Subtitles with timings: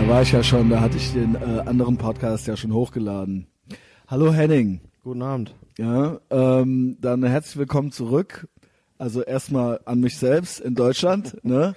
[0.00, 3.46] Da war ich ja schon, da hatte ich den äh, anderen Podcast ja schon hochgeladen.
[4.08, 4.80] Hallo Henning.
[5.04, 5.54] Guten Abend.
[5.76, 8.48] Ja, ähm, dann herzlich willkommen zurück.
[8.96, 11.74] Also erstmal an mich selbst in Deutschland, ne?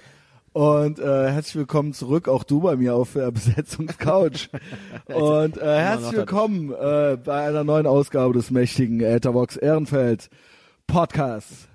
[0.54, 4.48] Und äh, herzlich willkommen zurück, auch du bei mir auf der Besetzungscouch.
[5.14, 10.30] Und äh, herzlich willkommen äh, bei einer neuen Ausgabe des mächtigen Etherbox Ehrenfeld
[10.86, 11.68] Podcast.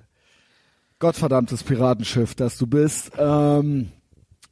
[0.97, 3.11] Gottverdammtes Piratenschiff, das du bist.
[3.19, 3.91] Ähm,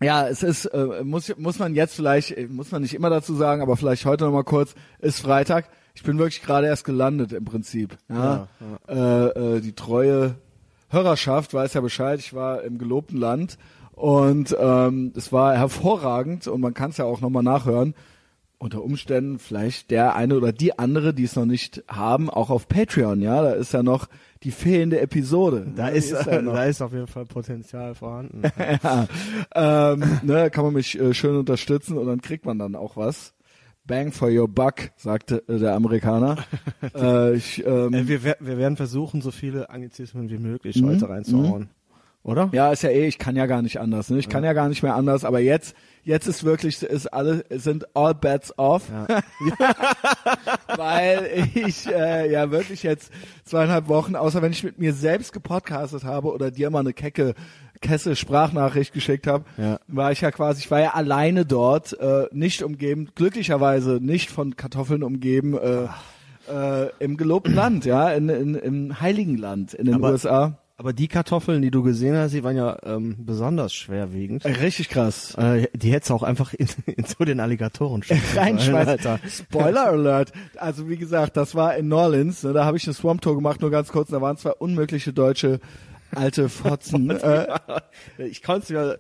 [0.01, 3.33] ja, es ist, äh, muss, muss man jetzt vielleicht, äh, muss man nicht immer dazu
[3.35, 5.69] sagen, aber vielleicht heute nochmal kurz, ist Freitag.
[5.95, 7.97] Ich bin wirklich gerade erst gelandet im Prinzip.
[8.07, 8.47] Ja,
[8.87, 9.27] ja, ja.
[9.27, 10.35] Äh, äh, die treue
[10.89, 13.57] Hörerschaft weiß ja Bescheid, ich war im gelobten Land
[13.93, 17.95] und ähm, es war hervorragend und man kann es ja auch nochmal nachhören.
[18.59, 22.67] Unter Umständen vielleicht der eine oder die andere, die es noch nicht haben, auch auf
[22.67, 24.07] Patreon, ja, da ist ja noch
[24.43, 25.67] die fehlende Episode.
[25.75, 28.41] Da ist, ist ja da ist auf jeden Fall Potenzial vorhanden.
[28.83, 29.07] ja,
[29.55, 33.33] ähm, ne, kann man mich äh, schön unterstützen und dann kriegt man dann auch was.
[33.85, 36.37] Bang for your buck, sagte äh, der Amerikaner.
[36.95, 41.11] äh, ich, ähm, äh, wir, wir werden versuchen, so viele Anglizismen wie möglich heute mhm,
[41.11, 41.69] reinzuhauen.
[42.27, 42.49] Oder?
[42.51, 44.09] Ja, ist ja eh, ich kann ja gar nicht anders.
[44.09, 44.19] Ne?
[44.19, 44.31] Ich ja.
[44.31, 48.13] kann ja gar nicht mehr anders, aber jetzt, jetzt ist wirklich, ist alle, sind all
[48.13, 48.83] bets off.
[48.89, 49.21] Ja.
[50.77, 53.13] Weil ich äh, ja wirklich jetzt
[53.45, 57.33] zweieinhalb Wochen, außer wenn ich mit mir selbst gepodcastet habe oder dir mal eine kecke
[57.79, 59.79] Kessel Sprachnachricht geschickt habe, ja.
[59.87, 64.57] war ich ja quasi, ich war ja alleine dort, äh, nicht umgeben, glücklicherweise nicht von
[64.57, 65.87] Kartoffeln umgeben, äh,
[66.51, 70.57] äh, im gelobten Land, ja, in, in, im heiligen Land in den aber, USA.
[70.79, 74.45] Aber die Kartoffeln, die du gesehen hast, die waren ja ähm, besonders schwerwiegend.
[74.45, 75.33] Äh, richtig krass.
[75.33, 78.03] Äh, die hättest auch einfach in, in so den Alligatoren
[78.35, 79.19] reinschmeißen.
[79.27, 80.33] Spoiler Alert.
[80.55, 82.43] Also wie gesagt, das war in New Orleans.
[82.43, 84.09] Ne, da habe ich eine Swamp Tour gemacht, nur ganz kurz.
[84.09, 85.59] Da waren zwei unmögliche deutsche
[86.13, 87.09] alte Fotzen.
[87.09, 87.47] äh,
[88.19, 88.95] ich konnte es ja.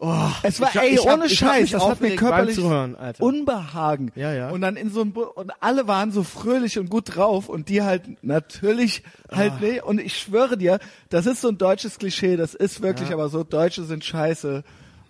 [0.00, 4.10] Oh, es war, ey, ohne hab, Scheiß, das hat mir körperlich Zuhören, Unbehagen.
[4.16, 4.50] Ja, ja.
[4.50, 7.82] Und dann in so ein, und alle waren so fröhlich und gut drauf und die
[7.82, 9.58] halt natürlich halt, ah.
[9.60, 9.80] nee.
[9.80, 13.14] Und ich schwöre dir, das ist so ein deutsches Klischee, das ist wirklich ja.
[13.14, 14.64] aber so, Deutsche sind scheiße.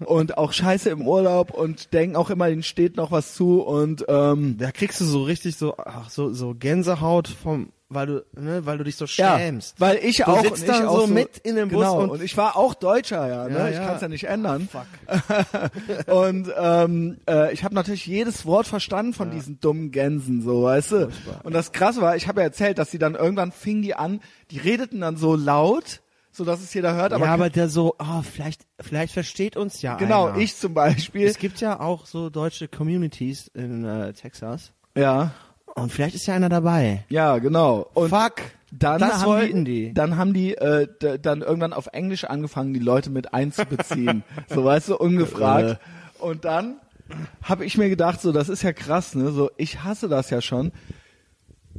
[0.05, 4.05] Und auch scheiße im Urlaub und denken auch immer, ihnen steht noch was zu und
[4.09, 8.67] ähm, da kriegst du so richtig so, ach, so, so Gänsehaut vom, weil du, ne,
[8.67, 9.79] weil du dich so schämst.
[9.79, 12.11] Ja, weil ich du auch sitzt dann so, so mit in dem Bus genau, und,
[12.11, 13.59] und, ich war auch Deutscher, ja, ne?
[13.59, 13.87] Ja, ich ja.
[13.87, 14.69] kann es ja nicht ändern.
[14.69, 14.87] Fuck.
[16.15, 19.35] und ähm, äh, ich habe natürlich jedes Wort verstanden von ja.
[19.35, 20.99] diesen dummen Gänsen, so, weißt du.
[21.11, 21.41] Furchtbar.
[21.45, 24.21] Und das Krasse war, ich habe ja erzählt, dass sie dann irgendwann fingen die an,
[24.51, 26.03] die redeten dann so laut
[26.33, 27.15] so dass es jeder hört.
[27.15, 30.37] Aber ja, aber der so, oh, vielleicht, vielleicht versteht uns ja Genau, einer.
[30.37, 31.27] ich zum Beispiel.
[31.27, 34.75] Es gibt ja auch so deutsche Communities in äh, Texas.
[34.95, 35.33] Ja.
[35.77, 37.05] Und vielleicht ist ja einer dabei.
[37.09, 37.89] Ja, genau.
[37.95, 38.37] Und Fuck.
[38.73, 39.95] Dann das haben wollten die, die.
[39.95, 40.89] Dann haben die äh,
[41.19, 44.25] dann irgendwann auf Englisch angefangen, die Leute mit einzubeziehen.
[44.49, 45.79] so weißt du, ungefragt.
[46.19, 46.81] Und dann
[47.43, 49.31] habe ich mir gedacht, so, das ist ja krass, ne?
[49.31, 50.73] So, ich hasse das ja schon.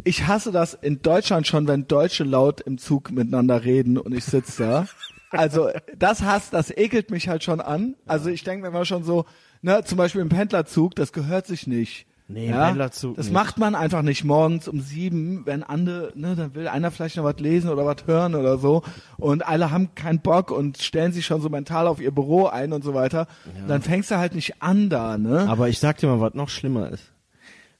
[0.04, 4.26] Ich hasse das in Deutschland schon, wenn Deutsche laut im Zug miteinander reden und ich
[4.26, 4.88] sitze da.
[5.32, 7.96] Also das Hass, das ekelt mich halt schon an.
[8.06, 9.26] Also ich denke mir immer schon so,
[9.62, 12.07] ne, zum Beispiel im Pendlerzug, das gehört sich nicht.
[12.30, 12.66] Nee, ja?
[12.66, 13.34] Pendlerzug Das nicht.
[13.34, 17.24] macht man einfach nicht morgens um sieben, wenn andere, ne, dann will einer vielleicht noch
[17.24, 18.84] was lesen oder was hören oder so
[19.18, 22.74] und alle haben keinen Bock und stellen sich schon so mental auf ihr Büro ein
[22.74, 23.28] und so weiter.
[23.58, 23.68] Ja.
[23.68, 25.48] Dann fängst du halt nicht an da, ne?
[25.48, 27.14] Aber ich sag dir mal, was noch schlimmer ist.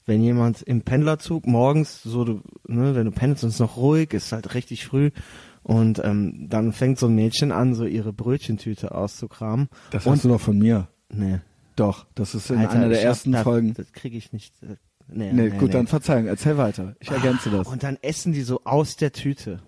[0.06, 4.14] Wenn jemand im Pendlerzug morgens, so du, ne, wenn du pendelst und es noch ruhig,
[4.14, 5.10] ist halt richtig früh
[5.62, 9.68] und ähm, dann fängt so ein Mädchen an, so ihre Brötchentüte auszukramen.
[9.90, 10.88] Das hast du noch von mir.
[11.10, 11.40] Nee.
[11.78, 13.72] Doch, das ist in Alter, einer der ersten hab, Folgen.
[13.74, 14.52] Das kriege ich nicht.
[14.62, 15.74] Äh, nee, nee, nee gut, nee.
[15.74, 16.96] dann Verzeihung, erzähl weiter.
[16.98, 17.68] Ich ergänze das.
[17.68, 19.60] Und dann essen die so aus der Tüte.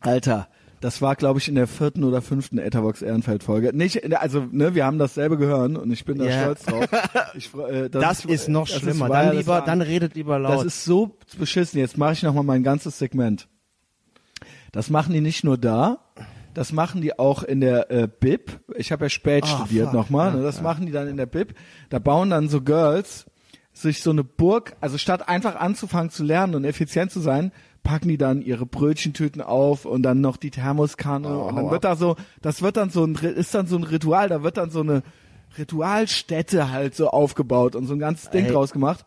[0.00, 0.48] Alter,
[0.80, 3.70] das war, glaube ich, in der vierten oder fünften Etherbox Ehrenfeld Folge.
[3.72, 6.42] Nicht, also, ne, wir haben dasselbe gehört und ich bin da yeah.
[6.42, 6.86] stolz drauf.
[7.36, 9.06] Ich, äh, das, das ist, noch schlimmer.
[9.06, 10.58] Ist dann lieber, dann redet lieber laut.
[10.58, 11.78] Das ist so beschissen.
[11.78, 13.48] Jetzt mache ich noch mal mein ganzes Segment.
[14.72, 16.00] Das machen die nicht nur da,
[16.54, 18.60] das machen die auch in der äh, Bib.
[18.76, 20.32] Ich habe ja spät oh, studiert nochmal.
[20.32, 20.42] Ne?
[20.42, 20.62] Das ja.
[20.62, 21.54] machen die dann in der Bib.
[21.90, 23.26] Da bauen dann so Girls
[23.72, 27.50] sich so eine Burg, also statt einfach anzufangen zu lernen und effizient zu sein,
[27.82, 31.84] packen die dann ihre Brötchentüten auf und dann noch die Thermoskanne oh, und dann wird
[31.84, 34.70] da so, das wird dann so ein, ist dann so ein Ritual, da wird dann
[34.70, 35.02] so eine
[35.58, 38.52] Ritualstätte halt so aufgebaut und so ein ganzes Ding Ey.
[38.52, 39.04] draus gemacht.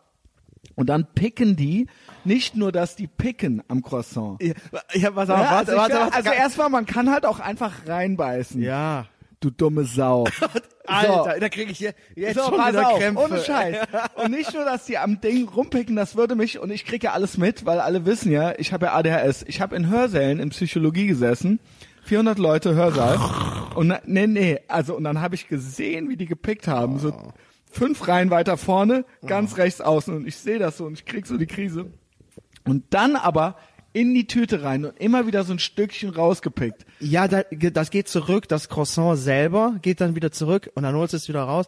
[0.74, 1.88] Und dann picken die
[2.28, 4.40] nicht nur, dass die picken am Croissant.
[4.40, 4.52] Ja,
[4.94, 8.62] ja auf, ja, warte, also, warte, warte, also erstmal, man kann halt auch einfach reinbeißen.
[8.62, 9.06] Ja.
[9.40, 10.24] Du dumme Sau.
[10.86, 11.40] Alter, so.
[11.40, 13.24] da kriege ich hier jetzt so, schon wieder auf, Krämpfe.
[13.24, 13.76] Ohne Scheiß.
[14.16, 17.12] Und nicht nur, dass die am Ding rumpicken, das würde mich, und ich kriege ja
[17.12, 19.44] alles mit, weil alle wissen ja, ich habe ja ADHS.
[19.46, 21.60] Ich habe in Hörsälen in Psychologie gesessen.
[22.04, 23.18] 400 Leute Hörsaal.
[23.74, 26.98] Und nee, nee, also und dann habe ich gesehen, wie die gepickt haben.
[26.98, 27.12] So
[27.70, 31.26] fünf Reihen weiter vorne, ganz rechts außen und ich sehe das so und ich krieg
[31.26, 31.86] so die Krise.
[32.68, 33.56] Und dann aber
[33.92, 36.84] in die Tüte rein und immer wieder so ein Stückchen rausgepickt.
[37.00, 41.14] Ja, da, das geht zurück, das Croissant selber geht dann wieder zurück und dann holst
[41.14, 41.66] du es wieder raus.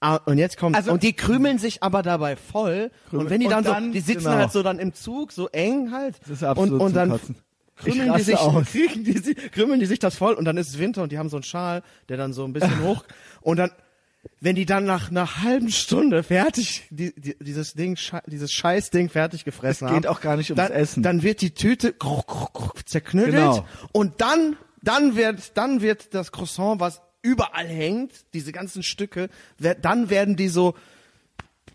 [0.00, 3.46] Ah, Und jetzt kommt Also- und die krümeln sich aber dabei voll und wenn die
[3.48, 4.36] dann, dann- so die sitzen genau.
[4.36, 7.36] halt so dann im Zug so eng halt Das ist absolut und, und dann Kotzen.
[7.76, 8.66] Krümeln die sich aus.
[8.72, 11.28] die, sich- krümeln die sich das voll und dann ist es Winter und die haben
[11.28, 13.04] so einen Schal, der dann so ein bisschen hoch
[13.40, 13.70] und dann
[14.40, 19.44] wenn die dann nach einer halben Stunde fertig die, die, dieses Ding dieses Scheißding fertig
[19.44, 21.02] gefressen Es haben geht auch gar nicht ums dann, Essen.
[21.02, 21.94] dann wird die Tüte
[22.86, 23.66] zerknüttelt Genau.
[23.92, 29.28] und dann, dann wird, dann wird das Croissant, was überall hängt, diese ganzen Stücke,
[29.58, 30.74] dann werden die so,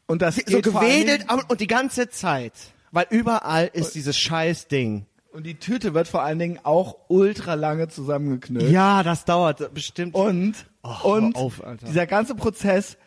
[0.06, 2.54] Und das so gewedelt und die ganze Zeit.
[2.92, 5.06] Weil überall ist dieses scheiß Ding.
[5.32, 8.72] Und die Tüte wird vor allen Dingen auch ultra lange zusammengeknüllt.
[8.72, 10.16] Ja, das dauert bestimmt.
[10.16, 12.98] Und, Oh, und auf, dieser ganze Prozess,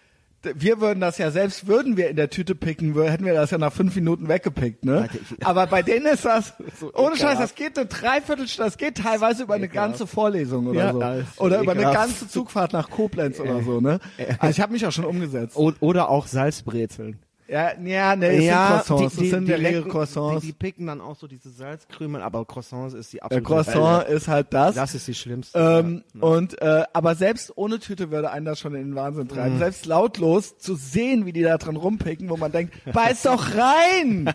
[0.43, 3.58] wir würden das ja selbst, würden wir in der Tüte picken, hätten wir das ja
[3.58, 5.08] nach fünf Minuten weggepickt, ne?
[5.44, 9.43] Aber bei denen ist das, So ohne Scheiß, das geht eine Dreiviertelstunde, das geht teilweise
[9.44, 11.43] über eine ganze Vorlesung oder Ja, so.
[11.44, 13.99] Oder über eine ganze Zugfahrt nach Koblenz oder so, ne?
[14.38, 15.56] Also ich habe mich auch schon umgesetzt.
[15.56, 17.19] Oder auch Salzbrezeln.
[17.50, 20.41] Ja, ja, ne, es sind Croissants, die, das sind die, leckere lecken- Croissants.
[20.43, 24.05] Die, die picken dann auch so diese Salzkrümel, aber Croissants ist die Der absolute Croissant
[24.06, 24.14] Hölle.
[24.17, 24.76] ist halt das.
[24.76, 25.58] Das ist die schlimmste.
[25.58, 29.29] Ähm, Und äh, aber selbst ohne Tüte würde einen das schon in den Wahnsinn Mhm.
[29.31, 29.58] treiben.
[29.58, 34.32] Selbst lautlos zu sehen, wie die da dran rumpicken, wo man denkt, beiß doch rein!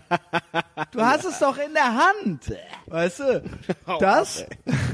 [0.92, 2.54] Du hast es doch in der Hand.
[2.88, 3.44] Weißt du?
[4.00, 4.46] Das,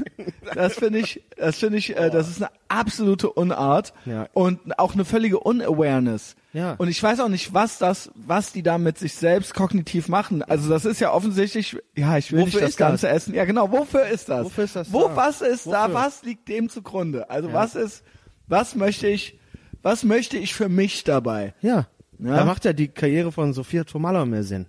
[0.54, 4.26] das finde ich, das finde ich, äh, das ist eine absolute Unart Ja.
[4.32, 6.36] und auch eine völlige Unawareness.
[6.52, 6.74] Ja.
[6.74, 10.42] Und ich weiß auch nicht, was das, was die da mit sich selbst kognitiv machen.
[10.42, 12.88] Also das ist ja offensichtlich, ja, ich will Wofür nicht das ist das?
[12.88, 13.34] ganze essen.
[13.34, 13.70] Ja, genau.
[13.70, 14.44] Wofür ist das?
[14.44, 15.16] Wofür ist das Wo, da?
[15.16, 15.84] was ist da?
[15.84, 15.94] Wofür?
[15.94, 17.30] Was liegt dem zugrunde?
[17.30, 18.04] Also was ist,
[18.48, 19.38] was möchte ich,
[19.82, 21.54] was möchte ich für mich dabei?
[21.62, 21.86] Ja.
[22.18, 22.36] Ja.
[22.36, 24.66] Da macht ja die Karriere von Sophia Tomala mehr Sinn.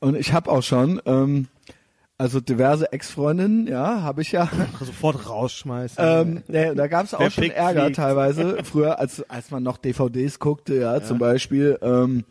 [0.00, 1.48] Und ich habe auch schon, ähm,
[2.16, 4.48] also diverse Ex-Freundinnen, ja, habe ich ja.
[4.80, 5.96] Sofort rausschmeißen.
[5.98, 7.96] Ähm, nee, da gab es auch schon Ärger fliegt.
[7.96, 11.78] teilweise, früher, als, als man noch DVDs guckte, ja, zum Beispiel.
[11.82, 12.24] Ähm,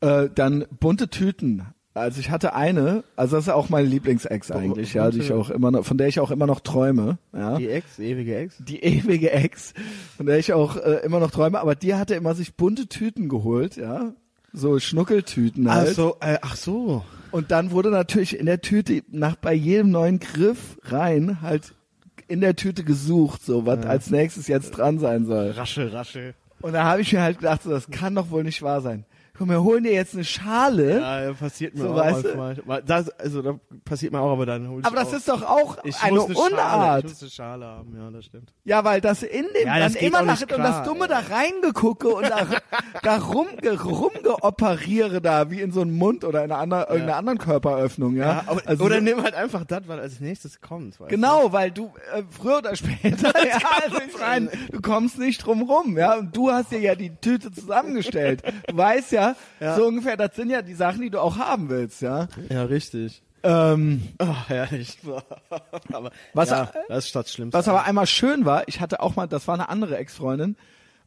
[0.00, 1.66] äh, dann bunte Tüten.
[1.92, 5.48] Also ich hatte eine, also das ist auch meine Lieblingsex eigentlich, ja, die ich auch
[5.48, 7.56] immer noch, von der ich auch immer noch träume, ja.
[7.56, 8.56] die Ex, die ewige Ex.
[8.58, 9.74] die ewige Ex,
[10.16, 13.28] von der ich auch äh, immer noch träume, aber die hatte immer sich bunte Tüten
[13.28, 14.12] geholt, ja,
[14.52, 15.88] so Schnuckeltüten halt.
[15.88, 17.04] Also, äh, ach so.
[17.34, 21.74] Und dann wurde natürlich in der Tüte nach bei jedem neuen Griff rein halt
[22.28, 25.50] in der Tüte gesucht, so was als nächstes jetzt dran sein soll.
[25.50, 26.34] Raschel, raschel.
[26.60, 29.04] Und da habe ich mir halt gedacht, so, das kann doch wohl nicht wahr sein.
[29.36, 31.00] Komm, wir holen dir jetzt eine Schale.
[31.00, 32.36] Ja, passiert mir So, auch du?
[32.36, 32.82] manchmal.
[32.84, 35.12] Das, also, da passiert mir auch, aber dann hol ich aber das auch.
[35.14, 37.04] ist doch auch ich eine Schale, Unart.
[37.04, 38.52] Ich muss eine Schale haben, ja, das stimmt.
[38.64, 41.02] Ja, weil das in dem Ja, das dann immer nach nicht und das klar, dumme
[41.06, 41.08] ey.
[41.08, 42.46] da reingegucke und da,
[43.02, 47.38] da rumge, rumgeoperiere da wie in so einen Mund oder in einer anderen, irgendeiner anderen
[47.38, 48.24] Körperöffnung, ja.
[48.24, 51.00] Ja, aber, Also oder nimm halt einfach das, was als nächstes kommt.
[51.00, 55.62] Weißt Genau, weil du äh, früher oder später, ja, also meine, du kommst nicht drum
[55.62, 56.14] rum, ja.
[56.18, 58.42] Und du hast dir ja die Tüte zusammengestellt.
[58.68, 59.23] Du weißt ja,
[59.76, 62.28] so ungefähr, das sind ja die Sachen, die du auch haben willst, ja.
[62.50, 63.22] Ja, richtig.
[63.42, 64.98] Ähm, Oh, herrlich.
[65.92, 67.58] aber, Was- ja, das ist das Schlimmste.
[67.58, 70.56] was aber einmal schön war, ich hatte auch mal, das war eine andere Ex-Freundin.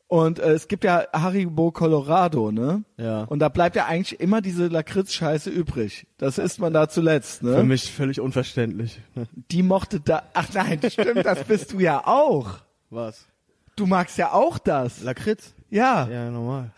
[0.09, 2.83] Und äh, es gibt ja Haribo Colorado, ne?
[2.95, 3.23] Ja.
[3.23, 6.07] Und da bleibt ja eigentlich immer diese Lakritz-Scheiße übrig.
[6.17, 7.63] Das isst man da zuletzt, Für ne?
[7.63, 9.01] mich völlig unverständlich.
[9.51, 10.23] Die mochte da.
[10.33, 12.59] Ach nein, stimmt, das bist du ja auch.
[12.89, 13.25] Was?
[13.75, 15.03] Du magst ja auch das.
[15.03, 15.53] Lakritz?
[15.69, 16.07] Ja.
[16.07, 16.71] Ja, normal.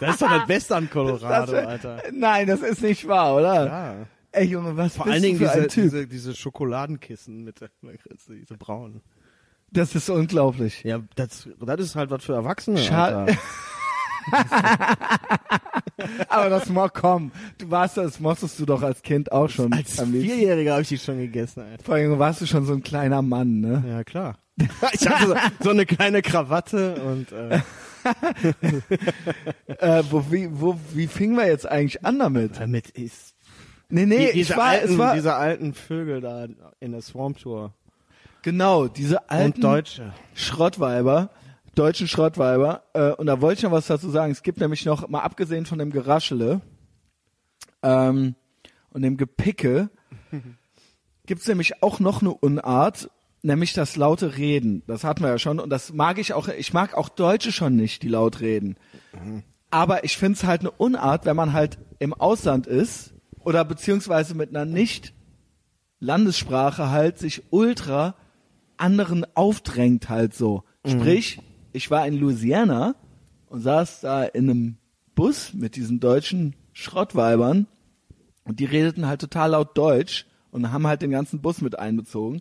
[0.00, 2.02] Das ist doch das Beste an Colorado, Das- Alter.
[2.12, 3.66] Nein, das ist nicht wahr, oder?
[3.66, 3.94] Ja.
[4.32, 5.82] Ey Junge, was Vor bist allen Dingen du für diese, ein Typ?
[5.84, 7.70] diese, diese Schokoladenkissen mit der
[8.28, 9.00] diese braunen.
[9.72, 10.82] Das ist unglaublich.
[10.84, 12.78] Ja, das, das ist halt was für Erwachsene.
[12.78, 13.36] Schade.
[16.28, 19.72] Aber das mo komm, du warst das mochtest du doch als Kind auch schon.
[19.72, 20.00] Als.
[20.00, 21.82] Vierjähriger habe ich die schon gegessen, Alter.
[21.84, 23.82] Vor allem warst du schon so ein kleiner Mann, ne?
[23.88, 24.38] Ja, klar.
[24.92, 27.60] Ich hatte so, so eine kleine Krawatte und äh,
[29.78, 32.60] Äh, wo, wie, wo, wie fingen wir jetzt eigentlich an damit?
[32.60, 33.34] damit ist
[33.90, 36.46] Nee, nee, die, diese, ich war, alten, es war, diese alten Vögel da
[36.78, 37.74] in der Swamp Tour.
[38.42, 40.12] genau, diese alten Und Deutsche.
[40.34, 41.30] Schrottweiber,
[41.74, 44.30] deutschen Schrottweiber, äh, und da wollte ich noch was dazu sagen.
[44.30, 46.60] Es gibt nämlich noch, mal abgesehen von dem Geraschele,
[47.82, 48.36] ähm,
[48.90, 49.90] und dem Gepicke,
[51.26, 53.10] gibt's nämlich auch noch eine Unart,
[53.42, 54.82] nämlich das laute Reden.
[54.86, 57.76] Das hatten wir ja schon, und das mag ich auch, ich mag auch Deutsche schon
[57.76, 58.76] nicht, die laut reden.
[59.70, 64.50] Aber ich find's halt eine Unart, wenn man halt im Ausland ist, oder beziehungsweise mit
[64.50, 65.14] einer nicht
[65.98, 68.14] Landessprache halt sich ultra
[68.76, 70.64] anderen aufdrängt halt so.
[70.86, 71.40] Sprich,
[71.72, 72.94] ich war in Louisiana
[73.48, 74.76] und saß da in einem
[75.14, 77.66] Bus mit diesen deutschen Schrottweibern
[78.44, 82.40] und die redeten halt total laut Deutsch und haben halt den ganzen Bus mit einbezogen.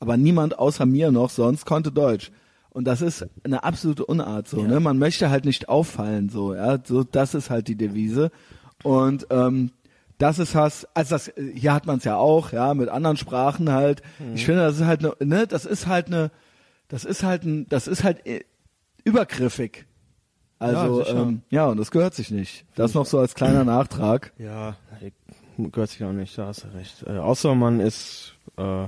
[0.00, 2.32] Aber niemand außer mir noch sonst konnte Deutsch.
[2.70, 4.80] Und das ist eine absolute Unart so, ne?
[4.80, 6.78] Man möchte halt nicht auffallen so, ja.
[6.84, 8.30] So, das ist halt die Devise.
[8.82, 9.70] Und ähm,
[10.18, 13.70] das ist was, also das, hier hat man es ja auch, ja, mit anderen Sprachen
[13.72, 14.02] halt.
[14.34, 16.30] Ich finde, das ist halt ne, ne, das ist halt eine,
[16.88, 18.44] das ist halt ein, das ist halt äh,
[19.04, 19.86] übergriffig.
[20.58, 22.66] Also Ja, ähm, ja, und das gehört sich nicht.
[22.74, 24.32] Das noch so als kleiner Nachtrag.
[24.38, 24.76] Ja,
[25.58, 27.02] gehört sich auch nicht, da hast du recht.
[27.06, 28.86] Äh, außer man ist, äh,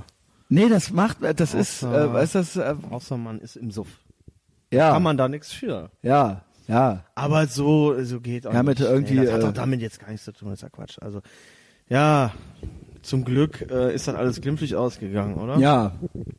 [0.53, 3.71] Nee, das macht, das ist, Außer- äh, weißt du, das, äh, außer man ist im
[3.71, 3.87] Suff.
[4.71, 5.89] ja, Kann man da nichts für.
[6.03, 7.03] ja, ja.
[7.15, 8.79] Aber so, so geht auch Ja, nicht.
[8.79, 10.69] irgendwie, nee, das hat äh, doch damit jetzt gar nichts zu tun, das ist ja
[10.69, 10.97] Quatsch.
[11.01, 11.21] Also,
[11.89, 12.31] ja,
[13.01, 15.57] zum Glück äh, ist dann alles glimpflich ausgegangen, oder?
[15.57, 15.91] Ja,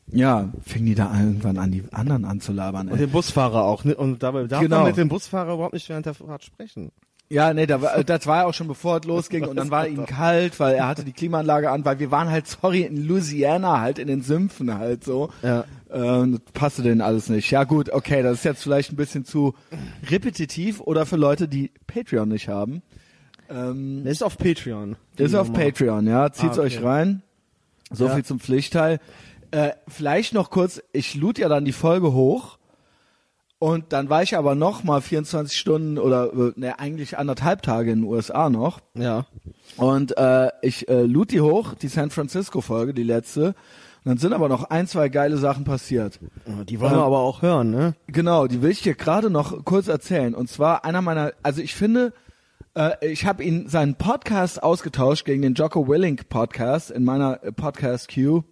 [0.07, 2.89] ja, fingen die da irgendwann an, die anderen anzulabern.
[2.89, 3.07] Und Ey.
[3.07, 3.85] den Busfahrer auch.
[3.85, 3.95] Ne?
[3.97, 4.79] Und dabei darf Genau.
[4.79, 6.91] man mit dem Busfahrer überhaupt nicht während der Fahrt sprechen.
[7.35, 9.71] Ja, nee, da war, äh, das war ja auch schon bevor es losging und dann
[9.71, 13.07] war ihm kalt, weil er hatte die Klimaanlage an, weil wir waren halt, sorry, in
[13.07, 15.31] Louisiana halt, in den Sümpfen halt so.
[15.43, 15.65] Ja.
[15.93, 17.51] Ähm, das passte denen alles nicht.
[17.51, 19.55] Ja gut, okay, das ist jetzt vielleicht ein bisschen zu
[20.11, 22.83] repetitiv oder für Leute, die Patreon nicht haben.
[23.51, 24.97] Ähm, Ist auf Patreon.
[25.17, 25.53] ist auf.
[25.53, 26.77] Patreon, ja, zieht's Ah, okay.
[26.79, 27.23] euch rein.
[27.91, 28.15] So Ja.
[28.15, 29.01] viel zum Pflichtteil.
[29.51, 32.59] Äh, vielleicht noch kurz, ich lud ja dann die Folge hoch
[33.65, 37.93] und dann war ich aber noch mal 24 Stunden oder äh, ne, eigentlich anderthalb Tage
[37.93, 39.25] in den USA noch Ja.
[39.79, 43.55] und äh, ich äh, lud die hoch, die San Francisco Folge, die letzte.
[44.05, 46.21] Und dann sind aber noch ein, zwei geile Sachen passiert.
[46.69, 47.95] Die wollen Ähm, wir aber auch hören, ne?
[48.07, 50.35] Genau, die will ich dir gerade noch kurz erzählen.
[50.35, 52.13] Und zwar einer meiner, also ich finde,
[52.75, 57.51] äh, ich habe ihn seinen Podcast ausgetauscht gegen den Jocko Willink Podcast in meiner äh,
[57.53, 58.45] Podcast Queue.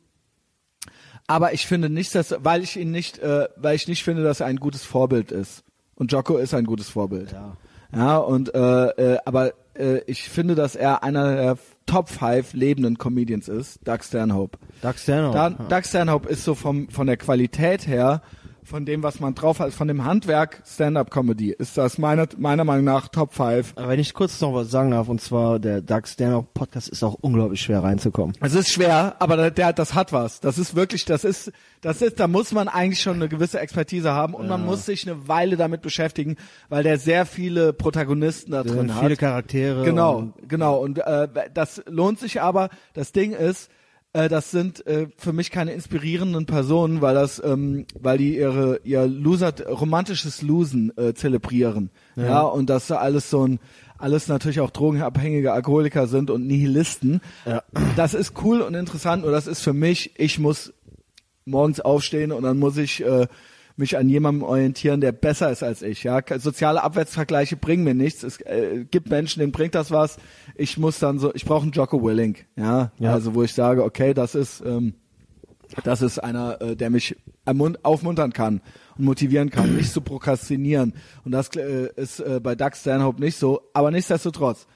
[1.27, 4.41] Aber ich finde nicht, dass, weil ich ihn nicht, äh, weil ich nicht finde, dass
[4.41, 5.65] er ein gutes Vorbild ist.
[5.95, 7.33] Und Jocko ist ein gutes Vorbild.
[7.33, 7.57] Ja.
[7.95, 12.97] Ja, und äh, äh, aber äh, ich finde, dass er einer der Top 5 lebenden
[12.97, 14.59] Comedians ist, Doug Stanhope.
[14.81, 15.35] Doug Stanhope.
[15.35, 15.69] Da, ja.
[15.69, 18.23] Doug Stanhope ist so vom, von der Qualität her,
[18.65, 22.85] von dem, was man drauf hat, von dem Handwerk Stand-Up-Comedy, ist das meiner, meiner Meinung
[22.85, 23.73] nach Top 5.
[23.77, 27.03] Aber wenn ich kurz noch was sagen darf, und zwar der Doug Stanhope Podcast ist
[27.03, 28.37] auch unglaublich schwer reinzukommen.
[28.41, 30.41] Es ist schwer, aber der, der, das hat was.
[30.41, 31.51] Das ist wirklich, das ist,
[31.81, 35.11] das ist, da muss man eigentlich schon eine gewisse Expertise haben und man muss sich
[35.11, 36.37] eine Weile damit beschäftigen,
[36.69, 39.03] weil der sehr viele Protagonisten da drin sind hat.
[39.03, 39.85] viele Charaktere.
[39.85, 40.79] Genau, und- genau.
[40.79, 42.69] Und äh, das lohnt sich aber.
[42.95, 43.71] Das Ding ist,
[44.13, 48.81] äh, das sind äh, für mich keine inspirierenden Personen, weil das, ähm, weil die ihre
[48.85, 51.91] ihr Loser romantisches Losen äh, zelebrieren.
[52.17, 52.43] Ja.
[52.43, 53.59] und das alles so ein
[53.99, 57.21] alles natürlich auch drogenabhängige Alkoholiker sind und Nihilisten.
[57.47, 57.63] Ja.
[57.95, 60.73] Das ist cool und interessant und das ist für mich, ich muss
[61.45, 63.29] morgens aufstehen und dann muss ich äh,
[63.77, 66.03] mich an jemandem orientieren, der besser ist als ich.
[66.05, 68.23] Ja, soziale Abwärtsvergleiche bringen mir nichts.
[68.23, 70.19] Es äh, gibt Menschen, denen bringt das was.
[70.55, 72.47] Ich muss dann so, ich brauche einen Jocko Willink.
[72.57, 73.13] Ja, Ja.
[73.13, 74.95] also wo ich sage, okay, das ist ähm,
[75.85, 77.17] das ist einer, äh, der mich
[77.83, 78.61] aufmuntern kann
[78.99, 80.95] und motivieren kann, nicht zu prokrastinieren.
[81.25, 83.63] Und das äh, ist äh, bei Doug Stanhope nicht so.
[83.73, 84.67] Aber nichtsdestotrotz,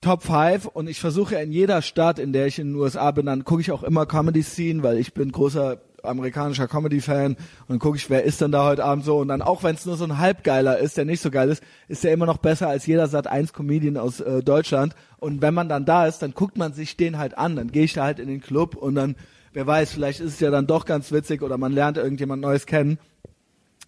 [0.00, 3.26] Top 5 und ich versuche in jeder Stadt, in der ich in den USA bin,
[3.26, 7.38] dann gucke ich auch immer Comedy Scene, weil ich bin großer amerikanischer Comedy-Fan und
[7.68, 9.86] dann gucke ich, wer ist denn da heute Abend so und dann auch wenn es
[9.86, 12.68] nur so ein halbgeiler ist, der nicht so geil ist, ist der immer noch besser
[12.68, 16.34] als jeder Sat 1 Comedian aus äh, Deutschland und wenn man dann da ist, dann
[16.34, 18.94] guckt man sich den halt an, dann gehe ich da halt in den Club und
[18.94, 19.16] dann,
[19.52, 22.66] wer weiß, vielleicht ist es ja dann doch ganz witzig oder man lernt irgendjemand Neues
[22.66, 22.98] kennen.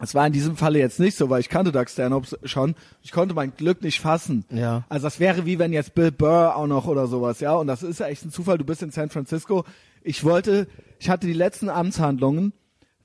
[0.03, 2.75] Es war in diesem Falle jetzt nicht so, weil ich kannte Doug Stanhope schon.
[3.03, 4.47] Ich konnte mein Glück nicht fassen.
[4.51, 4.85] Ja.
[4.89, 7.55] Also das wäre wie wenn jetzt Bill Burr auch noch oder sowas, ja.
[7.55, 8.57] Und das ist ja echt ein Zufall.
[8.57, 9.65] Du bist in San Francisco.
[10.03, 10.69] Ich wollte,
[11.01, 12.53] ich hatte die letzten Amtshandlungen.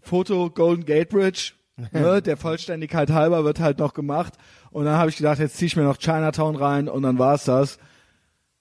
[0.02, 1.54] Foto Golden Gate Bridge.
[1.92, 4.34] ne, der Vollständigkeit halber wird halt noch gemacht.
[4.72, 7.46] Und dann habe ich gedacht, jetzt zieh ich mir noch Chinatown rein und dann war's
[7.46, 7.80] das.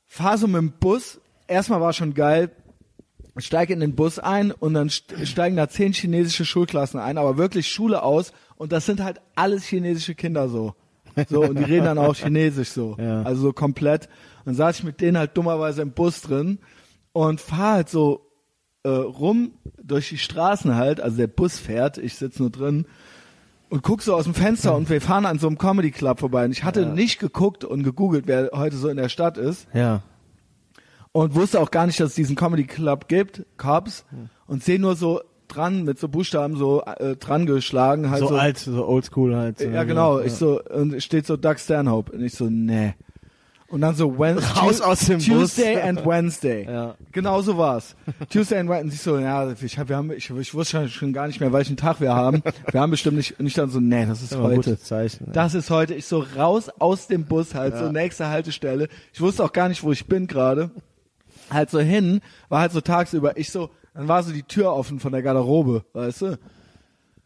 [0.06, 1.20] Fahr so mit dem Bus.
[1.46, 2.50] Erstmal war schon geil.
[3.36, 7.36] Steige in den Bus ein und dann st- steigen da zehn chinesische Schulklassen ein, aber
[7.36, 10.74] wirklich Schule aus und das sind halt alles chinesische Kinder so.
[11.28, 12.96] So, und die reden dann auch Chinesisch so.
[13.00, 13.22] Ja.
[13.22, 14.08] Also so komplett.
[14.44, 16.58] Und saß ich mit denen halt dummerweise im Bus drin
[17.12, 18.24] und fahr halt so
[18.84, 22.86] äh, rum durch die Straßen halt, also der Bus fährt, ich sitz nur drin
[23.70, 26.44] und guck so aus dem Fenster und wir fahren an so einem Comedy Club vorbei.
[26.44, 30.02] Und ich hatte nicht geguckt und gegoogelt, wer heute so in der Stadt ist Ja.
[31.12, 34.04] und wusste auch gar nicht, dass es diesen Comedy Club gibt, Cops,
[34.46, 38.36] und sehe nur so dran mit so Buchstaben so äh, dran geschlagen, halt so, so,
[38.36, 39.58] alt, so oldschool halt.
[39.58, 40.24] so, ja genau, Ja.
[40.26, 42.94] ich so und steht so Doug Stanhope und ich so nee.
[43.74, 45.26] Und dann so Wen Raus aus dem Bus.
[45.26, 46.64] Tuesday and Wednesday.
[46.64, 46.94] Ja.
[47.10, 47.96] Genau so war's.
[48.30, 48.84] Tuesday and Wednesday.
[48.84, 51.40] Und ich so, ja, ich, hab, wir haben, ich, ich wusste schon, schon gar nicht
[51.40, 52.40] mehr, welchen Tag wir haben.
[52.70, 54.78] Wir haben bestimmt nicht, nicht dann so, nee, das ist ein heute.
[54.78, 55.28] Zeichen.
[55.32, 55.94] Das ist heute.
[55.94, 57.90] Ich so raus aus dem Bus halt, so Ja.
[57.92, 58.88] nächste Haltestelle.
[59.12, 60.70] Ich wusste auch gar nicht, wo ich bin gerade.
[61.50, 63.36] Halt so hin, war halt so tagsüber.
[63.36, 66.38] Ich so, dann war so die Tür offen von der Garderobe, weißt du?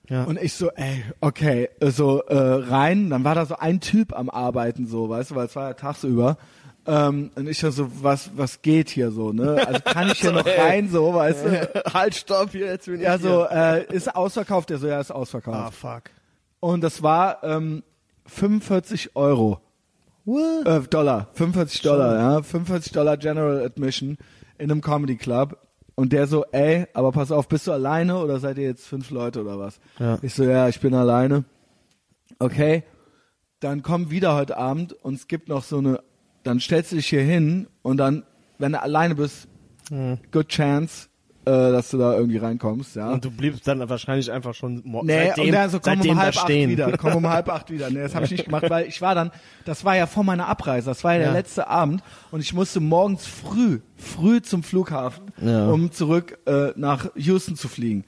[0.08, 0.24] Ja.
[0.24, 4.30] Und ich so, ey, okay, so äh, rein, dann war da so ein Typ am
[4.30, 6.38] Arbeiten so, weißt du, weil es war ja tagsüber.
[6.86, 9.62] Ähm, und ich so, was, was geht hier so, ne?
[9.66, 11.84] Also kann ich hier noch rein, so, weißt du?
[11.92, 13.86] halt, stopp, hier, jetzt bin ich Ja, so, hier.
[13.90, 15.58] äh, ist ausverkauft, der so, ja, ist ausverkauft.
[15.58, 16.04] Ah, fuck.
[16.60, 17.82] Und das war ähm,
[18.26, 19.60] 45 Euro.
[20.24, 20.66] What?
[20.66, 24.16] Äh, Dollar, 45 Dollar, ja, 45 Dollar General Admission
[24.58, 25.58] in einem Comedy Club.
[25.98, 29.10] Und der so, ey, aber pass auf, bist du alleine oder seid ihr jetzt fünf
[29.10, 29.80] Leute oder was?
[29.98, 30.16] Ja.
[30.22, 31.42] Ich so, ja, ich bin alleine.
[32.38, 32.84] Okay,
[33.58, 36.00] dann komm wieder heute Abend und es gibt noch so eine,
[36.44, 38.22] dann stellst du dich hier hin und dann,
[38.58, 39.48] wenn du alleine bist,
[39.88, 40.18] Hm.
[40.30, 41.07] good chance,
[41.50, 43.10] dass du da irgendwie reinkommst, ja.
[43.12, 46.18] Und du bliebst dann wahrscheinlich einfach schon Nee, seitdem, und dann so komm seitdem um
[46.18, 47.90] halb acht wieder, komm um halb acht wieder.
[47.90, 49.30] Nee, das habe ich nicht gemacht, weil ich war dann,
[49.64, 51.32] das war ja vor meiner Abreise, das war ja, der Ja.
[51.32, 55.68] letzte Abend und ich musste morgens früh, früh zum Flughafen, Ja.
[55.70, 58.04] um zurück äh, nach Houston zu fliegen.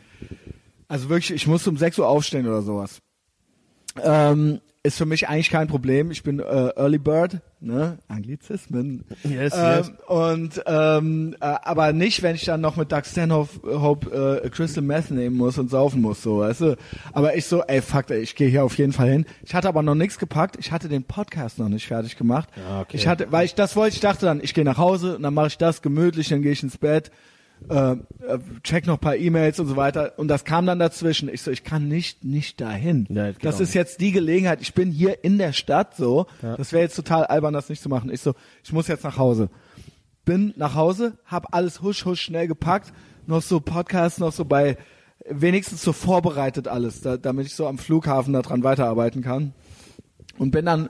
[0.88, 2.99] Also wirklich, ich musste um 6 Uhr aufstehen oder sowas.
[4.02, 6.11] Ähm, ist für mich eigentlich kein Problem.
[6.11, 7.99] Ich bin äh, Early Bird, ne?
[8.09, 9.05] Anglizismen.
[9.25, 9.93] Yes, ähm, yes.
[10.07, 14.83] Und ähm, äh, aber nicht, wenn ich dann noch mit Doug Stanhope Hope, äh, Crystal
[14.83, 16.77] Meth nehmen muss und saufen muss, so, weißt du.
[17.13, 19.27] Aber ich so, ey, fuck, ich gehe hier auf jeden Fall hin.
[19.43, 20.57] Ich hatte aber noch nichts gepackt.
[20.59, 22.49] Ich hatte den Podcast noch nicht fertig gemacht.
[22.57, 22.97] Ja, okay.
[22.97, 25.35] Ich hatte, weil ich das wollte, ich dachte dann, ich gehe nach Hause und dann
[25.35, 27.11] mache ich das gemütlich, dann gehe ich ins Bett.
[27.69, 27.99] Äh, äh,
[28.62, 31.29] check noch ein paar E-Mails und so weiter und das kam dann dazwischen.
[31.29, 33.07] Ich so, ich kann nicht nicht dahin.
[33.11, 33.75] Ja, das das ist nicht.
[33.75, 34.61] jetzt die Gelegenheit.
[34.61, 36.26] Ich bin hier in der Stadt so.
[36.43, 36.57] Ja.
[36.57, 38.11] Das wäre jetzt total albern, das nicht zu machen.
[38.11, 39.50] Ich so, ich muss jetzt nach Hause.
[40.25, 42.93] Bin nach Hause, hab alles husch husch schnell gepackt,
[43.26, 44.76] noch so Podcasts, noch so bei
[45.29, 49.55] wenigstens so vorbereitet alles, da, damit ich so am Flughafen daran weiterarbeiten kann.
[50.38, 50.88] Und bin dann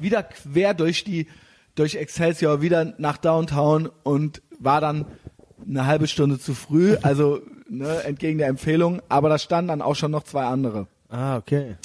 [0.00, 1.28] wieder quer durch die
[1.74, 5.06] durch Excelsior wieder nach Downtown und war dann
[5.68, 9.94] eine halbe Stunde zu früh, also ne, entgegen der Empfehlung, aber da standen dann auch
[9.96, 11.76] schon noch zwei andere Ah, okay.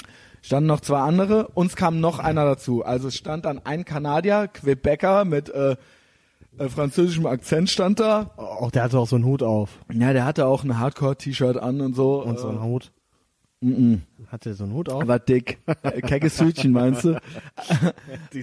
[0.42, 2.84] standen noch zwei andere, uns kam noch einer dazu.
[2.84, 5.76] Also es stand dann ein Kanadier, Quebecer mit äh,
[6.58, 8.32] äh, französischem Akzent stand da.
[8.38, 9.78] Auch der hatte auch so einen Hut auf.
[9.94, 12.24] Ja, der hatte auch ein Hardcore-T-Shirt an und so.
[12.24, 12.92] Und so einen äh, Hut.
[13.62, 14.00] mm -mm.
[14.32, 15.08] Hatte so einen Hut auf?
[15.08, 15.60] war dick.
[15.84, 17.20] Äh, Keckes Hütchen, meinst du?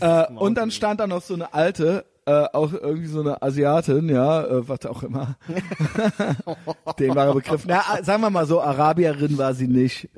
[0.00, 4.08] Äh, und dann stand da noch so eine alte, äh, auch irgendwie so eine Asiatin,
[4.08, 5.36] ja, äh, was auch immer.
[6.98, 7.66] Den war er begriffen.
[7.68, 10.08] Na, äh, sagen wir mal so, Arabierin war sie nicht.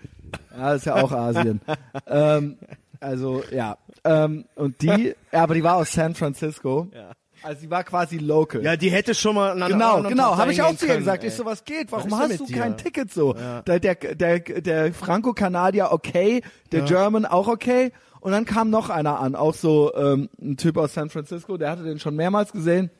[0.56, 1.60] Ja, ist ja auch Asien.
[2.06, 2.58] ähm,
[3.00, 3.76] also, ja.
[4.04, 6.88] Ähm, und die, ja, aber die war aus San Francisco.
[6.94, 7.10] Ja.
[7.42, 8.62] Also die war quasi local.
[8.62, 11.20] Ja, die hätte schon mal einem Genau, genau, habe ich auch zu ihr gesagt.
[11.20, 11.92] können, Ich so, was geht?
[11.92, 12.56] Warum Was hast du mit dir?
[12.56, 13.34] kein Ticket so?
[13.36, 13.62] Ja.
[13.62, 16.42] Der, der, der, der Franco-Kanadier okay,
[16.72, 17.92] der German auch okay.
[18.26, 21.70] Und dann kam noch einer an, auch so ähm, ein Typ aus San Francisco, der
[21.70, 22.90] hatte den schon mehrmals gesehen.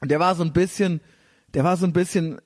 [0.00, 1.00] Und der war so ein bisschen,
[1.54, 2.40] der war so ein bisschen,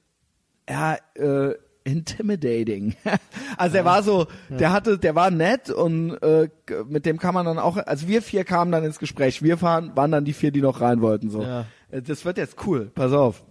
[0.69, 2.95] ja, äh, intimidating.
[3.57, 6.51] also er war so, der hatte, der war nett und äh,
[6.87, 9.43] mit dem kann man dann auch, also wir vier kamen dann ins Gespräch.
[9.43, 11.31] Wir fahren, waren dann die vier, die noch rein wollten.
[11.31, 11.65] So, Ja.
[11.91, 12.91] Äh, das wird jetzt cool.
[12.95, 13.43] Pass auf.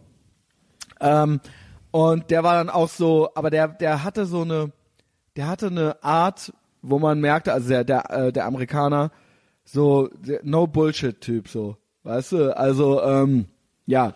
[1.01, 1.39] Ähm,
[1.89, 4.71] und der war dann auch so, aber der, der hatte so eine,
[5.35, 9.11] der hatte eine Art, wo man merkte, also der, der, äh, der Amerikaner,
[9.63, 13.45] so der No Bullshit Typ, so, weißt du, also ähm,
[13.85, 14.13] ja,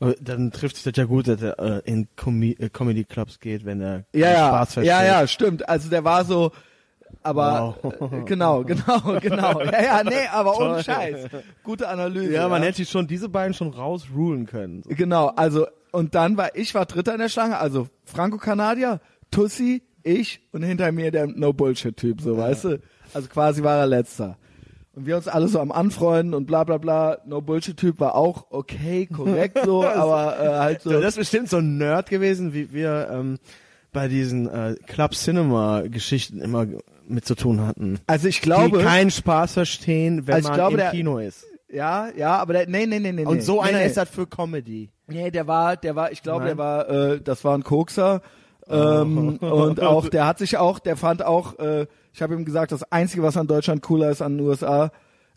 [0.00, 3.40] Aber dann trifft sich das ja gut, dass er äh, in Com äh, Comedy Clubs
[3.40, 4.90] geht, wenn er ja, ja, Spaß versteht.
[4.90, 5.68] ja, ja, stimmt.
[5.68, 6.52] Also der war so,
[7.22, 8.12] aber Wow.
[8.12, 9.60] äh, genau, genau, genau.
[9.60, 10.82] Ja, ja, nee, aber ohne.
[10.82, 11.28] Scheiß.
[11.62, 12.32] Gute Analyse.
[12.32, 14.82] Ja, man hätte schon diese beiden schon rausrulen können.
[14.82, 14.90] So.
[14.94, 19.00] Genau, also und dann war ich war Dritter in der Schlange, also Franco-Kanadier,
[19.30, 22.80] Tussi, ich und hinter mir der No Bullshit Typ, so weißt du.
[23.12, 24.36] Also quasi war er letzter.
[24.94, 27.18] Und wir uns alle so am anfreunden und bla bla bla.
[27.26, 30.90] No Bullshit Typ war auch okay, korrekt so, aber äh, halt so.
[30.90, 33.38] Das ist bestimmt so ein Nerd gewesen, wie wir ähm,
[33.92, 36.66] bei diesen äh, Club Cinema Geschichten immer
[37.06, 37.98] mit zu tun hatten.
[38.06, 41.44] also ich glaube, die keinen Spaß verstehen, wenn Also man glaube, im der- Kino ist.
[41.70, 43.26] ja, ja, aber der, nee, nee, nee, nee.
[43.26, 43.86] Und so nee, einer nee.
[43.86, 44.90] ist das für Comedy.
[45.06, 48.22] Nee, der war, der war, ich glaube, der war, äh, das war ein Kokser.
[48.68, 52.72] Ähm, und auch, der hat sich auch, der fand auch, äh, ich habe ihm gesagt,
[52.72, 54.90] das Einzige, was an Deutschland cooler ist an den USA,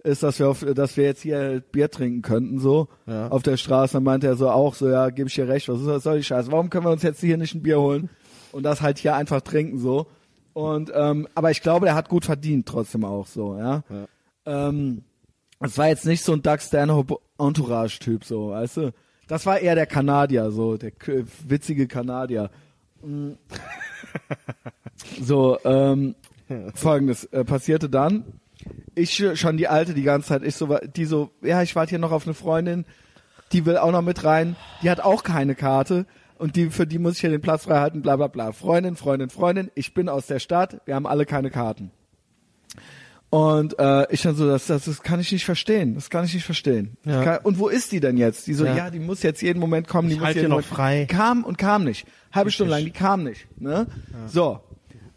[0.03, 3.27] ist, dass wir auf, dass wir jetzt hier Bier trinken könnten, so, Ja.
[3.29, 3.93] auf der Straße.
[3.93, 6.17] Dann meinte er so auch, so, ja, gebe ich dir recht, was ist das, soll
[6.17, 6.51] die Scheiße?
[6.51, 8.09] Warum können wir uns jetzt hier nicht ein Bier holen
[8.53, 10.07] und das halt hier einfach trinken, so?
[10.53, 13.83] Und, ähm, aber ich glaube, der hat gut verdient trotzdem auch, so, ja.
[14.45, 15.01] Ähm,
[15.59, 18.93] Das war jetzt nicht so ein Doug Stanhope Entourage-Typ, so, weißt du?
[19.27, 20.91] Das war eher der Kanadier, so, der
[21.47, 22.49] witzige Kanadier.
[23.01, 23.33] Mm.
[25.21, 26.15] So, ähm,
[26.73, 28.25] folgendes äh, passierte dann.
[28.95, 31.99] Ich schon die alte die ganze Zeit, ich so, die so, ja, ich warte hier
[31.99, 32.85] noch auf eine Freundin,
[33.51, 36.05] die will auch noch mit rein, die hat auch keine Karte
[36.37, 38.51] und die, für die muss ich hier den Platz frei halten, bla bla bla.
[38.51, 41.91] Freundin, Freundin, Freundin, ich bin aus der Stadt, wir haben alle keine Karten.
[43.29, 46.33] Und äh, ich dann so, das, das, das kann ich nicht verstehen, das kann ich
[46.33, 46.95] nicht verstehen.
[47.03, 47.23] Ja.
[47.23, 48.47] Kann, und wo ist die denn jetzt?
[48.47, 48.75] Die so, Ja.
[48.75, 51.05] ja, die muss jetzt jeden Moment kommen, die Ich muss jeden hier noch Moment frei.
[51.09, 52.07] Kam und kam nicht.
[52.31, 53.47] Halbe Stunde lang, die kam nicht.
[53.59, 53.87] Ne?
[54.27, 54.61] So.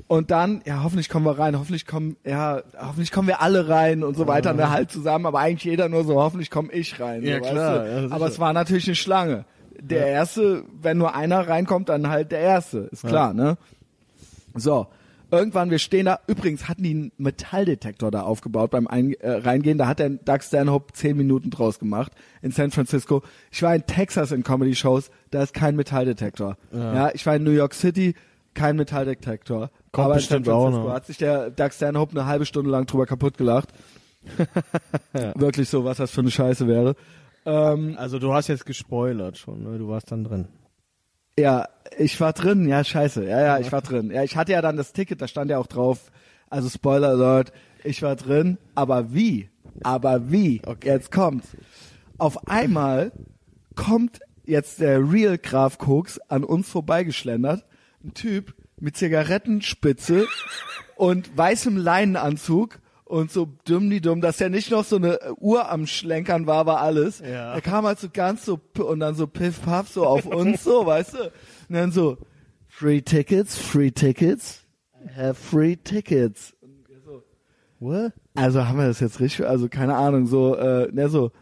[0.09, 4.03] Und dann, ja, hoffentlich kommen wir rein, hoffentlich kommen, ja, hoffentlich kommen wir alle rein
[4.03, 7.23] und so weiter, ne, halt zusammen, aber eigentlich jeder nur so, hoffentlich komme ich rein.
[7.23, 8.15] Ja, so, weißt klar, ja, sicher.
[8.17, 9.45] aber es war natürlich eine Schlange.
[9.81, 13.57] Der erste, wenn nur einer reinkommt, dann halt der erste, ist klar, ne?
[14.57, 14.89] So.
[15.31, 19.79] Irgendwann, wir stehen da, übrigens hatten die einen Metalldetektor da aufgebaut beim Ein äh, Reingehen,
[19.79, 22.13] da hat der Doug Stanhope zehn Minuten draus gemacht
[22.43, 23.23] in San Francisco.
[23.51, 26.57] Ich war in Texas in Comedy-Shows, da ist kein Metalldetektor.
[26.73, 27.11] Ja.
[27.15, 28.15] ich war in New York City,
[28.55, 29.71] kein Metalldetektor.
[29.93, 30.95] Kommt Aber in San auch Francisco noch.
[30.95, 33.69] hat sich der Doug Stanhope eine halbe Stunde lang drüber kaputt gelacht.
[35.13, 36.95] Wirklich so, was das für eine Scheiße wäre.
[37.47, 39.79] Ähm, Also du hast jetzt gespoilert schon, ne?
[39.79, 40.49] Du warst dann drin.
[41.41, 43.25] Ja, ich war drin, ja, scheiße.
[43.25, 44.11] Ja, ja, ich war drin.
[44.11, 46.11] Ja, ich hatte ja dann das Ticket, da stand ja auch drauf,
[46.51, 49.49] also Spoiler Alert, ich war drin, aber wie?
[49.83, 50.61] Aber wie?
[50.67, 50.89] Okay.
[50.89, 51.49] Jetzt kommt's.
[52.19, 53.13] Auf einmal
[53.75, 57.65] kommt jetzt der Real Graf Koks an uns vorbeigeschlendert.
[58.05, 60.27] Ein Typ mit Zigarettenspitze
[60.97, 65.69] und weißem Leinenanzug und so dumm die dumm, dass er nicht noch so eine Uhr
[65.69, 67.19] am Schlenkern war, war alles.
[67.19, 67.55] Ja.
[67.55, 70.87] Er kam halt so ganz so und dann so piff paff so auf uns so,
[70.87, 71.19] weißt du?
[71.25, 71.31] Und
[71.75, 72.19] dann so
[72.69, 74.65] Free Tickets, Free Tickets,
[75.17, 76.55] have Free Tickets.
[77.81, 78.13] What?
[78.35, 81.33] Also haben wir das jetzt richtig, also keine Ahnung, so, äh, ne, so,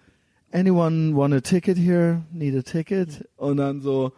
[0.53, 2.23] anyone want a ticket here?
[2.33, 3.29] Need a ticket?
[3.37, 4.13] Und dann so,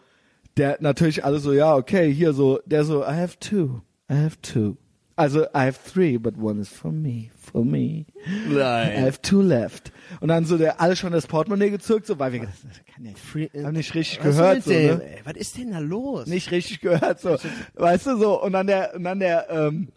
[0.56, 4.40] der natürlich alle so, ja, okay, hier so, der so, I have two, I have
[4.40, 4.76] two.
[5.20, 8.06] Also, I have three, but one is for me, for me.
[8.26, 9.02] I Nein.
[9.04, 9.92] have two left.
[10.20, 12.48] Und dann so, der alle schon das Portemonnaie gezückt, so, weil wir das
[12.94, 15.02] kann ja Free, haben nicht richtig Was gehört, so, ne?
[15.04, 16.26] Ey, Was ist denn da los?
[16.26, 17.36] nicht richtig gehört, so,
[17.74, 19.88] weißt du, so, und dann der, und dann der, ähm,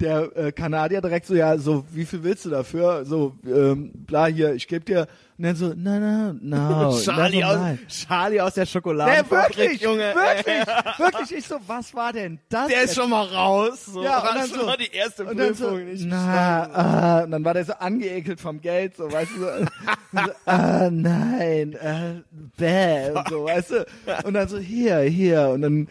[0.00, 3.04] der äh, Kanadier direkt so, ja, so, wie viel willst du dafür?
[3.04, 5.06] So, ähm, bla, hier, ich geb dir,
[5.38, 7.58] und dann so, no, no, no, Charlie, aus.
[7.88, 10.14] Charlie aus der Nee, Schokoladenfabrik, wirklich, Junge.
[10.14, 10.66] wirklich,
[10.98, 12.68] wirklich, ich so, was war denn das?
[12.68, 12.94] Der ist jetzt?
[12.96, 13.84] schon mal raus.
[13.84, 14.02] So.
[14.02, 17.32] Ja, und dann so- mal die erste und dann so, Prüfung nicht na, ah, und
[17.32, 19.46] dann war der so angeekelt vom Geld, so, weißt du, so,
[20.12, 22.22] so ah, nein, äh,
[22.56, 23.86] bäh, und so, weißt du,
[24.24, 25.88] und dann so, hier, hier, und dann,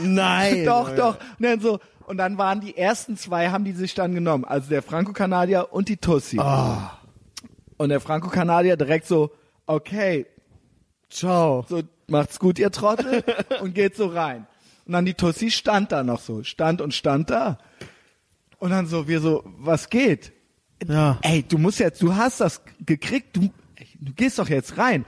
[0.00, 0.64] Nein.
[0.66, 1.78] doch, doch, und dann so,
[2.08, 5.88] und dann waren die ersten zwei, haben die sich dann genommen, also der Franco-Kanadier und
[5.88, 6.38] die Tussi.
[6.38, 6.98] Ah.
[7.76, 9.30] Und der Franco-Kanadier direkt so,
[9.66, 10.26] okay,
[11.10, 11.66] Ciao.
[11.68, 13.22] so, macht's gut, ihr Trottel,
[13.60, 14.46] und geht so rein.
[14.86, 17.58] Und dann die Tussi stand da noch so, stand und stand da.
[18.58, 20.32] Und dann so, wir so, was geht?
[20.86, 21.18] Ja.
[21.22, 23.50] Ey, du musst jetzt, du hast das gekriegt, du,
[24.00, 25.04] du gehst doch jetzt rein.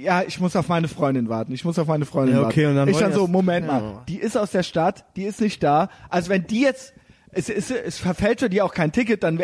[0.00, 1.52] Ja, ich muss auf meine Freundin warten.
[1.52, 2.70] Ich muss auf meine Freundin Ja, okay, warten.
[2.70, 3.72] und dann ich dann so, Moment Ja.
[3.80, 5.88] mal, die ist aus der Stadt, die ist nicht da.
[6.08, 6.94] Also wenn die jetzt,
[7.32, 9.42] es, es, es verfällt für die auch kein Ticket, dann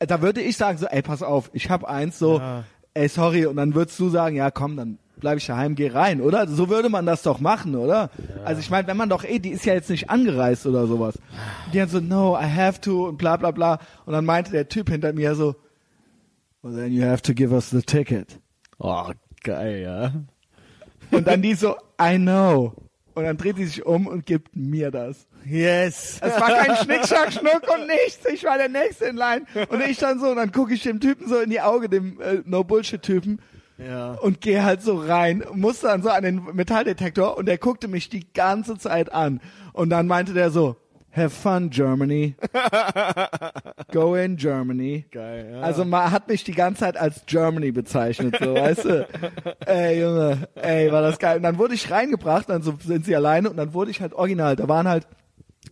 [0.00, 2.64] da, würde ich sagen so, ey, pass auf, ich hab eins, so, Ja.
[2.94, 6.20] ey, sorry, und dann würdest du sagen, ja, komm, dann bleib ich daheim, geh rein,
[6.20, 6.48] oder?
[6.48, 8.10] So würde man das doch machen, oder?
[8.44, 11.16] Also ich meine, wenn man doch eh, die ist ja jetzt nicht angereist oder sowas.
[11.72, 13.78] Die dann so, no, I have to und bla bla bla.
[14.04, 15.54] Und dann meinte der Typ hinter mir so,
[16.62, 18.40] well then you have to give us the ticket.
[18.80, 19.12] Oh,
[19.42, 20.12] geil, ja.
[21.10, 22.74] Und dann die so, I know.
[23.14, 25.26] Und dann dreht sie sich um und gibt mir das.
[25.44, 26.18] Yes.
[26.22, 28.24] Es war kein Schnick, Schnack, Schnuck und nichts.
[28.32, 29.44] Ich war der Nächste in Line.
[29.68, 32.20] Und ich dann so, und dann gucke ich dem Typen so in die Augen, dem
[32.20, 33.40] äh, No-Bullshit-Typen.
[33.76, 34.12] Ja.
[34.14, 38.08] Und gehe halt so rein, musste dann so an den Metalldetektor und der guckte mich
[38.08, 39.40] die ganze Zeit an.
[39.72, 40.76] Und dann meinte der so,
[41.16, 42.34] have fun, Germany.
[43.92, 45.04] Go in, Germany.
[45.10, 45.60] Geil, ja.
[45.60, 49.08] Also man hat mich die ganze Zeit als Germany bezeichnet, so, weißt du?
[49.66, 51.36] Ey, Junge, ey, war das geil.
[51.36, 54.14] Und dann wurde ich reingebracht, dann so sind sie alleine und dann wurde ich halt
[54.14, 55.06] original, da waren halt,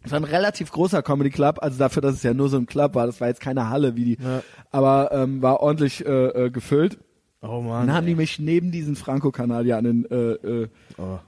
[0.05, 2.67] es war ein relativ großer Comedy Club, also dafür, dass es ja nur so ein
[2.67, 4.43] Club war, das war jetzt keine Halle wie die, Ja.
[4.71, 6.99] aber ähm, war ordentlich äh, äh, gefüllt.
[7.43, 7.87] oh Mann.
[7.87, 10.17] Dann haben die mich neben diesen Franco-Kanadier an den äh,
[10.63, 11.19] äh, oh.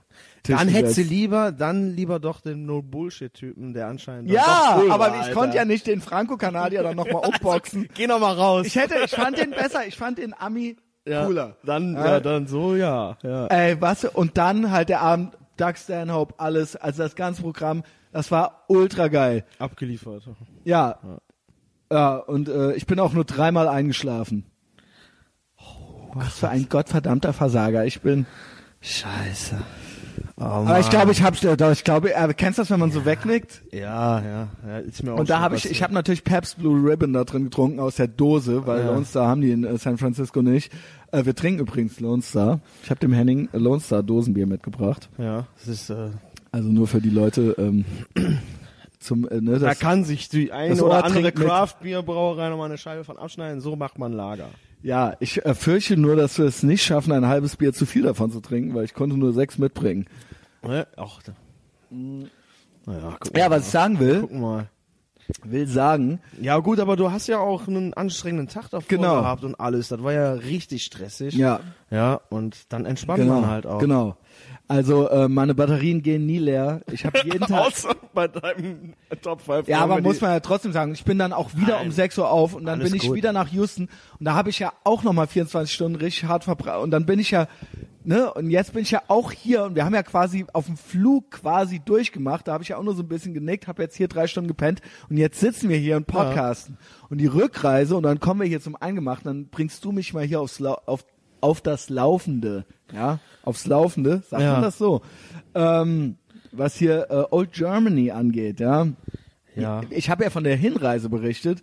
[0.44, 1.11] Dann hättest du gesetzt.
[1.11, 5.35] lieber, dann lieber doch den No-Bullshit-Typen, der anscheinend Ja, cool aber war, ich Alter.
[5.35, 7.88] konnte ja nicht den Franco-Kanadier dann nochmal umboxen.
[7.94, 8.66] Geh noch mal raus.
[8.66, 10.76] Ich hätte, ich fand den besser, ich fand den Ami
[11.07, 11.57] ja, cooler.
[11.64, 12.07] Dann, Ja.
[12.07, 13.46] ja, dann so, ja, ja.
[13.46, 14.05] Ey, was?
[14.05, 19.09] Und dann halt der Abend, Doug Stanhope, alles, also das ganze Programm, das war ultra
[19.09, 19.44] geil.
[19.59, 20.22] Abgeliefert.
[20.64, 20.98] Ja.
[21.92, 24.46] Ja, und äh, ich bin auch nur dreimal eingeschlafen.
[26.14, 28.26] Was für ein gottverdammter Versager ich bin.
[28.81, 29.57] Scheiße.
[30.37, 31.37] Oh, Aber ich glaube, ich habe,
[31.72, 33.62] ich glaube, äh, kennst du das, wenn man so wegnickt?
[33.72, 36.88] Ja, ja, ja, ist mir auch Und da habe ich, ich habe natürlich Pabst Blue
[36.90, 38.87] Ribbon da drin getrunken aus der Dose, weil Ja.
[38.92, 40.72] Lone Star haben die in äh, San Francisco nicht.
[41.12, 42.61] Äh, wir trinken übrigens Lone Star.
[42.82, 45.08] Ich habe dem Henning Lone Star Dosenbier mitgebracht.
[45.18, 46.11] Ja, das ist, äh,
[46.50, 47.85] Also nur für die Leute ähm,
[48.98, 51.32] zum, äh, ne, da das, kann sich die eine oder andere.
[51.32, 53.61] Craft-Bier-Brauerei noch mal eine Scheibe von abschneiden.
[53.61, 54.48] So macht man Lager.
[54.82, 58.02] Ja, ich äh, fürchte nur, dass wir es nicht schaffen, ein halbes Bier zu viel
[58.02, 60.06] davon zu trinken, weil ich konnte nur sechs mitbringen.
[60.62, 60.86] Ne?
[60.96, 61.32] Ach, da.
[61.90, 63.56] Naja, guck Ja, mal.
[63.58, 64.68] was ich sagen will, Gucken mal.
[65.44, 69.20] will sagen, Ja gut, aber du hast ja auch einen anstrengenden Tag davor Genau.
[69.20, 69.88] gehabt und alles.
[69.88, 71.34] Das war ja richtig stressig.
[71.34, 73.78] ja, Ja, und dann entspannt genau, man halt auch.
[73.78, 74.16] genau.
[74.68, 76.81] Also äh, meine Batterien gehen nie leer.
[76.90, 79.68] Ich habe jeden Tag Außer bei deinem Top 5.
[79.68, 81.88] Ja, aber muss man ja trotzdem sagen, ich bin dann auch wieder Nein.
[81.88, 83.16] um 6 Uhr auf und dann Alles bin ich gut.
[83.16, 86.85] wieder nach Houston und da habe ich ja auch nochmal 24 Stunden richtig hart verbraucht
[86.85, 87.48] und dann bin ich ja,
[88.05, 90.77] ne, und jetzt bin ich ja auch hier und wir haben ja quasi auf dem
[90.77, 93.96] Flug quasi durchgemacht, da habe ich ja auch nur so ein bisschen genickt, habe jetzt
[93.96, 96.79] hier drei Stunden gepennt und jetzt sitzen wir hier und podcasten
[97.11, 100.25] und die Rückreise und dann kommen wir hier zum Eingemachten, dann bringst du mich mal
[100.25, 101.05] hier aufs Lau auf,
[101.42, 104.52] auf das Laufende, ja, aufs Laufende, sagt Ja.
[104.55, 105.02] man das so,
[105.55, 106.16] ähm,
[106.52, 108.87] was hier äh, Old Germany angeht, ja.
[109.55, 109.83] Ja.
[109.90, 111.62] Ich habe ja von der Hinreise berichtet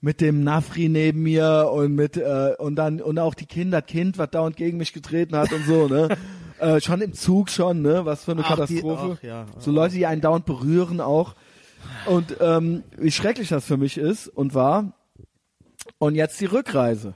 [0.00, 4.18] mit dem Nafri neben mir und mit äh, und dann und auch die Kinder, Kind,
[4.18, 6.08] was dauernd gegen mich getreten hat und so, ne?
[6.60, 8.04] äh, schon im Zug schon, ne?
[8.04, 9.16] Was für eine Ach, die- Katastrophe.
[9.18, 9.46] ach, ja.
[9.58, 11.34] So Leute, die einen dauernd berühren auch.
[12.06, 14.92] Und ähm, wie schrecklich das für mich ist und war.
[15.98, 17.14] Und jetzt die Rückreise.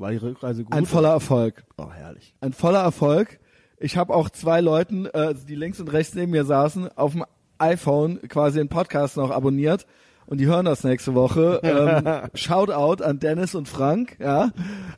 [0.00, 0.72] War die Rückreise gut?
[0.72, 1.62] Ein voller Erfolg.
[1.76, 2.34] oh, herrlich.
[2.40, 3.38] Ein voller Erfolg.
[3.78, 7.24] Ich habe auch zwei Leuten, äh, die links und rechts neben mir saßen, auf dem
[7.58, 9.86] iPhone quasi den Podcast noch abonniert
[10.24, 11.60] und die hören das nächste Woche.
[11.62, 14.16] Ähm, Shoutout an Dennis und Frank.
[14.18, 14.52] Ja,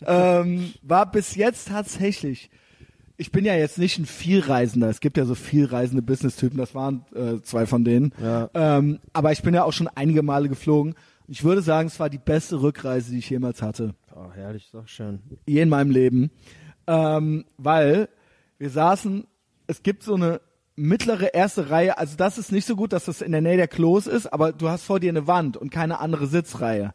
[0.07, 2.49] ähm, war bis jetzt tatsächlich.
[3.17, 4.89] Ich bin ja jetzt nicht ein Vielreisender.
[4.89, 6.59] Es gibt ja so vielreisende Business-Typen.
[6.59, 8.13] Das waren äh, zwei von denen.
[8.23, 8.51] Ja.
[8.55, 10.95] Ähm, aber ich bin ja auch schon einige Male geflogen.
[11.27, 14.75] Ich würde sagen, es war die beste Rückreise, die ich jemals hatte Oh, herrlich, ist
[14.75, 15.21] doch schön.
[15.47, 16.31] je in meinem Leben,
[16.87, 18.09] ähm, weil
[18.59, 19.27] wir saßen,
[19.67, 20.41] es gibt so eine
[20.77, 23.69] mittlere erste Reihe, also das ist nicht so gut, dass das in der Nähe der
[23.69, 26.95] Klos ist, aber du hast vor dir eine Wand und keine andere Sitzreihe.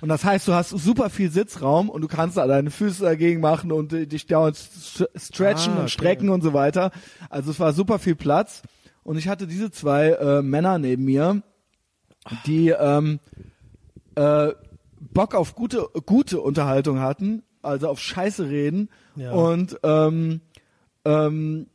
[0.00, 3.40] Und das heißt, du hast super viel Sitzraum und du kannst da deine Füße dagegen
[3.40, 5.88] machen und dich dauernd st- stretchen Ah, und okay.
[5.92, 6.90] strecken und so weiter.
[7.30, 8.62] Also es war super viel Platz.
[9.02, 11.42] Und ich hatte diese zwei äh, Männer neben mir,
[12.44, 13.18] die ähm,
[14.16, 14.48] äh,
[15.12, 19.32] Bock auf gute, gute Unterhaltung hatten, also auf Scheiße reden Ja.
[19.32, 20.40] und ähm,
[21.04, 21.66] ähm,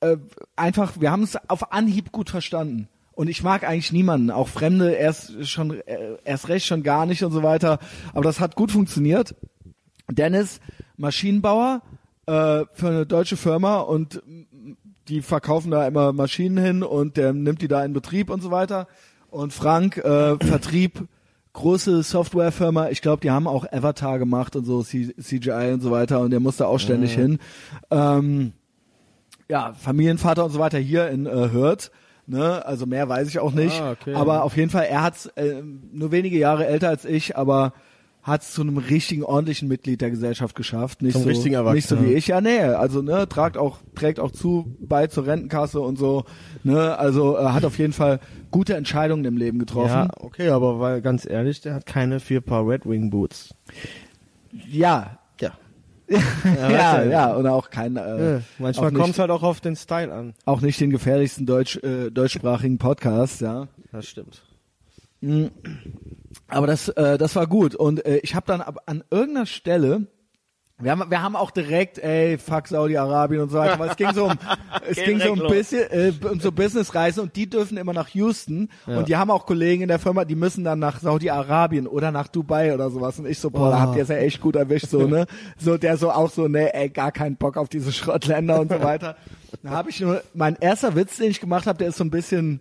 [0.00, 0.16] äh,
[0.56, 2.88] einfach, wir haben es auf Anhieb gut verstanden.
[3.12, 7.24] Und ich mag eigentlich niemanden, auch Fremde erst schon, äh, erst recht schon gar nicht
[7.24, 7.78] und so weiter.
[8.12, 9.34] Aber das hat gut funktioniert.
[10.10, 10.60] Dennis,
[10.98, 11.80] Maschinenbauer
[12.26, 14.22] äh, für eine deutsche Firma und
[15.08, 18.50] die verkaufen da immer Maschinen hin und der nimmt die da in Betrieb und so
[18.50, 18.86] weiter.
[19.30, 21.08] Und Frank, äh, Vertrieb,
[21.56, 25.90] große Softwarefirma, ich glaube, die haben auch Avatar gemacht und so, C CGI und so
[25.90, 27.38] weiter und der musste auch ständig hin.
[27.90, 28.52] Ähm,
[29.48, 31.90] ja, Familienvater und so weiter hier in äh, Hürth.
[32.26, 32.64] Ne?
[32.64, 33.80] Also mehr weiß ich auch nicht.
[33.80, 34.14] Ah, okay.
[34.14, 37.72] Aber auf jeden Fall, er hat's äh, nur wenige Jahre älter als ich, aber
[38.26, 41.00] hat es zu einem richtigen, ordentlichen Mitglied der Gesellschaft geschafft.
[41.00, 42.26] Nicht Zum so, richtigen Nicht so wie ich.
[42.26, 46.24] Ja, nee, also ne, tragt auch, trägt auch zu bei zur Rentenkasse und so.
[46.64, 48.18] Ne, also äh, hat auf jeden Fall
[48.50, 49.90] gute Entscheidungen im Leben getroffen.
[49.90, 53.54] Ja, okay, aber weil ganz ehrlich, der hat keine vier Paar Red Wing Boots.
[54.50, 55.20] Ja.
[55.40, 55.52] Ja.
[56.44, 60.12] Ja, ja, und auch kein, äh, ja manchmal kommt es halt auch auf den Style
[60.12, 60.34] an.
[60.44, 63.68] auch nicht den gefährlichsten deutsch, äh, deutschsprachigen Podcast, ja.
[63.92, 64.45] Das stimmt.
[66.48, 67.74] Aber das, äh, das war gut.
[67.74, 70.06] Und äh, ich habe dann ab, an irgendeiner Stelle,
[70.78, 74.12] wir haben, wir haben auch direkt, ey, fuck Saudi-Arabien und so weiter, weil es ging
[74.12, 74.32] so um,
[74.86, 75.50] es ging so los.
[75.50, 78.98] bisschen, äh, um so Businessreisen und die dürfen immer nach Houston Ja.
[78.98, 82.28] und die haben auch Kollegen in der Firma, die müssen dann nach Saudi-Arabien oder nach
[82.28, 84.88] Dubai oder sowas und ich so, boah, da habt ihr es ja echt gut erwischt,
[84.90, 85.26] so, ne?
[85.58, 88.82] So, der so auch so, ne, ey, gar keinen Bock auf diese Schrottländer und so
[88.82, 89.16] weiter.
[89.62, 92.10] Da habe ich nur, mein erster Witz, den ich gemacht habe, der ist so ein
[92.10, 92.60] bisschen,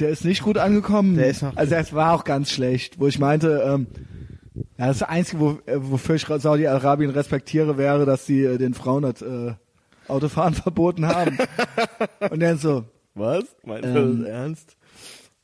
[0.00, 1.16] der ist nicht gut angekommen.
[1.16, 3.86] Der ist noch- also es war auch ganz schlecht, wo ich meinte, ähm,
[4.78, 9.02] ja, das Einzige, wo, äh, wofür ich Saudi-Arabien respektiere, wäre, dass sie äh, den Frauen
[9.02, 9.52] das äh,
[10.08, 11.38] Autofahren verboten haben.
[12.30, 12.84] Und dann so,
[13.14, 13.44] Was?
[13.64, 14.76] Meinst du das das ernst?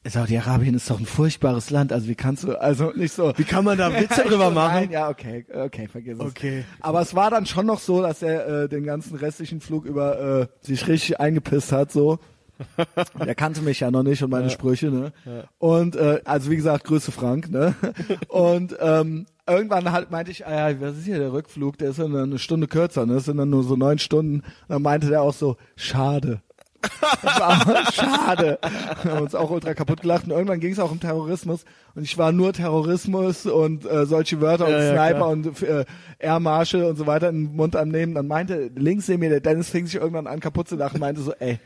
[0.09, 3.33] Saudi-Arabien ist doch ein furchtbares Land, also wie kannst du, also nicht so.
[3.37, 4.75] Wie kann man da Witze drüber machen?
[4.83, 6.25] Nein, ja, okay, okay, vergiss es.
[6.25, 6.65] Okay.
[6.81, 10.43] Aber es war dann schon noch so, dass er äh, den ganzen restlichen Flug über
[10.43, 12.21] äh, sich richtig eingepisst hat, so.
[13.25, 15.13] Der kannte mich ja noch nicht und meine Sprüche, ne?
[15.59, 17.75] Und äh, also wie gesagt, Grüße Frank, ne?
[18.29, 21.79] Und ähm, irgendwann halt meinte ich, ah ja, was ist hier der Rückflug?
[21.79, 23.15] Der ist ja eine Stunde kürzer, ne?
[23.15, 24.37] Das sind dann nur so neun Stunden.
[24.41, 26.41] Und dann meinte der auch so, schade.
[27.93, 28.59] Schade.
[29.03, 30.25] Wir haben uns auch ultra kaputt gelacht.
[30.25, 31.65] Und irgendwann ging es auch um Terrorismus.
[31.95, 35.29] Und ich war nur Terrorismus und äh, solche Wörter und Ja, ja, Sniper klar.
[35.31, 35.85] und äh,
[36.19, 38.15] Air Marshal und so weiter in den Mund annehmen.
[38.15, 41.23] Dann meinte links neben mir der Dennis fing sich irgendwann an kaputt zu lachen, meinte
[41.23, 41.59] so, ey,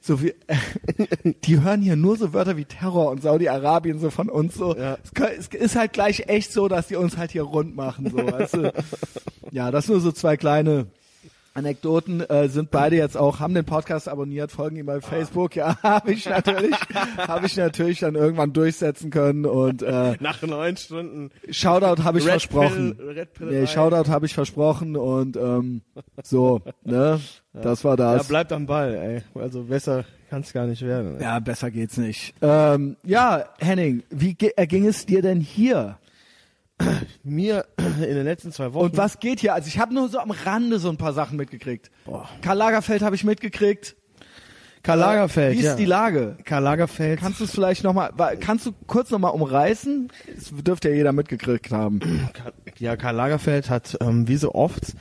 [0.00, 0.34] so viel,
[1.44, 4.74] die hören hier nur so Wörter wie Terror und Saudi-Arabien so von uns so.
[4.76, 4.96] Ja.
[5.38, 8.54] Es ist halt gleich echt so, dass die uns halt hier rund machen, so, weißt
[8.54, 8.72] du.
[9.52, 10.86] Ja, das nur so zwei kleine
[11.54, 15.56] Anekdoten äh, sind beide jetzt auch, haben den Podcast abonniert, folgen ihm bei Facebook.
[15.56, 16.76] Ja, habe ich natürlich,
[17.18, 21.30] habe ich natürlich dann irgendwann durchsetzen können und äh, Nach neun Stunden.
[21.50, 22.96] Shoutout habe ich Red versprochen.
[22.96, 23.66] Pill, Red Pill nee.
[23.66, 25.82] Shoutout habe ich versprochen und ähm,
[26.22, 27.20] so, ne,
[27.52, 28.28] das war Ja, das.
[28.28, 29.40] bleibt am Ball, ey.
[29.42, 31.16] Also besser kann es gar nicht werden.
[31.16, 31.22] ey.
[31.24, 32.32] Ja, besser geht's nicht.
[32.42, 35.98] Ähm, ja, Henning, wie ge- erging es dir denn hier?
[37.24, 38.86] Mir in den letzten zwei Wochen.
[38.86, 39.54] Und was geht hier?
[39.54, 41.90] Also ich habe nur so am Rande so ein paar Sachen mitgekriegt.
[42.04, 42.28] Boah.
[42.42, 43.96] Karl Lagerfeld habe ich mitgekriegt.
[44.82, 45.54] Karl Lagerfeld.
[45.54, 45.76] Wie ist ja.
[45.76, 46.38] die Lage?
[46.44, 47.20] Karl Lagerfeld.
[47.20, 50.10] Kannst du es vielleicht nochmal, kannst du kurz nochmal umreißen?
[50.34, 52.00] Das dürfte ja jeder mitgekriegt haben.
[52.78, 54.94] Ja, Karl Lagerfeld hat ähm, wie so oft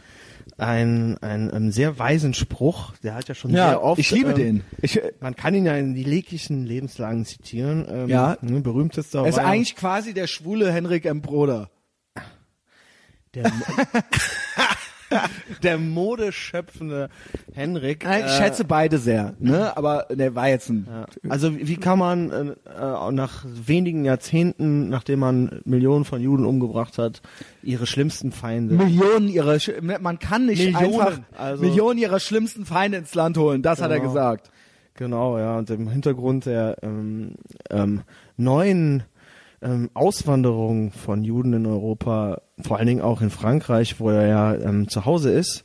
[0.59, 2.93] einen, einen, ähm, sehr weisen Spruch.
[3.03, 3.99] Der hat ja schon sehr oft.
[3.99, 4.63] ich liebe ähm, den.
[4.81, 7.85] Ich, Man kann ihn ja in die jeglichen Lebenslagen zitieren.
[7.89, 8.37] Ähm, Ja.
[8.41, 11.21] Ne, berühmtester er ist ja eigentlich quasi der schwule Henrik M.
[11.21, 11.69] Broder.
[13.33, 13.51] der,
[15.63, 17.09] der modeschöpfende
[17.53, 18.03] Henrik.
[18.03, 19.75] Nein, ich äh, schätze beide sehr, ne?
[19.75, 20.87] Aber der war jetzt ein.
[20.89, 21.05] Ja.
[21.29, 22.41] Also wie kann man äh,
[22.79, 27.21] äh, nach wenigen Jahrzehnten, nachdem man Millionen von Juden umgebracht hat,
[27.63, 32.97] ihre schlimmsten Feinde Millionen ihrer, man kann nicht Millionen, einfach also- Millionen ihrer schlimmsten Feinde
[32.97, 33.61] ins Land holen.
[33.61, 34.09] Das hat er Genau.
[34.13, 34.51] gesagt.
[34.95, 37.35] Genau, ja, und im Hintergrund der ähm,
[37.69, 38.01] ähm,
[38.35, 39.03] neuen
[39.61, 44.55] ähm, Auswanderung von Juden in Europa, vor allen Dingen auch in Frankreich, wo er ja
[44.55, 45.63] ähm, zu Hause ist,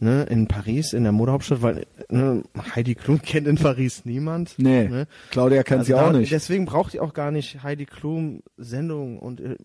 [0.00, 2.42] ne, in Paris, in der Modehauptstadt, weil ne,
[2.74, 4.54] Heidi Klum kennt in Paris niemand.
[4.58, 5.06] Nee, Ne?
[5.30, 6.32] Claudia kennt Also sie auch da- nicht.
[6.32, 9.56] Deswegen braucht ihr auch gar nicht Heidi Klum Sendung und äh,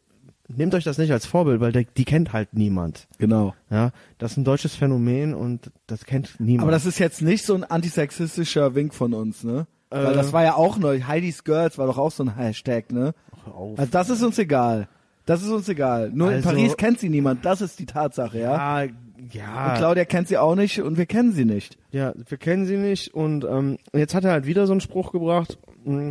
[0.48, 3.08] nehmt euch das nicht als Vorbild, weil der, die kennt halt niemand.
[3.20, 3.54] Genau.
[3.70, 6.64] Ja, das ist ein deutsches Phänomen und das kennt niemand.
[6.64, 9.68] Aber das ist jetzt nicht so ein antisexistischer Wink von uns, ne?
[9.90, 10.16] Weil Äh.
[10.16, 11.02] das war ja auch neu.
[11.02, 13.14] Heidi's Girls war doch auch so ein Hashtag, ne?
[13.46, 14.88] Also das ist uns egal.
[15.26, 16.12] Das ist uns egal.
[16.14, 17.46] Nur in Also- Paris kennt sie niemand.
[17.46, 18.84] Das ist die Tatsache, ja?
[18.84, 21.78] ja, Und ja, Claudia kennt sie auch nicht und wir kennen sie nicht.
[21.92, 25.12] ja, wir kennen sie nicht und ähm, jetzt hat er halt wieder so einen Spruch
[25.12, 25.58] gebracht.
[25.86, 26.10] mm,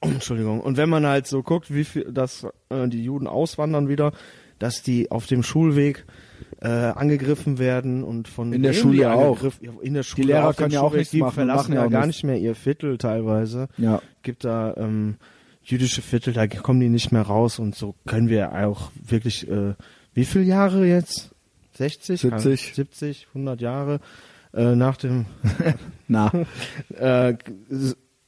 [0.01, 0.61] Entschuldigung.
[0.61, 4.12] Und wenn man halt so guckt, wie viel, dass äh, die Juden auswandern wieder,
[4.61, 6.07] dass die auf dem Schulweg
[6.61, 9.38] äh, angegriffen werden und von In der Schule die auch.
[9.83, 11.83] in der Schule Lehrer auf dem können ja auch nichts die machen, verlassen machen ja
[11.83, 13.68] ja gar nicht mehr ihr Viertel teilweise.
[13.77, 14.01] Ja.
[14.23, 15.16] Gibt da ähm,
[15.70, 19.74] jüdische Viertel, da kommen die nicht mehr raus und so können wir auch wirklich äh,
[20.14, 21.31] wie viele Jahre jetzt?
[21.74, 22.20] 60?
[22.20, 22.74] 70.
[22.74, 24.00] 70, 100 Jahre
[24.52, 25.26] äh, nach dem
[26.09, 26.33] Na.
[26.96, 27.37] äh,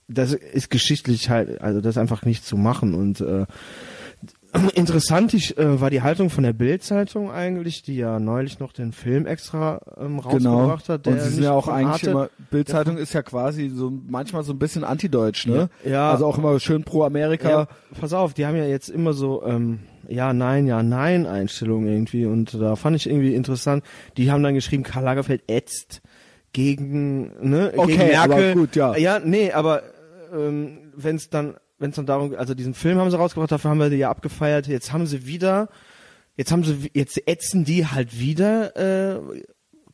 [0.06, 3.46] das ist geschichtlich halt, also das einfach nicht zu machen und äh,
[4.74, 8.92] interessant ich, äh, war die Haltung von der Bild-Zeitung eigentlich, die ja neulich noch den
[8.92, 10.58] Film extra ähm, Genau.
[10.66, 11.06] rausgebracht hat.
[11.06, 14.42] Der Und sie sind ja auch eigentlich Arte- immer, Bildzeitung ist ja quasi so manchmal
[14.42, 15.68] so ein bisschen antideutsch, ne?
[15.84, 16.10] Ja, ja.
[16.12, 17.48] Also auch immer schön pro Amerika.
[17.50, 17.68] Ja,
[18.00, 22.26] pass auf, die haben ja jetzt immer so ähm, ja, nein, ja, nein Einstellungen irgendwie
[22.26, 23.84] und da fand ich irgendwie interessant.
[24.16, 26.00] Die haben dann geschrieben, Karl Lagerfeld ätzt
[26.52, 28.32] gegen ne Okay, gegen Merkel.
[28.32, 28.96] aber gut, ja.
[28.96, 29.82] Ja, nee, aber
[30.36, 33.70] ähm, wenn es dann wenn es dann darum, also diesen Film haben sie rausgebracht, dafür
[33.70, 34.68] haben wir die ja abgefeiert.
[34.68, 35.68] Jetzt haben sie wieder,
[36.36, 39.20] jetzt haben sie, jetzt ätzen die halt wieder äh,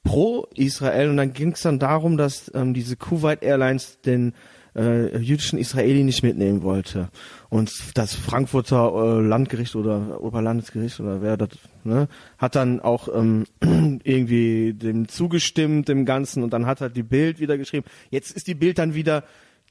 [0.02, 4.34] pro Israel und dann ging es dann darum, dass ähm, diese Kuwait Airlines den
[4.74, 7.08] äh, jüdischen Israeli nicht mitnehmen wollte
[7.48, 11.50] und das Frankfurter äh, Landgericht oder Oberlandesgericht oder wer das
[11.84, 13.44] ne, hat dann auch ähm,
[14.04, 17.86] irgendwie dem zugestimmt dem Ganzen und dann hat halt die Bild wieder geschrieben.
[18.10, 19.24] Jetzt ist die Bild dann wieder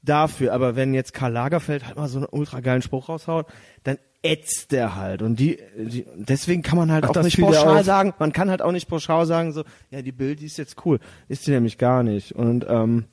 [0.08, 3.46] dafür, aber wenn jetzt Karl Lagerfeld halt mal so einen ultra geilen Spruch raushaut,
[3.84, 5.22] dann ätzt der halt.
[5.22, 8.62] Und die, die deswegen kann man halt Ach, auch nicht pauschal sagen, man kann halt
[8.62, 10.98] auch nicht pauschal sagen so, ja die Bild die ist jetzt cool,
[11.28, 12.32] ist sie nämlich gar nicht.
[12.32, 13.04] Und ähm,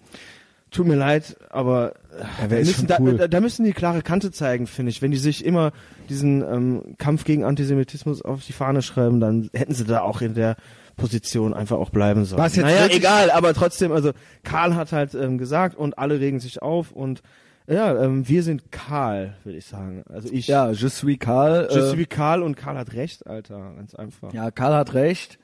[0.71, 1.93] tut mir leid, aber
[2.41, 3.17] Ja, da, müssen, cool?
[3.17, 5.01] da, da müssen die klare Kante zeigen, finde ich.
[5.01, 5.71] Wenn die sich immer
[6.09, 10.33] diesen ähm, Kampf gegen Antisemitismus auf die Fahne schreiben, dann hätten sie da auch in
[10.33, 10.55] der
[10.95, 12.41] Position einfach auch bleiben sollen.
[12.41, 14.11] Was jetzt naja, egal, aber trotzdem, also
[14.43, 17.21] Karl hat halt ähm, gesagt und alle regen sich auf und
[17.65, 20.03] ja, ähm, wir sind Karl, würde ich sagen.
[20.09, 21.69] Also ich, Ja, je suis Karl.
[21.71, 24.33] je äh, suis Karl und Karl hat recht, Alter, ganz einfach.
[24.33, 25.39] Ja, Karl hat recht.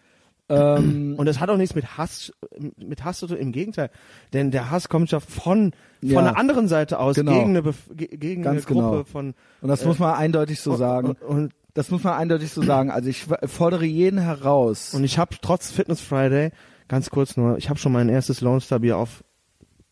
[0.49, 2.33] Ähm, Und das hat auch nichts mit Hass,
[2.77, 3.89] mit Hass zu tun, im Gegenteil.
[4.33, 5.71] Denn der Hass kommt ja von,
[6.01, 6.21] von Ja.
[6.23, 7.33] der anderen Seite aus, Genau.
[7.33, 9.03] gegen eine, Bef- ge- gegen eine Ganz Gruppe genau.
[9.03, 11.09] von, und das muss man eindeutig so sagen.
[11.09, 12.89] Und, und, Das muss man eindeutig so sagen.
[12.91, 14.93] Also ich fordere jeden heraus.
[14.93, 16.51] und ich habe trotz Fitness Friday,
[16.87, 19.23] ganz kurz nur, ich habe schon mein erstes Lone Star Bier auf.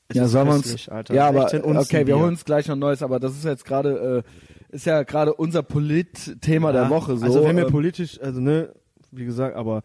[0.09, 1.13] Es ja, sollen wir uns, Alter.
[1.13, 3.43] ja, aber 16 Unzen okay, wir holen uns gleich noch ein neues, aber das ist
[3.43, 4.23] jetzt gerade,
[4.71, 7.17] äh, ist ja gerade unser Polit-Thema der Ja, Woche.
[7.17, 8.73] So, Also wenn wir ähm, politisch, also ne,
[9.11, 9.81] wie gesagt, aber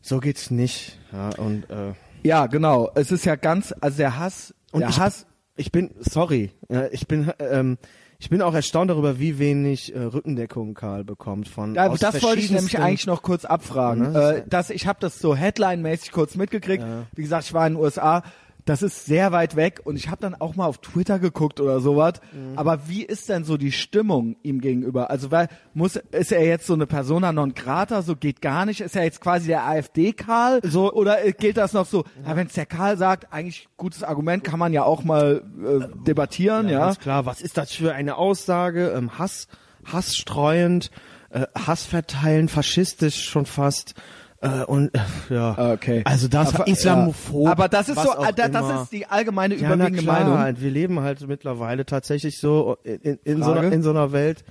[0.00, 0.98] so geht's nicht.
[1.12, 2.90] Ja, und äh, ja, genau.
[2.94, 5.26] Es ist ja ganz, also der Hass, Und der ich- Hass,
[5.56, 7.78] ich bin, sorry, ja, ich bin, ähm,
[8.20, 11.76] ich bin auch erstaunt darüber, wie wenig äh, Rückendeckung Karl bekommt von.
[11.76, 14.12] Ja, aus das wollte ich nämlich eigentlich noch kurz abfragen.
[14.12, 14.42] Ne?
[14.44, 16.82] Äh, dass ich habe das so Headline-mäßig kurz mitgekriegt.
[16.82, 17.06] Ja.
[17.14, 18.24] Wie gesagt, ich war in den USA.
[18.68, 21.80] Das ist sehr weit weg und ich habe dann auch mal auf Twitter geguckt oder
[21.80, 22.20] sowas.
[22.32, 22.58] Mhm.
[22.58, 25.08] Aber wie ist denn so die Stimmung ihm gegenüber?
[25.10, 28.82] Also weil muss ist er jetzt so eine Persona non grata, so geht gar nicht?
[28.82, 30.60] Ist er jetzt quasi der AfD Karl?
[30.64, 32.04] So- oder äh, gilt das noch so?
[32.26, 36.04] Ja, wenn es der Karl sagt, eigentlich gutes Argument, kann man ja auch mal äh,
[36.06, 36.80] debattieren, ja.
[36.80, 38.92] Ganz klar, was ist das für eine Aussage?
[38.94, 39.48] Ähm, Hass,
[39.90, 40.90] Hass streuend,
[41.30, 43.94] äh, Hass verteilen, faschistisch schon fast.
[44.40, 46.02] Äh, und äh, ja, Okay.
[46.04, 47.46] also das aber, Islamophob.
[47.46, 47.52] Ja.
[47.52, 48.82] Aber das ist so, äh, da- das immer.
[48.82, 50.38] ist die allgemeine ja, überwiegende klar, Meinung.
[50.38, 50.60] Halt.
[50.60, 54.44] Wir leben halt mittlerweile tatsächlich so in, in, in, so einer, in so einer Welt,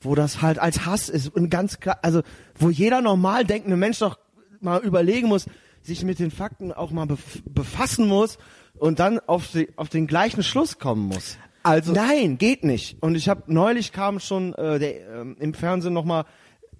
[0.00, 2.22] wo das halt als Hass ist und ganz klar, also
[2.58, 4.18] wo jeder normal denkende Mensch doch
[4.60, 5.46] mal überlegen muss,
[5.82, 8.36] sich mit den Fakten auch mal bef befassen muss
[8.78, 11.38] und dann auf, die, auf den gleichen Schluss kommen muss.
[11.62, 13.02] Also Nein, geht nicht.
[13.02, 16.24] Und ich habe neulich kam schon äh, der, ähm, im Fernsehen noch mal,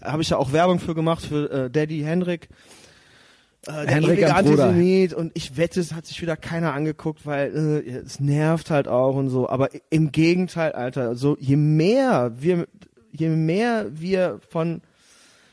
[0.03, 2.49] habe ich ja auch Werbung für gemacht für äh, Daddy Henrik.
[3.67, 4.35] Äh, der Henrik, ewige.
[4.35, 8.89] Antisemit und ich wette, es hat sich wieder keiner angeguckt, weil äh, es nervt halt
[8.89, 9.49] auch und so.
[9.49, 12.67] Aber im Gegenteil, Alter, so je mehr wir,
[13.13, 14.81] je mehr wir von,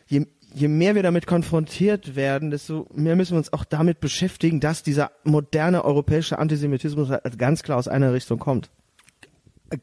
[0.08, 4.62] je, je mehr wir damit konfrontiert werden, desto mehr müssen wir uns auch damit beschäftigen,
[4.62, 8.70] dass dieser moderne europäische Antisemitismus halt ganz klar aus einer Richtung kommt.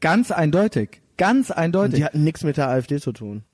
[0.01, 1.97] ganz eindeutig, ganz Und eindeutig.
[1.97, 3.45] die hatten nichts mit der AfD zu tun.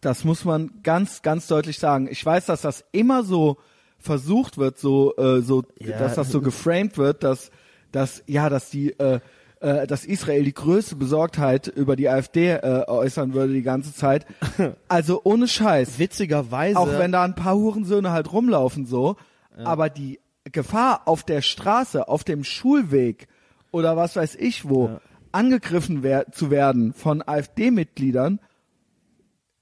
[0.00, 2.08] Das muss man ganz, ganz deutlich sagen.
[2.10, 3.56] Ich weiß, dass das immer so
[3.98, 5.98] versucht wird, so, äh, so, Ja.
[5.98, 7.50] dass das so geframed wird, dass,
[7.90, 9.18] dass, ja, dass die, äh,
[9.60, 14.24] äh, dass Israel die größte Besorgtheit über die AfD äh, äußern würde die ganze Zeit.
[14.88, 15.98] Also ohne Scheiß.
[15.98, 16.78] Witzigerweise.
[16.78, 19.16] Auch wenn da ein paar Hurensöhne halt rumlaufen so,
[19.64, 20.20] aber die
[20.52, 23.26] Gefahr auf der Straße, auf dem Schulweg
[23.72, 25.00] oder was weiß ich wo, Ja.
[25.32, 28.38] angegriffen wer zu werden von AfD-Mitgliedern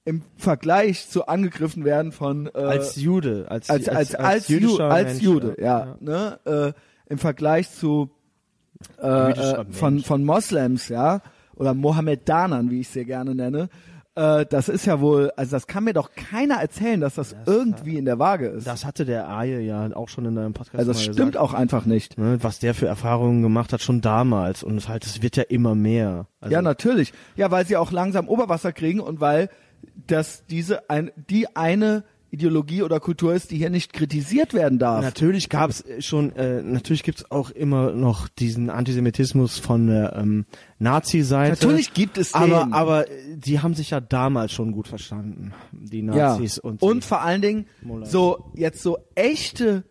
[0.07, 4.89] im Vergleich zu angegriffen werden von äh, als Jude, als als als als, Ju jüdischer
[4.89, 8.09] als Jude, ja, ne, äh, im Vergleich zu
[9.03, 11.21] äh, äh, von von Moslems, ja,
[11.55, 13.67] oder Mohammedanern, wie ich sie gerne nenne.
[14.15, 17.97] Äh, das ist ja wohl, also das kann mir doch keiner erzählen, dass das, irgendwie
[17.97, 18.65] in der Waage ist.
[18.65, 21.37] Das hatte der Aje ja auch schon in einem Podcast also das mal stimmt gesagt.
[21.37, 22.17] auch einfach nicht.
[22.17, 25.43] Ne, was der für Erfahrungen gemacht hat schon damals und es halt es wird ja
[25.43, 26.27] immer mehr.
[26.39, 27.11] Also, ja, natürlich.
[27.35, 29.49] Ja, weil sie auch langsam Oberwasser kriegen und weil
[30.05, 35.01] das diese ein, die eine Ideologie oder Kultur ist, die hier nicht kritisiert werden darf.
[35.01, 40.13] Natürlich gab es schon, äh, natürlich gibt es auch immer noch diesen Antisemitismus von der
[40.17, 40.45] ähm,
[40.77, 41.51] Nazi-Seite.
[41.51, 42.73] Natürlich gibt es aber, den.
[42.73, 46.33] aber äh, die haben sich ja damals schon gut verstanden, die ja.
[46.33, 48.05] Nazis und, und die, vor allen Dingen Mullah.
[48.05, 49.85] so jetzt so echte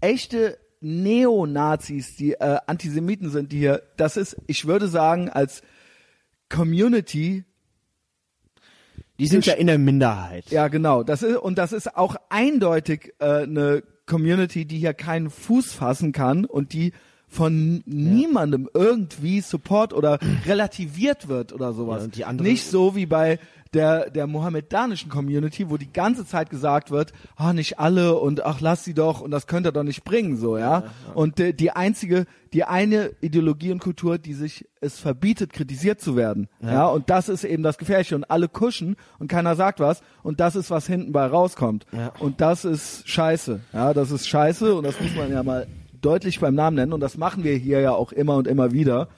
[0.00, 5.62] echte Neonazis, die äh, Antisemiten sind, die hier das ist, ich würde sagen, als
[6.48, 7.44] Community
[9.18, 10.50] die sind ja in der Minderheit.
[10.50, 11.02] Ja, genau.
[11.02, 16.12] Das ist und das ist auch eindeutig äh, eine Community, die hier keinen Fuß fassen
[16.12, 16.92] kann und die
[17.28, 22.04] von niemandem irgendwie Support oder relativiert wird oder sowas.
[22.04, 23.38] Und die andere- nicht so wie bei
[23.74, 28.62] der der mohammedanischen Community, wo die ganze Zeit gesagt wird, ah nicht alle und ach
[28.62, 30.84] lass sie doch und das könnt ihr doch nicht bringen so, ja.
[31.12, 32.24] Und äh, die einzige,
[32.54, 36.86] die eine Ideologie und Kultur, die sich es verbietet, kritisiert zu werden, ja.
[36.86, 40.56] Und das ist eben das Gefährliche und alle kuschen und keiner sagt was und das
[40.56, 41.84] ist was hinten bei rauskommt.
[41.92, 42.14] Ja.
[42.20, 43.92] Und das ist Scheiße, ja.
[43.92, 45.66] Das ist Scheiße und das muss man ja mal
[46.08, 49.08] deutlich beim Namen nennen und das machen wir hier ja auch immer und immer wieder.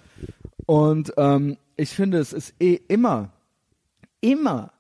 [0.67, 3.31] Und ähm, ich finde, es ist eh immer,
[4.21, 4.73] immer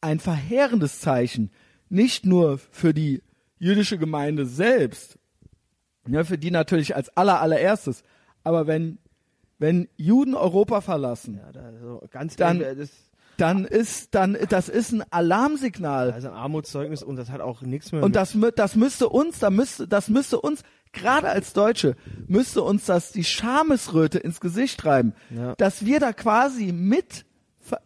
[0.00, 1.50] ein verheerendes Zeichen,
[1.88, 3.22] nicht nur für die
[3.58, 5.18] jüdische Gemeinde selbst,
[6.06, 8.04] ja, für die natürlich als aller allererstes,
[8.44, 8.98] aber wenn
[9.58, 12.90] wenn Juden Europa verlassen, Ja, da, so, ganz Dann- das,
[13.36, 16.12] dann ist dann das ist ein Alarmsignal.
[16.12, 19.50] also ein Armutszeugnis und das hat auch nichts mehr Und das, das müsste uns, da
[19.50, 20.62] müsste, das müsste uns,
[20.92, 21.96] gerade als Deutsche,
[22.28, 25.54] müsste uns das die Schamesröte ins Gesicht treiben, Ja.
[25.56, 27.24] dass wir da quasi mit
[27.60, 27.80] ver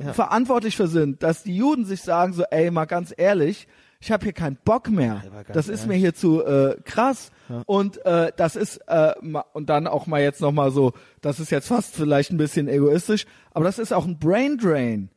[0.00, 0.12] Ja.
[0.14, 3.68] verantwortlich für sind, dass die Juden sich sagen so, ey, mal ganz ehrlich,
[4.00, 5.22] ich habe hier keinen Bock mehr.
[5.52, 7.30] Das ist mir hier zu äh, krass.
[7.66, 9.12] Und äh, das ist äh,
[9.52, 12.66] und dann auch mal jetzt noch mal so, das ist jetzt fast vielleicht ein bisschen
[12.68, 15.08] egoistisch, aber das ist auch ein Brain Drain.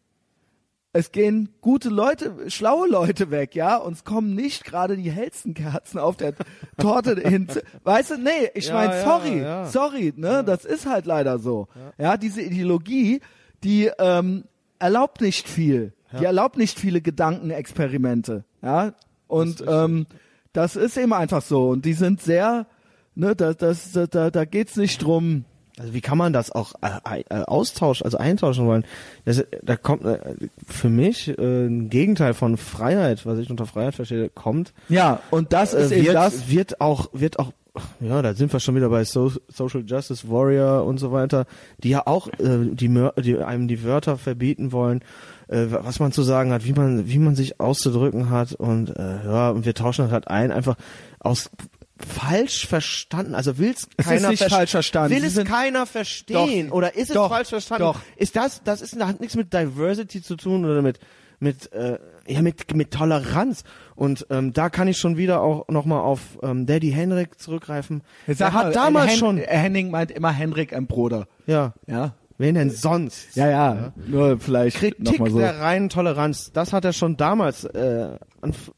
[0.95, 5.53] Es gehen gute Leute, schlaue Leute weg, ja, und es kommen nicht gerade die hellsten
[5.53, 6.35] Kerzen auf der
[6.77, 7.49] Torte hin.
[7.83, 9.65] Weißt du, nee, ich Ja, meine, ja, sorry, ja.
[9.65, 11.67] sorry, ne, das ist halt leider so.
[11.97, 13.19] Ja, diese Ideologie,
[13.61, 14.45] die ähm,
[14.79, 15.91] erlaubt nicht viel.
[16.17, 18.93] Die erlaubt nicht viele Gedankenexperimente, ja.
[19.27, 20.05] Und ähm,
[20.53, 21.71] das ist eben einfach so.
[21.71, 22.67] Und die sind sehr,
[23.15, 25.43] ne, da, das, da, da, da geht's nicht drum.
[25.77, 28.85] Also wie kann man das auch äh, äh, austauschen, also eintauschen wollen?
[29.25, 30.19] Das, da kommt äh,
[30.65, 34.73] für mich ein Gegenteil von Freiheit, was ich unter Freiheit verstehe, kommt.
[34.87, 36.49] Ja, und das ist äh, eben wird, das.
[36.49, 37.51] wird auch, wird auch,
[37.99, 41.45] ja, da sind wir schon wieder bei so Social Justice Warrior und so weiter,
[41.83, 45.01] die ja auch äh, die, die einem die Wörter verbieten wollen,
[45.49, 49.25] äh, was man zu sagen hat, wie man, wie man sich auszudrücken hat und äh,
[49.25, 50.77] ja, und wir tauschen das halt ein, einfach
[51.19, 51.49] aus
[51.97, 55.15] falsch verstanden, also will's Es ist keiner nicht vers- falsch verstanden.
[55.15, 56.75] Will es keiner verstehen Doch.
[56.75, 57.29] oder ist es Doch.
[57.29, 57.83] falsch verstanden?
[57.83, 57.99] Doch.
[58.17, 60.99] Ist das das ist hat nichts mit Diversity zu tun oder mit
[61.39, 63.63] mit äh, ja mit mit Toleranz
[63.95, 68.01] und ähm, da kann ich schon wieder auch noch mal auf ähm, Daddy Henrik zurückgreifen.
[68.27, 71.27] Jetzt Er hat mal, damals Hen schon Henning meint immer Henrik ein Bruder.
[71.45, 72.13] ja Ja.
[72.37, 73.35] wen denn sonst?
[73.35, 73.93] Ja, ja.
[74.07, 75.39] Nur vielleicht Kritik nochmal so.
[75.39, 78.71] der reinen Toleranz, das hat er schon damals äh, anf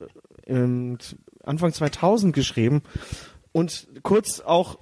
[0.46, 0.98] ähm,
[1.48, 2.82] Anfang 2000 geschrieben
[3.52, 4.78] und kurz auch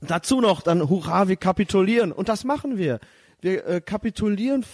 [0.00, 3.00] dazu noch dann Hurra, wir kapitulieren und das machen wir.
[3.40, 4.64] Wir äh, kapitulieren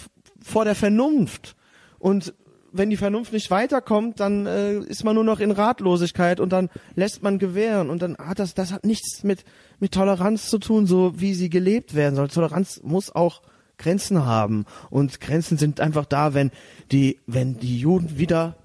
[0.41, 1.57] vor der Vernunft
[1.99, 2.35] und
[2.73, 6.71] wenn die Vernunft nicht weiterkommt, dann äh, ist man nur noch in Ratlosigkeit und dann
[6.95, 9.45] lässt man gewähren und dann hat das das hat nichts mit
[9.79, 12.29] mit Toleranz zu tun, so wie sie gelebt werden soll.
[12.29, 13.43] Toleranz muss auch
[13.77, 16.51] Grenzen haben und Grenzen sind einfach da, wenn
[16.93, 18.57] die wenn die Juden wieder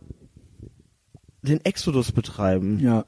[1.48, 2.80] den Exodus betreiben.
[2.80, 3.06] Ja.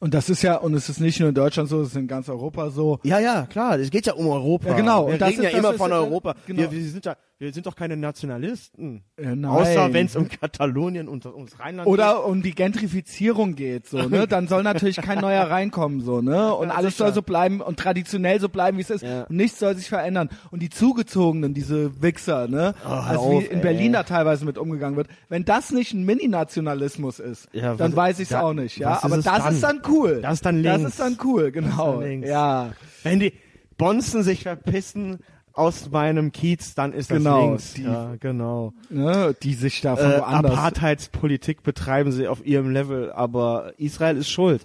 [0.00, 2.06] Und das ist ja, und es ist nicht nur in Deutschland so, es ist in
[2.06, 2.98] ganz Europa so.
[3.04, 4.68] Ja, ja, klar, es geht ja um Europa.
[4.68, 6.34] Ja, genau, Wir und das reden ist- ja das immer ist- von Europa.
[6.46, 6.60] genau.
[6.60, 9.02] Wir, wir sind ja, wir sind doch keine Nationalisten.
[9.16, 9.34] Äh.
[9.44, 11.92] Außer wenn es um Katalonien und ums Rheinland geht.
[11.92, 14.26] Oder um die Gentrifizierung geht, so, ne?
[14.28, 16.54] Dann soll natürlich kein neuer reinkommen, so, ne?
[16.54, 17.06] Und Ja, alles sicher.
[17.06, 19.02] soll so bleiben und traditionell so bleiben, wie es ist.
[19.02, 19.24] Ja.
[19.24, 20.28] Und nichts soll sich verändern.
[20.52, 22.74] Und die Zugezogenen, diese Wichser, ne?
[22.86, 23.62] Oh, also wie auf, in ey.
[23.62, 25.08] Berlin da teilweise mit umgegangen wird.
[25.28, 28.78] Wenn das nicht ein Mini-Nationalismus ist, Ja, dann was- weiß ich es da- auch nicht,
[28.78, 29.00] ja?
[29.02, 29.52] Aber das dann?
[29.54, 30.20] ist dann cool.
[30.22, 30.90] Das ist dann Das links.
[30.92, 31.98] ist dann cool, genau.
[32.00, 32.28] dann links.
[32.28, 32.72] Ja.
[33.02, 33.32] wenn die
[33.76, 35.18] Bonzen sich verpissen
[35.54, 37.74] aus meinem Kiez, dann ist das Genau, links.
[37.74, 38.72] die- ja, genau.
[38.90, 39.34] Ne?
[39.42, 40.52] Die sich da von Äh, woanders.
[40.52, 44.64] Apartheidspolitik betreiben sie auf ihrem Level, aber Israel ist schuld.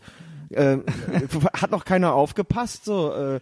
[0.52, 0.84] Ähm,
[1.54, 2.86] hat noch keiner aufgepasst.
[2.86, 3.40] So, äh,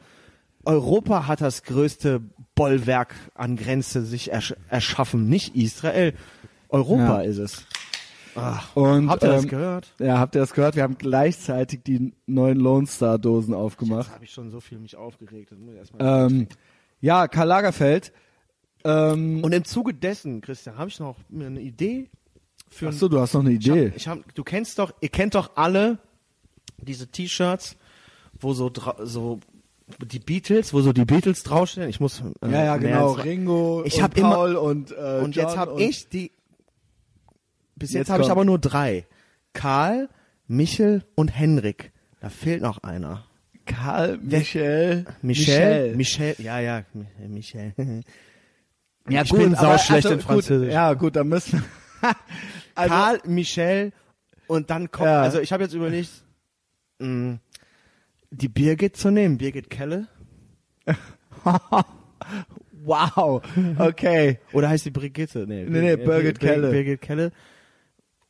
[0.65, 2.21] Europa hat das größte
[2.55, 6.13] Bollwerk an Grenze sich ersch erschaffen, nicht Israel.
[6.69, 7.29] Europa Ja.
[7.29, 7.65] ist es.
[8.35, 9.93] Ach, Und, habt ihr das ähm, gehört?
[9.99, 10.75] Ja, habt ihr das gehört?
[10.75, 14.07] Wir haben gleichzeitig die neuen Lone Star Dosen aufgemacht.
[14.07, 15.51] Jetzt habe ich schon so viel mich aufgeregt.
[15.51, 16.47] Das muss ich erstmal Ähm,
[17.01, 18.11] ja, Karl Lagerfeld.
[18.83, 22.09] Ähm, Und im Zuge dessen, Christian, habe ich noch eine Idee
[22.69, 23.93] für ach so, du hast noch eine Ich hab, Idee.
[23.95, 25.99] ich hab, du kennst doch, ihr kennt doch alle
[26.77, 27.75] diese T-Shirts,
[28.39, 28.71] wo so
[29.03, 29.39] so
[30.01, 31.89] die Beatles, wo so die Beatles draufstehen.
[31.89, 33.11] Ich muss äh, ja, ja, genau.
[33.13, 36.31] Ringo Ich und hab immer- Paul und äh, Und John jetzt habe ich die.
[37.75, 39.05] Bis jetzt, Jetzt habe ich aber nur drei:
[39.53, 40.09] Karl,
[40.47, 41.91] Michel und Henrik.
[42.19, 43.26] Da fehlt noch einer.
[43.68, 47.74] Karl, Michel, Michel, Michel, ja, ja, Mi- Michel.
[49.09, 50.68] Ja, ich bin sau schlecht in Französisch.
[50.68, 51.63] Gut, ja, gut, dann müssen
[52.76, 53.93] also, Karl, Michel
[54.47, 55.22] und dann kommt, Ja.
[55.22, 56.09] also ich habe jetzt überlegt,
[56.99, 57.38] mh,
[58.32, 60.07] die Birgit zu nehmen, Birgit Kelle.
[62.84, 63.41] wow,
[63.80, 64.39] okay.
[64.53, 65.45] Oder heißt die Brigitte?
[65.47, 66.72] Nee, Nee, nee, Bir- Birgit Bir- Kelle.
[66.72, 67.32] Birgit Kelle.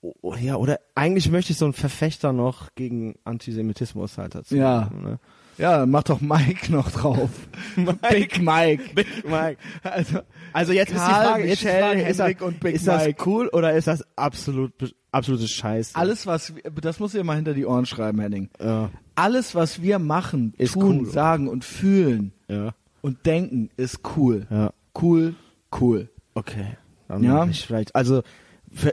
[0.02, 4.56] Oh, oh, ja, oder eigentlich möchte ich so einen Verfechter noch gegen Antisemitismus halt dazu.
[4.56, 4.89] Ja.
[4.93, 5.20] Ne?
[5.58, 7.30] Ja, mach doch Mike noch drauf.
[8.12, 8.93] Big Mike.
[8.93, 9.58] Big Mike.
[9.82, 10.20] Also,
[10.54, 12.60] Also jetzt ist die Karl, Frage, jetzt ist die Michel, Frage, ist, Henrik das, und
[12.60, 13.24] Big ist das Mike.
[13.26, 14.72] cool oder ist das absolut
[15.12, 15.95] absolute Scheiße?
[15.95, 18.50] alles was, das muss ihr mal hinter die Ohren schreiben, Henning.
[18.62, 21.06] Ja, Alles was wir machen, Ist tun, cool.
[21.08, 24.45] sagen und fühlen ja, und denken ist cool.
[24.52, 24.72] ja.
[25.02, 25.34] Cool,
[25.82, 26.10] cool.
[26.36, 26.78] Okay.
[27.08, 27.45] Dann Ja.
[27.48, 27.95] ich vielleicht.
[27.95, 28.22] Also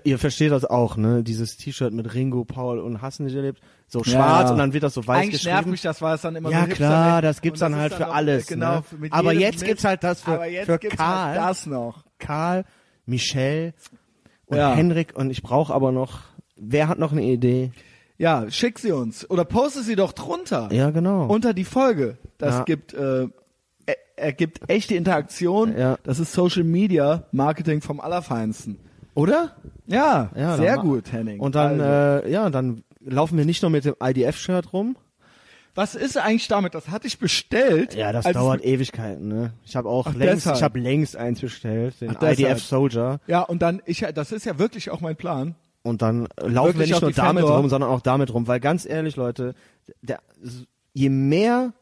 [0.05, 1.23] ihr versteht das auch, ne?
[1.23, 3.61] Dieses T-Shirt mit Ringo, Paul und Hast du nicht erlebt?
[3.89, 4.53] So Ja, schwarz ja.
[4.53, 5.71] und dann wird das so weiß Eigentlich nervt geschrieben.
[5.73, 7.23] mich das, war es dann immer Ja so klar, Hipster-Ding.
[7.29, 8.47] das gibt's dann ist halt dann für alles.
[8.47, 8.83] Genau, ne?
[8.83, 9.65] für- mit Aber jetzt Mist.
[9.67, 12.05] gibt's halt das für, Aber jetzt für gibt's Karl, halt das noch.
[12.19, 12.65] Karl,
[13.07, 13.75] Michelle
[14.47, 14.75] und Ja.
[14.75, 16.21] Henrik und ich brauche aber noch.
[16.57, 17.73] Wer hat noch eine Idee?
[18.17, 19.29] Ja, schick sie uns.
[19.29, 20.69] Oder poste sie doch drunter.
[20.73, 21.27] Ja, genau.
[21.27, 22.17] Unter die Folge.
[22.39, 22.63] Das Ja.
[22.63, 23.27] gibt, äh,
[23.87, 25.77] er, ergibt echte Interaktion.
[25.77, 25.99] Ja.
[26.05, 28.79] Das ist Social Media Marketing vom Allerfeinsten.
[29.15, 29.53] Oder?
[29.87, 31.41] Ja, Ja, sehr gut, Henning.
[31.41, 34.97] Und dann, Also, äh, ja, dann laufen wir nicht nur mit dem IDF-Shirt rum.
[35.77, 36.75] was ist eigentlich damit?
[36.75, 37.95] Das hatte ich bestellt.
[37.95, 39.53] Ja, das dauert Ewigkeiten, ne?
[39.65, 40.57] Ich habe auch Ach, längst, deshalb.
[40.57, 42.23] ich habe längst eins bestellt, den Ach.
[42.23, 43.19] IDF Soldier.
[43.27, 45.55] Ja, und dann, ich, das ist ja wirklich auch mein Plan.
[45.83, 47.59] Und dann äh, laufen wir nicht nur damit Fendor?
[47.59, 48.47] rum, sondern auch damit rum.
[48.47, 49.55] Weil ganz ehrlich, Leute,
[50.01, 50.21] der,
[50.93, 51.73] je mehr,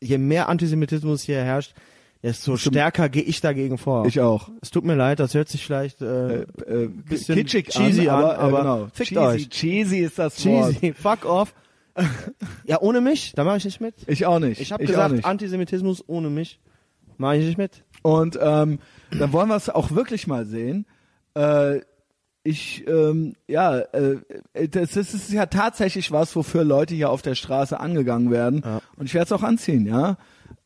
[0.00, 1.74] je mehr Antisemitismus hier herrscht,
[2.22, 4.06] desto stärker gehe ich dagegen vor.
[4.06, 4.50] Ich auch.
[4.60, 8.16] es tut mir leid, das hört sich vielleicht äh, Äh, äh, bisschen kitschig cheesy an,
[8.16, 8.86] aber, an, aber äh, genau.
[8.92, 9.48] fickt cheesy, euch.
[9.48, 10.72] cheesy ist das Wort.
[10.74, 10.92] cheesy.
[10.98, 11.54] Fuck off.
[12.64, 13.94] ja, ohne mich, da mache ich nicht mit.
[14.06, 14.60] Ich auch nicht.
[14.60, 15.24] Ich habe gesagt.
[15.24, 16.60] Antisemitismus ohne mich
[17.20, 17.84] mache ich nicht mit.
[18.02, 18.78] Und ähm,
[19.10, 20.86] dann wollen wir es auch wirklich mal sehen.
[21.34, 21.80] Äh,
[22.42, 24.16] ich, ähm, ja, äh,
[24.68, 28.62] das, das ist ja tatsächlich was, wofür Leute hier auf der Straße angegangen werden.
[28.64, 28.80] Ja.
[28.96, 30.16] Und ich werde es auch anziehen, ja.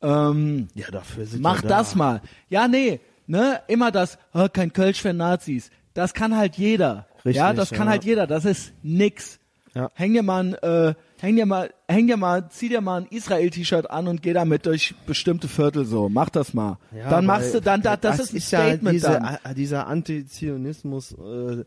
[0.04, 1.68] Ähm, Ja, dafür sind mach da.
[1.68, 2.20] das mal.
[2.48, 5.70] Ja, nee, ne, immer das, oh, kein Kölsch für Nazis.
[5.94, 7.06] Das kann halt jeder.
[7.24, 7.92] Richtig, ja, das kann ja.
[7.92, 8.26] halt jeder.
[8.26, 9.38] Das ist nix.
[9.74, 9.90] Ja.
[9.94, 13.06] Häng dir mal ein, äh, häng dir mal, häng dir mal, zieh dir mal ein
[13.06, 16.08] Israel-T-Shirt an und geh damit durch bestimmte Viertel so.
[16.08, 16.78] Mach das mal.
[16.96, 19.54] Ja, dann machst du dann, da, das, ist ein ja Statement diese, dann.
[19.56, 21.12] dieser Antizionismus.
[21.12, 21.64] Äh,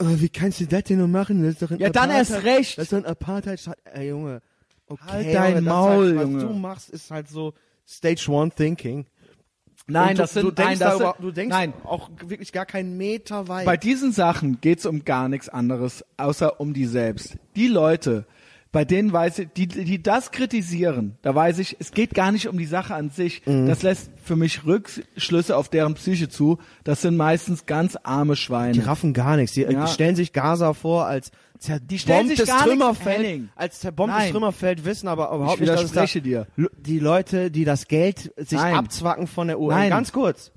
[0.00, 1.42] äh, wie kannst du das denn nur machen?
[1.42, 2.78] Das ist doch ein Ja, dann erst recht.
[2.78, 3.78] Das ist doch ein Apartheid-Staat.
[3.84, 4.42] Ey, Junge.
[4.88, 6.38] Okay, Halt dein das Maul, halt, was Junge.
[6.44, 7.54] du machst, ist halt so
[7.86, 9.06] Stage One Thinking.
[9.86, 11.72] Nein, du, das sind, du denkst, nein, das darüber, sind, du denkst nein.
[11.84, 13.64] auch wirklich gar keinen Meter weit.
[13.64, 17.36] Bei diesen Sachen geht's um gar nichts anderes, außer um die selbst.
[17.56, 18.26] Die Leute,
[18.70, 22.48] bei denen weiß ich, die, die das kritisieren, da weiß ich, es geht gar nicht
[22.48, 23.46] um die Sache an sich.
[23.46, 23.66] Mhm.
[23.66, 26.58] Das lässt für mich Rückschlüsse auf deren Psyche zu.
[26.84, 28.86] Das sind meistens ganz arme die Schweine.
[28.86, 29.54] raffen gar nichts.
[29.54, 29.86] Die, Ja.
[29.86, 33.48] die stellen sich Gaza vor als Die zerbombtes gar nichts, Trümmerfeld, Henning.
[33.56, 34.32] als zerbombtes Nein.
[34.32, 36.46] Trümmerfeld, wissen aber überhaupt Ich nicht, dass es da dir.
[36.78, 38.74] Die Leute, die das Geld sich Nein.
[38.74, 39.90] abzwacken von der UN, Nein.
[39.90, 40.52] ganz kurz,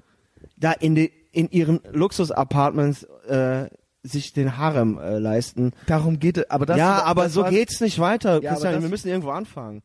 [0.58, 3.68] da in, die, in ihren Luxus-Apartments äh,
[4.04, 5.74] sich den Harem äh, leisten.
[5.88, 8.74] Darum geht es, aber das ja, aber das so war, geht's nicht weiter, Ja, Christian.
[8.74, 9.84] das- wir müssen irgendwo anfangen.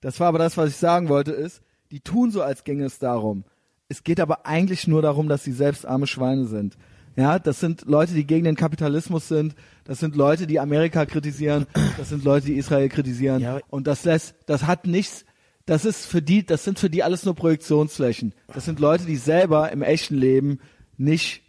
[0.00, 2.98] Das war aber das, was ich sagen wollte, ist, die tun so, als ginge es
[2.98, 3.44] darum.
[3.88, 6.76] Es geht aber eigentlich nur darum, dass sie selbst arme Schweine sind.
[7.16, 9.54] Ja, das sind Leute, die gegen den Kapitalismus sind.
[9.84, 11.66] Das sind Leute, die Amerika kritisieren.
[11.98, 13.40] Das sind Leute, die Israel kritisieren.
[13.40, 15.24] Ja, Und das lässt, das hat nichts,
[15.66, 18.34] das ist für die, das sind für die alles nur Projektionsflächen.
[18.52, 20.58] Das sind Leute, die selber im echten Leben
[20.96, 21.42] nicht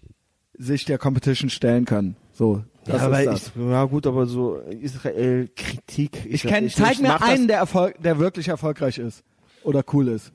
[0.57, 2.15] sich der Competition stellen können.
[2.31, 3.47] So, das ja, ist das.
[3.47, 6.25] ich, ja gut, aber so Israel-Kritik.
[6.29, 9.23] Ich kenn, zeig mir einen, der, Erfolg, der wirklich erfolgreich ist
[9.63, 10.31] oder cool ist.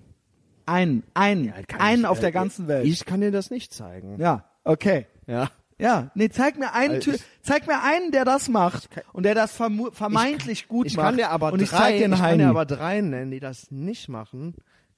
[0.66, 2.86] Einen, einen, Ja, einen ich, auf äh, der ganzen Welt.
[2.86, 4.20] Ich kann dir das nicht zeigen.
[4.20, 5.07] ja, okay.
[5.26, 5.51] Ja.
[5.81, 9.35] Ja, nee, zeig mir einen, Also ich- zeig mir einen, der das macht und der
[9.35, 9.53] das
[9.93, 11.07] vermeintlich gut ich macht.
[11.07, 13.31] kann dir aber und ich drei, zeig dir einen ich kann dir aber drei nennen,
[13.31, 14.55] die das nicht machen.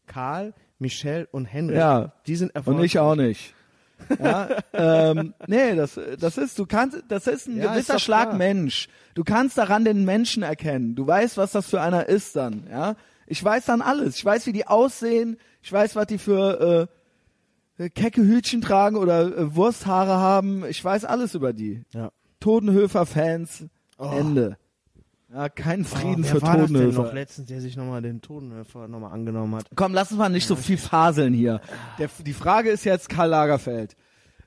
[0.07, 1.77] Karl, Michelle und Henry.
[1.77, 2.13] Ja.
[2.27, 2.85] Die sind und erfolgreich.
[2.87, 3.55] ich auch nicht.
[4.21, 8.01] Ja, ähm, nee, das, das ist, du kannst, das ist ein Ja, ist gewisser doch
[8.01, 8.37] Schlag klar.
[8.37, 8.89] Mensch.
[9.15, 10.97] Du kannst daran den Menschen erkennen.
[10.97, 12.97] Du weißt, was das für einer ist dann, ja.
[13.29, 14.17] Ich weiß dann alles.
[14.17, 15.39] Ich weiß, wie die aussehen.
[15.63, 17.02] Ich weiß, was die für äh,
[17.95, 20.65] kecke Hütchen tragen oder äh, Wursthaare haben.
[20.67, 21.83] Ich weiß alles über die.
[21.93, 22.11] Ja.
[22.41, 23.67] Totenhöfer-Fans.
[23.99, 24.57] Ende.
[25.33, 27.03] Ja, kein Frieden oh, für war das denn Totenhöfer.
[27.05, 29.65] noch letztens, der sich nochmal den Totenhöfer nochmal angenommen hat?
[29.75, 31.61] Komm, lass uns mal nicht so viel faseln hier.
[31.99, 33.97] Der, die Frage ist jetzt Karl Lagerfeld.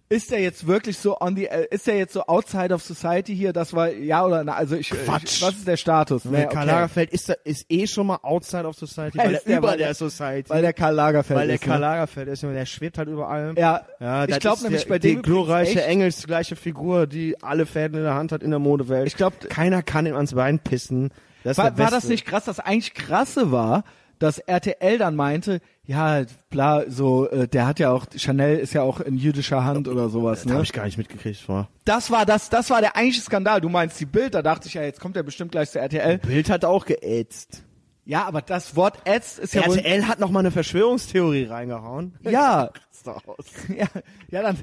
[0.07, 3.35] Ist er jetzt wirklich so on the, äh, ist er jetzt so outside of society
[3.35, 3.53] hier?
[3.53, 4.53] Das war, ja oder nein?
[4.55, 5.23] Also ich, Quatsch.
[5.37, 6.25] ich was ist der Status?
[6.25, 9.57] Nee, Karl Lagerfeld ist, da, ist eh schon mal outside of society, weil er der,
[9.57, 10.49] über weil der der- Society.
[10.51, 11.63] Weil der Karl Lagerfeld weil der ist.
[11.63, 11.85] Karl ne?
[11.87, 13.55] Lagerfeld ist, der schwebt halt über allem.
[13.57, 17.07] Ja, Ja, ich glaube nämlich der, bei die dem glorreiche übrigens echt- Engels gleiche Figur,
[17.07, 19.07] die alle Fäden in der Hand hat in der Modewelt.
[19.07, 21.09] Ich glaub, keiner kann ihm ans Bein pissen.
[21.43, 22.45] Das War, der war das nicht krass?
[22.45, 23.83] Das eigentlich krasse war,
[24.19, 28.81] dass RTL dann meinte, ja, bla, so, äh, der hat ja auch, Chanel ist ja
[28.81, 30.53] auch in jüdischer Hand oder sowas, Das ne?
[30.53, 31.69] habe ich gar nicht mitgekriegt, war.
[31.85, 33.61] Das war das, das war der eigentliche Skandal.
[33.61, 36.17] Du meinst die Bild, da dachte ich ja, jetzt kommt er bestimmt gleich zu RTL.
[36.19, 37.63] Bild hat auch geätzt.
[38.07, 42.13] Ja, aber das Wort ätzt ist ja wohl, RTL hat noch mal eine Verschwörungstheorie reingehauen.
[42.21, 42.69] ja,
[43.07, 43.45] Raste aus.
[43.75, 43.85] ja,
[44.31, 44.57] ja, dann,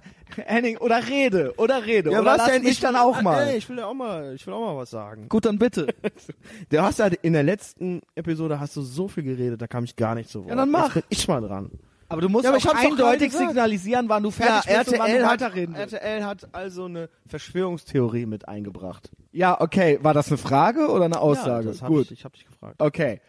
[0.47, 2.63] Henning, oder rede, oder rede, Ja, oder was lass denn?
[2.63, 3.49] mich Ich dann will- auch mal.
[3.49, 5.29] Ey, ich will ja auch mal, ich will auch mal was sagen.
[5.29, 5.87] Gut, dann bitte.
[6.71, 9.97] Du hast halt in der letzten Episode hast du so viel geredet, da kam ich
[9.97, 10.51] gar nicht zu Wort.
[10.51, 10.95] Ja, dann mach.
[10.95, 11.71] Jetzt bin ich mal dran.
[12.09, 15.23] Aber du musst Ja, aber auch eindeutig signalisieren, wann du fertig bist und wann du
[15.25, 15.95] hat, weiterreden willst.
[15.95, 19.11] RTL hat also eine Verschwörungstheorie mit eingebracht.
[19.33, 19.99] Ja, okay.
[20.03, 21.65] War das eine Frage oder eine Aussage?
[21.67, 22.05] Ja, das hab Gut.
[22.07, 22.75] Ich, ich hab dich gefragt.
[22.79, 23.21] Okay.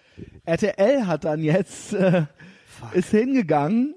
[0.45, 2.23] RTL hat dann jetzt äh,
[2.93, 3.95] ist hingegangen.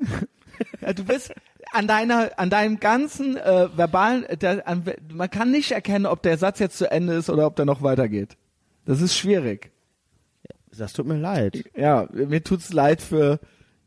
[0.80, 1.32] Ja, du bist
[1.72, 6.38] an deiner, an deinem ganzen äh, verbalen, der, an, man kann nicht erkennen, ob der
[6.38, 8.36] Satz jetzt zu Ende ist oder ob der noch weitergeht.
[8.84, 9.70] Das ist schwierig.
[10.76, 11.64] Das tut mir leid.
[11.74, 13.40] Ja, mir tut's leid für,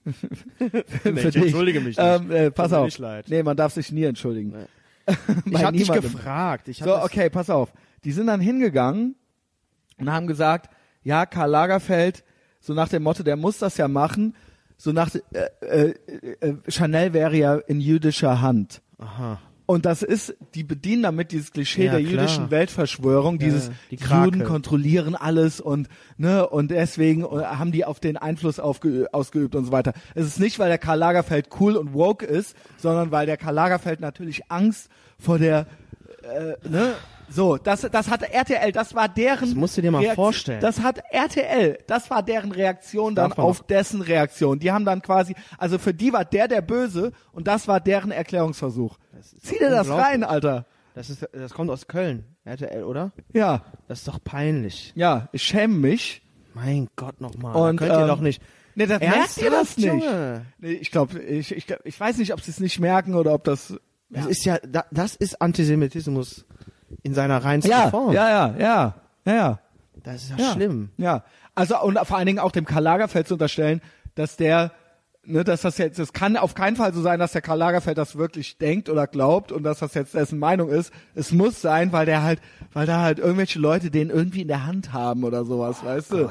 [0.06, 1.36] für Nee, ich dich.
[1.44, 2.00] entschuldige mich nicht.
[2.00, 2.92] Ähm, äh, pass auf.
[3.28, 4.52] Nee, man darf sich nie entschuldigen.
[4.52, 5.16] Nee.
[5.46, 6.68] Ich Bei hab dich gefragt.
[6.68, 7.74] Ich hab So, okay, pass auf.
[8.04, 9.16] Die sind dann hingegangen
[9.98, 10.70] und haben gesagt,
[11.04, 12.24] ja, Karl Lagerfeld,
[12.60, 14.36] so nach dem Motto, der muss das ja machen,
[14.80, 15.94] so nach, äh, äh,
[16.40, 18.82] äh, Chanel wäre ja in jüdischer Hand.
[18.98, 19.40] Aha.
[19.66, 22.12] Und das ist, die bedienen damit dieses Klischee Ja, der klar.
[22.14, 24.26] jüdischen Weltverschwörung, dieses ja, die die.
[24.26, 29.54] Juden kontrollieren alles und ne und deswegen äh, haben die auf den Einfluss aufge ausgeübt
[29.56, 29.94] und so weiter.
[30.16, 33.54] Es ist nicht, weil der Karl Lagerfeld cool und woke ist, sondern weil der Karl
[33.54, 35.68] Lagerfeld natürlich Angst vor der
[36.24, 36.94] äh, ne
[37.30, 39.42] so, das, das hat RTL, das war deren.
[39.50, 40.62] Das musst du dir mal vorstellen.
[40.62, 44.60] Das hat RTL, das war deren Reaktion dann auf dessen Reaktion.
[44.60, 48.12] Die haben dann quasi, also für die war der der Böse und das war deren
[48.12, 48.98] Erklärungsversuch.
[49.42, 50.66] Zieh dir das rein, Alter.
[50.96, 53.12] Das, ist, das kommt aus Köln, RTL, oder?
[53.32, 54.92] Ja, Das ist doch peinlich.
[54.96, 56.22] ja, ich schäme mich.
[56.54, 57.56] Mein Gott nochmal.
[57.56, 58.42] Und, könnt ihr ähm, doch nicht.
[58.76, 59.86] Nee, das merkt ihr das nicht.
[59.88, 60.46] Junge?
[60.58, 63.34] Nee, ich glaube, ich, ich, glaub- ich weiß nicht, ob sie es nicht merken oder
[63.34, 63.76] ob das.
[64.10, 66.46] Das ist ja, da, das ist Antisemitismus
[67.04, 68.14] in seiner reinsten Ja, Form.
[68.14, 69.60] ja, ja, ja, ja, ja.
[70.04, 70.54] Das ist ja, ja.
[70.54, 70.90] schlimm.
[70.98, 71.24] Ja,
[71.56, 73.82] also und vor allen Dingen auch dem Karl Lagerfeld zu unterstellen,
[74.16, 74.72] dass der,
[75.24, 77.98] ne, dass das jetzt, es kann auf keinen Fall so sein, dass der Karl Lagerfeld
[77.98, 80.94] das wirklich denkt oder glaubt und dass das jetzt dessen Meinung ist.
[81.16, 82.40] Es muss sein, weil der halt,
[82.74, 86.30] weil da halt irgendwelche Leute den irgendwie in der Hand haben oder sowas, weißt du?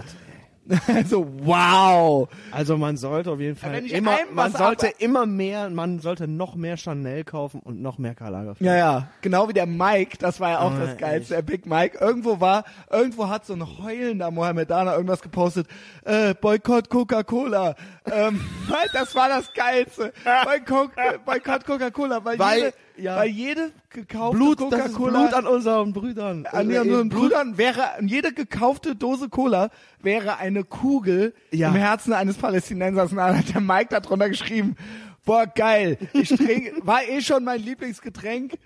[0.95, 2.29] Also wow.
[2.53, 6.29] Also man sollte auf jeden Fall ich immer, man sollte ab- immer mehr, man sollte
[6.29, 8.67] noch mehr Chanel kaufen und noch mehr Karl Lagerfeld.
[8.67, 11.67] Ja, ja, genau wie der Mike, das war ja auch Ah, das Geilste, der Big
[11.67, 11.99] Mike.
[11.99, 15.67] Irgendwo war, irgendwo hat so ein heulender Mohammedaner irgendwas gepostet,
[16.05, 17.75] äh, Boykott Coca-Cola.
[18.11, 18.41] Ähm,
[18.93, 20.13] das war das Geilste.
[20.45, 20.91] Boykott,
[21.25, 23.17] Boykott Coca-Cola, weil, Weil- jede, ja.
[23.17, 26.47] weil jede gekaufte Blut, das ist Blut an unseren Brüdern.
[26.47, 29.71] an Äh, ihren Blut- Brüdern wäre, jede gekaufte Dose Cola
[30.03, 31.69] wäre eine Kugel Ja.
[31.69, 33.11] im Herzen eines Palästinensers.
[33.13, 34.77] Und dann hat der Mike da drunter geschrieben,
[35.25, 38.55] boah, geil, ich trinke, war eh schon mein Lieblingsgetränk.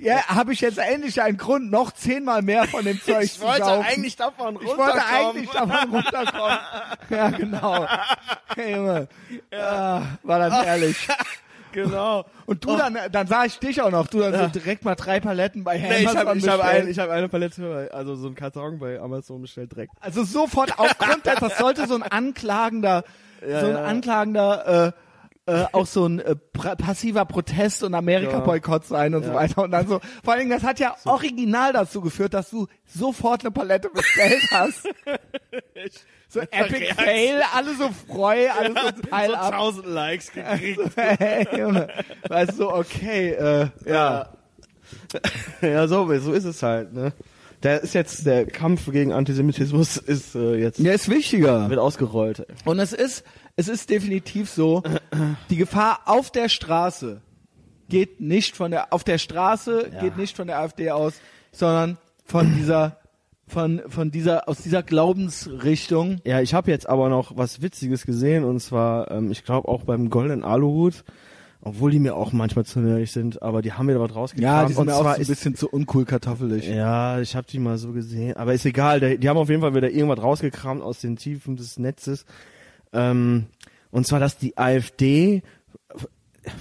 [0.00, 3.40] Ja, habe ich jetzt endlich einen Grund, noch zehnmal mehr von dem Zeug Ich zu
[3.40, 3.84] wollte saufen.
[3.84, 5.26] eigentlich davon ich wollte runterkommen.
[5.26, 6.58] eigentlich davon runterkommen.
[7.10, 7.86] ja, genau.
[8.54, 9.08] Hey, Junge.
[9.52, 11.08] Ah, war das herrlich.
[11.72, 12.24] Genau.
[12.46, 15.20] Und du dann, dann sah ich dich auch noch, du dann so direkt mal drei
[15.20, 18.28] Paletten bei Nee, ich Amazon habe ich hab ein, ich hab eine Palette, also so
[18.28, 19.92] ein Karton bei Amazon bestellt direkt.
[20.00, 23.04] Also sofort aufgrund das sollte so ein anklagender,
[23.46, 23.84] Ja, so ein ja.
[23.84, 24.92] anklagender, äh,
[25.48, 29.62] äh, auch so ein äh, passiver Protest und Amerika-Boykott sein und so weiter.
[29.62, 33.40] Und dann so, vor allen Dingen, das hat ja original dazu geführt, dass du sofort
[33.40, 34.82] eine Palette bestellt hast.
[36.28, 39.54] so Epic Fail, alle so freu, alle so Teil ab.
[39.54, 40.80] 1000 Likes gekriegt.
[40.96, 41.88] hey, Junge.
[42.28, 44.28] Weißt du, so, okay, äh, ja.
[45.62, 47.14] ja, so, so ist es halt, ne?
[47.62, 51.68] Der ist jetzt, der Kampf gegen Antisemitismus ist äh, jetzt, Ja, ist wichtiger.
[51.70, 52.46] wird ausgerollt.
[52.64, 53.24] Und es ist,
[53.58, 54.84] es ist definitiv so,
[55.50, 57.20] die Gefahr auf der Straße
[57.88, 60.00] geht nicht von der, auf der Straße Ja.
[60.00, 61.14] geht nicht von der AfD aus,
[61.50, 62.98] sondern von dieser,
[63.48, 66.20] von, von dieser, aus dieser Glaubensrichtung.
[66.24, 69.82] Ja, ich habe jetzt aber noch was Witziges gesehen und zwar, ähm, ich glaube auch
[69.82, 71.02] beim Golden Aluhut,
[71.60, 74.44] obwohl die mir auch manchmal zu nervig sind, aber die haben mir da was rausgekramt.
[74.44, 76.68] Ja, die sind und mir auch so zwar ein bisschen zu uncool kartoffelig.
[76.68, 79.18] Ja, ich habe die mal so gesehen, aber ist egal.
[79.18, 82.24] Die haben auf jeden Fall wieder irgendwas rausgekramt aus den Tiefen des Netzes.
[82.92, 83.46] Ähm,
[83.90, 85.42] und zwar, dass die AfD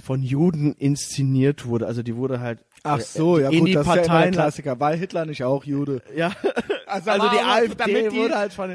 [0.03, 1.87] von Juden inszeniert wurde.
[1.87, 4.07] Also die wurde halt Ach äh, so, ja in gut, die das ist ja immer
[4.07, 4.33] Parteien.
[4.33, 4.79] Klassiker.
[4.79, 6.01] War Hitler nicht auch Jude?
[6.15, 6.31] ja,
[6.87, 8.71] Also also, die AfD damit die- wurde halt von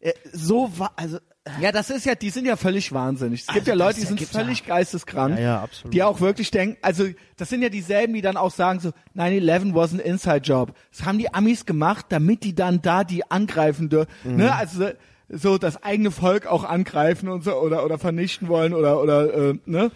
[0.00, 1.18] äh, so war, also
[1.60, 3.40] Ja, das ist ja, die sind ja völlig wahnsinnig.
[3.42, 5.94] Es gibt Also ja Leute, die sind völlig ja- geisteskrank, Ja, ja, absolut.
[5.94, 7.04] die auch wirklich denken, also
[7.36, 10.74] das sind ja dieselben, die dann auch sagen so, 9-11 was an inside job.
[10.90, 14.10] Das haben die Amis gemacht, damit die dann da die angreifen dürfen.
[14.24, 14.36] Mhm.
[14.36, 14.54] Ne?
[14.54, 14.88] Also
[15.28, 19.54] so das eigene Volk auch angreifen und so oder oder vernichten wollen oder oder äh,
[19.66, 19.90] ne?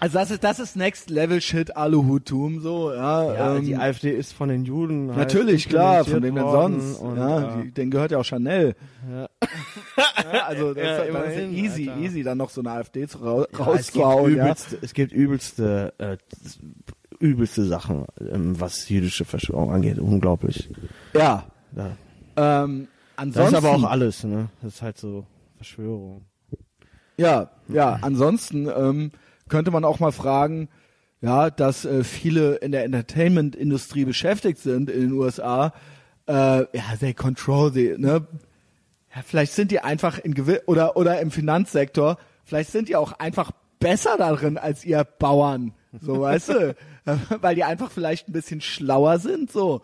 [0.00, 4.12] Also das ist das ist Next Level Shit Aluhutum so ja, ja, ähm, die AfD
[4.12, 6.96] ist von den Juden halt Natürlich, klar, von wem denn sonst?
[7.00, 8.74] Und, ja, äh, die, denen gehört ja auch Chanel.
[9.10, 9.28] Ja.
[10.32, 12.02] Ja, also das, Ja, ist, das ist ja immerhin, easy, Alter.
[12.02, 14.36] easy, dann noch so eine AfD zu ra Ja, es gibt rauszuhauen.
[14.36, 16.16] Ja, übelste, es gibt übelste, äh,
[17.18, 19.98] übelste Sachen, ähm, was jüdische Verschwörung angeht.
[19.98, 20.68] Unglaublich.
[21.14, 21.44] ja.
[21.76, 22.64] Ja.
[22.64, 22.86] Ähm,
[23.20, 24.48] Das ansonsten, ist aber auch alles, ne?
[24.62, 26.24] Das ist halt so Verschwörung.
[27.18, 29.12] ja, ja, ansonsten ähm,
[29.50, 30.68] könnte man auch mal fragen,
[31.20, 35.74] ja, dass äh, viele in der Entertainment-Industrie beschäftigt sind in den USA.
[36.26, 38.26] Äh, ja, they control the, ne?
[39.14, 43.12] Ja, vielleicht sind die einfach in gewi oder oder im Finanzsektor, vielleicht sind die auch
[43.12, 43.50] einfach
[43.80, 46.76] besser darin als ihr Bauern, so weißt du,
[47.42, 49.82] weil die einfach vielleicht ein bisschen schlauer sind, so.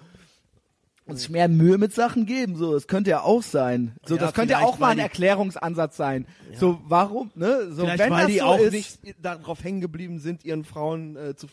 [1.06, 2.56] Und sich mehr Mühe mit Sachen geben.
[2.56, 3.92] So, das könnte ja auch sein.
[4.04, 6.26] So, Ja, das könnte ja auch mal ein die- Erklärungsansatz sein.
[6.58, 7.68] So, warum, ne?
[7.70, 10.64] So, Vielleicht wenn weil das die so auch ist, nicht darauf hängen geblieben sind, ihren
[10.64, 11.46] Frauen äh, zu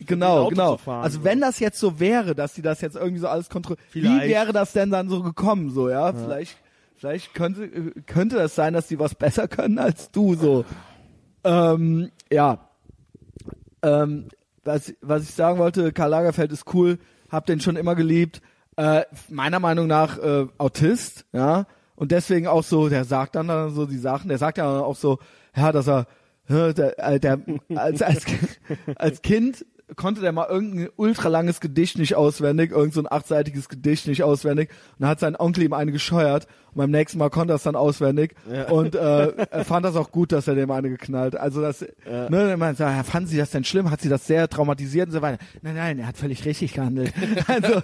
[0.00, 0.76] Genau, genau.
[0.76, 1.02] Zu fahren.
[1.04, 4.28] also wenn das jetzt so wäre, dass die das jetzt irgendwie so alles kontrollieren, wie
[4.28, 6.12] wäre das denn dann so gekommen, so, ja?
[6.12, 6.56] Vielleicht,
[6.96, 7.68] vielleicht könnte,
[8.06, 10.64] könnte das sein, dass die was besser können als du, so.
[11.44, 12.66] Ähm, ja.
[13.82, 14.28] Ähm,
[14.64, 16.98] was, was ich sagen wollte, Karl Lagerfeld ist cool,
[17.30, 18.42] hab den schon immer geliebt.
[18.76, 21.66] Äh, meiner Meinung nach äh, Autist, ja.
[21.96, 24.96] Und deswegen auch so, der sagt dann, dann so die Sachen, der sagt ja auch
[24.96, 25.18] so,
[25.54, 26.06] ja, dass er,
[26.48, 27.40] ja, der, äh, der
[27.74, 28.24] als, als,
[28.96, 29.66] als Kind
[29.96, 34.70] konnte der mal irgendein ultralanges Gedicht nicht auswendig, irgend so achtseitiges Gedicht nicht auswendig.
[34.70, 37.62] Und dann hat sein Onkel ihm eine gescheuert und beim nächsten Mal konnte er es
[37.62, 38.34] dann auswendig
[38.70, 41.36] und äh, er fand das auch gut, dass er dem eine geknallt.
[41.36, 43.90] Also das, ne, er meinte, ja, fanden Sie das denn schlimm?
[43.90, 45.38] Hat Sie das sehr traumatisiert und so weiter?
[45.62, 47.12] Nein, nein, er hat völlig richtig gehandelt.
[47.46, 47.74] also,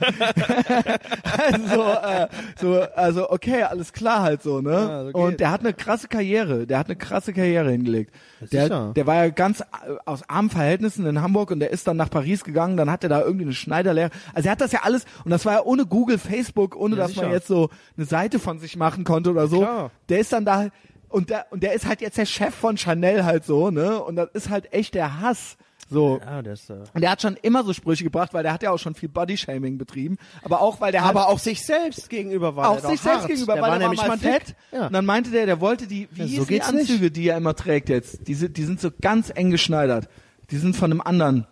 [1.49, 2.29] also, äh,
[2.61, 4.71] so, also okay, alles klar halt so, ne?
[4.71, 8.13] Ja, so und der hat eine krasse Karriere, der hat eine krasse Karriere hingelegt.
[8.53, 9.65] Der, der war ja ganz äh,
[10.05, 13.09] aus armen Verhältnissen in Hamburg und der ist dann nach Paris gegangen, dann hat er
[13.09, 14.11] da irgendwie eine Schneiderlehre.
[14.35, 17.03] Also er hat das ja alles, und das war ja ohne Google, Facebook, ohne Ja,
[17.03, 17.35] dass man sicher.
[17.35, 19.59] jetzt so eine Seite von sich machen konnte oder so.
[19.59, 19.91] klar.
[20.09, 20.69] Der ist dann da,
[21.09, 24.03] und der, und der ist halt jetzt der Chef von Chanel halt so, ne?
[24.03, 25.57] Und das ist halt echt der Hass.
[25.89, 26.19] So.
[26.21, 28.73] ja, ist, äh, Und der hat schon immer so Sprüche gebracht, weil der hat ja
[28.73, 30.19] auch schon viel Bodyshaming betrieben.
[30.43, 33.29] Aber auch, weil der halt aber auch sich selbst gegenüber war auch sich selbst hart.
[33.29, 34.49] gegenüber, der weil war der nämlich war mal mal fett.
[34.49, 34.57] dick.
[34.73, 34.87] Ja.
[34.89, 36.91] Und dann meinte der, der wollte die, wie Ja, so die geht's nicht.
[36.91, 38.27] Anzüge, die er immer trägt jetzt?
[38.27, 40.09] Die sind, die sind so ganz eng geschneidert.
[40.51, 41.47] Die sind von einem anderen.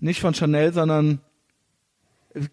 [0.00, 1.20] Nicht von Chanel, sondern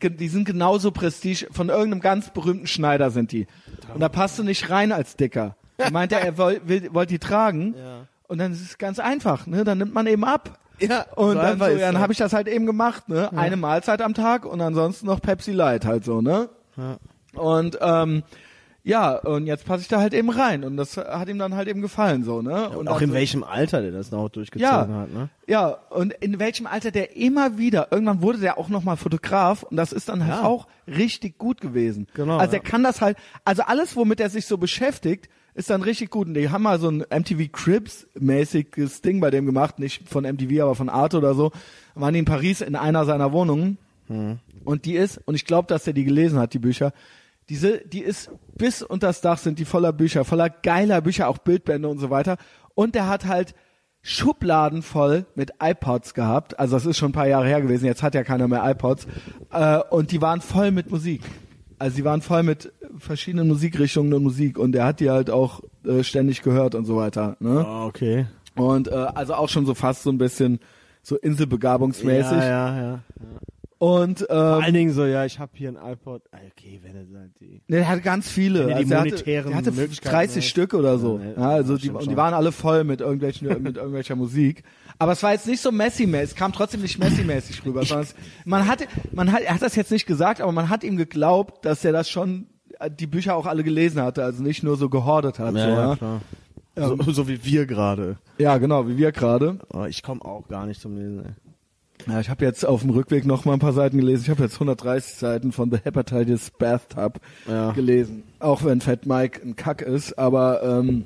[0.02, 3.48] die sind genauso prestige, von irgendeinem ganz berühmten Schneider sind die.
[3.94, 5.56] Und da passt du nicht rein als Dicker.
[5.78, 7.76] Er meinte, er will- wollte die tragen.
[7.78, 8.08] Ja.
[8.28, 9.64] Und dann ist es ganz einfach, ne?
[9.64, 10.58] Dann nimmt man eben ab.
[10.80, 13.32] Ja, Und so dann, so, ja, dann habe ich das halt eben gemacht, ne?
[13.38, 16.50] Eine Mahlzeit am Tag und ansonsten noch Pepsi Light halt so, ne?
[16.76, 16.98] Ja.
[17.40, 18.24] Und ähm,
[18.88, 21.68] ja, und jetzt passe ich da halt eben rein und das hat ihm dann halt
[21.68, 22.70] eben gefallen so, ne?
[22.70, 24.88] Und dann auch in so, welchem Alter der das noch durchgezogen Ja.
[24.88, 25.30] hat, ne?
[25.48, 29.76] Ja, und in welchem Alter der immer wieder, irgendwann wurde der auch nochmal Fotograf und
[29.76, 30.48] das ist dann halt Ja.
[30.48, 32.08] auch richtig gut gewesen.
[32.14, 32.62] Genau, Also ja.
[32.62, 36.28] er kann das halt, also alles, womit er sich so beschäftigt, ist dann richtig gut.
[36.28, 40.62] Und die haben mal so ein MTV Cribs-mäßiges Ding bei dem gemacht, nicht von MTV,
[40.62, 41.52] aber von Arte oder so.
[41.96, 43.78] Waren die in Paris in einer seiner Wohnungen.
[44.08, 44.40] Hm.
[44.64, 46.94] Und die ist, und ich glaube, dass er die gelesen hat, die Bücher,
[47.50, 51.38] diese, die ist bis unter das Dach sind die voller Bücher, voller geiler Bücher, auch
[51.38, 52.38] Bildbände und so weiter.
[52.74, 53.54] Und der hat halt
[54.02, 56.60] Schubladen voll mit iPods gehabt.
[56.60, 57.86] Also das ist schon ein paar Jahre her gewesen.
[57.86, 59.08] Jetzt hat ja keiner mehr iPods.
[59.52, 61.22] Äh, und die waren voll mit Musik.
[61.80, 64.60] Also die waren voll mit verschiedenen Musikrichtungen und Musik.
[64.60, 67.36] Und er hat die halt auch äh, ständig gehört und so weiter.
[67.40, 67.66] Ne?
[67.66, 68.28] Ah, okay.
[68.56, 70.60] Und äh, also auch schon so fast so ein bisschen
[71.02, 72.38] so Inselbegabungsmäßig.
[72.38, 73.00] Ja, ja, ja.
[73.78, 76.22] Und Vor ähm, allen Dingen so, ja, ich habe hier ein iPod.
[76.32, 77.62] Ah, Okay, wenn er halt die.
[77.68, 78.62] Ne, der hatte ganz viele.
[78.62, 80.50] Ihr die Also der hatte, der hatte Möglichkeiten 30 hast.
[80.50, 81.20] Stück oder so.
[81.20, 84.16] Ja, ne, Ja, also ja, die, und die waren alle voll mit irgendwelchen, mit irgendwelcher
[84.16, 84.64] Musik.
[84.98, 88.16] Aber es war jetzt nicht so Messi-mäßig, es kam trotzdem nicht Messi-mäßig rüber, sondern es,
[88.46, 91.66] man hatte, man hat, er hat das jetzt nicht gesagt, aber man hat ihm geglaubt,
[91.66, 92.48] dass er das schon,
[92.80, 95.52] äh, die Bücher auch alle gelesen hatte, also nicht nur so gehordet hat.
[95.52, 95.96] so, ja.
[95.98, 96.22] klar.
[96.78, 98.18] So, so wie wir gerade.
[98.38, 99.60] ja, genau, wie wir gerade.
[99.74, 101.26] Oh, ich komme auch gar nicht zum Lesen.
[101.26, 101.32] Ey.
[102.08, 104.24] Ja, ich habe jetzt auf dem Rückweg noch mal ein paar Seiten gelesen.
[104.24, 107.72] Ich habe jetzt 130 Seiten von The Hepatitis Bathtub Ja.
[107.72, 108.24] gelesen.
[108.40, 111.06] Auch wenn Fat Mike ein Kack ist, aber ähm,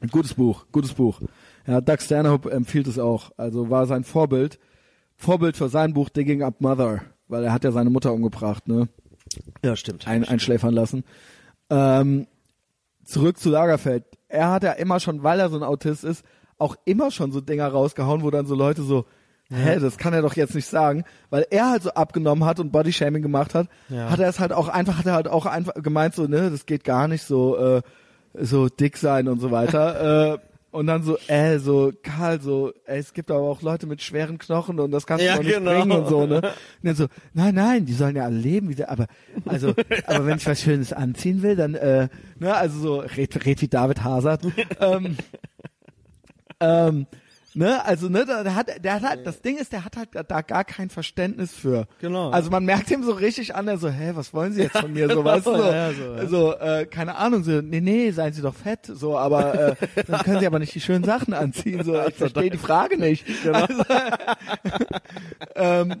[0.00, 1.20] ein gutes Buch, gutes Buch.
[1.66, 3.32] Ja, Doug Stanhope empfiehlt es auch.
[3.36, 4.58] Also war sein Vorbild,
[5.16, 8.88] Vorbild für sein Buch Digging Up Mother, weil er hat ja seine Mutter umgebracht, ne?
[9.64, 10.06] Ja, stimmt.
[10.06, 11.04] ein, einschläfern lassen.
[11.68, 12.26] Ähm,
[13.04, 14.04] zurück zu Lagerfeld.
[14.28, 16.24] Er hat ja immer schon, weil er so ein Autist ist,
[16.58, 19.04] auch immer schon so Dinger rausgehauen, wo dann so Leute so,
[19.50, 22.70] hä, das kann er doch jetzt nicht sagen, weil er halt so abgenommen hat und
[22.72, 24.10] Bodyshaming gemacht hat, Ja.
[24.10, 26.66] hat er es halt auch einfach, hat er halt auch einfach gemeint so, ne, das
[26.66, 27.82] geht gar nicht so, äh,
[28.34, 30.34] so dick sein und so weiter.
[30.34, 30.38] äh,
[30.70, 34.36] und dann so, äh, so, Karl, so, ey, es gibt aber auch Leute mit schweren
[34.36, 35.70] Knochen und das kannst Ja, du doch nicht genau.
[35.70, 36.36] bringen und so, ne?
[36.42, 39.06] Und dann so, nein, nein, die sollen ja alle leben, wie sie- aber,
[39.46, 39.68] also,
[40.06, 43.68] aber wenn ich was Schönes anziehen will, dann, äh, ne, also so, red, red wie
[43.68, 44.42] David Hazard.
[44.78, 45.16] ähm,
[46.60, 47.06] ähm,
[47.58, 50.40] ne, also, ne, der hat, der hat halt, das Ding ist, der hat halt da
[50.42, 51.86] gar kein Verständnis für.
[52.00, 52.30] Genau.
[52.30, 54.92] Also man merkt ihm so richtig an, der so, hä, was wollen Sie jetzt von
[54.92, 56.26] mir, so, weißt du, so, Ja, ja, so, ja.
[56.26, 60.20] so äh, keine Ahnung, so, nee, nee, seien Sie doch fett, so, aber äh, dann
[60.22, 63.24] können Sie aber nicht die schönen Sachen anziehen, so, ich verstehe die Frage nicht.
[63.42, 63.58] Genau.
[63.64, 63.82] Also,
[65.54, 65.94] ähm,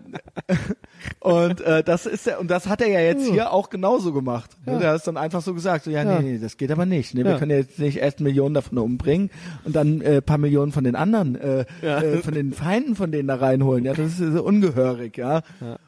[1.20, 4.50] und äh, das ist ja, und das hat er ja jetzt hier auch genauso gemacht.
[4.66, 4.78] Ne?
[4.78, 6.20] Der hat es dann einfach so gesagt, so, ja, Ja.
[6.20, 7.14] nee, nee, das geht aber nicht.
[7.14, 7.24] Ne?
[7.24, 7.38] Wir Ja.
[7.38, 9.30] können ja jetzt nicht erst Millionen davon umbringen
[9.64, 11.47] und dann äh, paar Millionen von den anderen, äh,
[11.82, 12.00] Ja.
[12.02, 13.84] äh, von den Feinden von denen da reinholen.
[13.84, 15.42] Ja, das ist ungehörig, ja.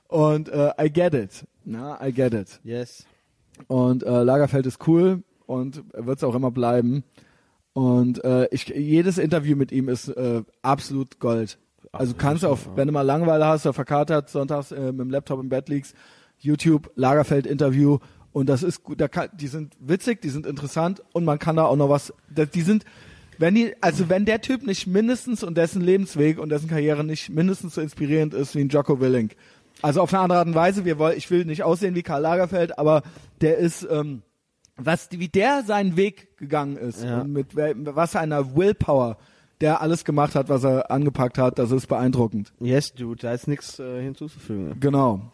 [0.09, 1.45] Und äh, I get it.
[1.65, 2.61] Na, I get it.
[2.65, 3.07] Yes.
[3.69, 7.05] Und äh, Lagerfeld ist cool und wird es auch immer bleiben.
[7.73, 11.59] Und äh, ich, jedes Interview mit ihm ist äh, absolut Gold.
[11.93, 12.77] Also kannst du auf, ja.
[12.77, 15.95] wenn du mal Langeweile hast oder verkatert, sonntags äh, mit dem Laptop im Bett liegst,
[16.39, 17.99] YouTube, Lagerfeld-Interview
[18.33, 21.57] und das ist gut, da kann, die sind witzig, die sind interessant und man kann
[21.57, 22.13] da auch noch was,
[22.55, 22.85] die sind,
[23.41, 27.31] wenn die, also wenn der Typ nicht mindestens und dessen Lebensweg und dessen Karriere nicht
[27.31, 29.35] mindestens so inspirierend ist wie ein Jocko Willink,
[29.83, 32.23] also auf eine andere Art und Weise, wir wollen, ich will nicht aussehen wie Karl
[32.23, 33.03] Lagerfeld, aber
[33.41, 34.23] der ist, ähm,
[34.77, 37.23] was, wie der seinen Weg gegangen ist Ja.
[37.23, 39.17] und mit was einer Willpower
[39.61, 42.51] der alles gemacht hat, was er angepackt hat, das ist beeindruckend.
[42.61, 44.81] Yes, dude, da ist nichts äh, hinzuzufügen.
[44.81, 45.31] Genau.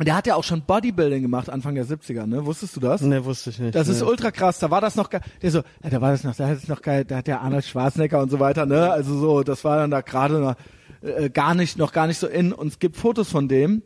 [0.00, 2.46] Und der hat ja auch schon Bodybuilding gemacht Anfang der 70er, ne?
[2.46, 3.02] Wusstest du das?
[3.02, 3.74] Ne, wusste ich nicht.
[3.74, 4.06] Das ist ne.
[4.06, 4.58] ultra krass.
[4.58, 5.20] Da war das noch geil.
[5.42, 7.42] Der so, ja, da war das noch, da hat es noch geil, da hat der
[7.42, 8.90] Arnold Schwarzenegger und so weiter, ne?
[8.90, 10.54] Also so, das war dann da gerade noch,
[11.02, 12.54] äh, gar nicht, noch gar nicht so in.
[12.54, 13.82] Und es gibt Fotos von dem,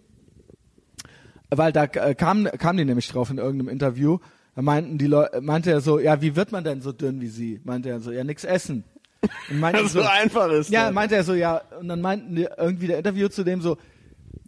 [1.51, 4.19] weil da äh, kam, kam die nämlich drauf in irgendeinem Interview.
[4.55, 7.27] Da meinten die Leute, meinte er so, ja, wie wird man denn so dünn wie
[7.27, 7.61] sie?
[7.65, 8.85] Meinte er so, ja, nix essen.
[9.51, 10.71] Und meinte so einfach ist.
[10.71, 13.79] ja, meinte er so, ja, und dann meinten die irgendwie der Interview zu dem so,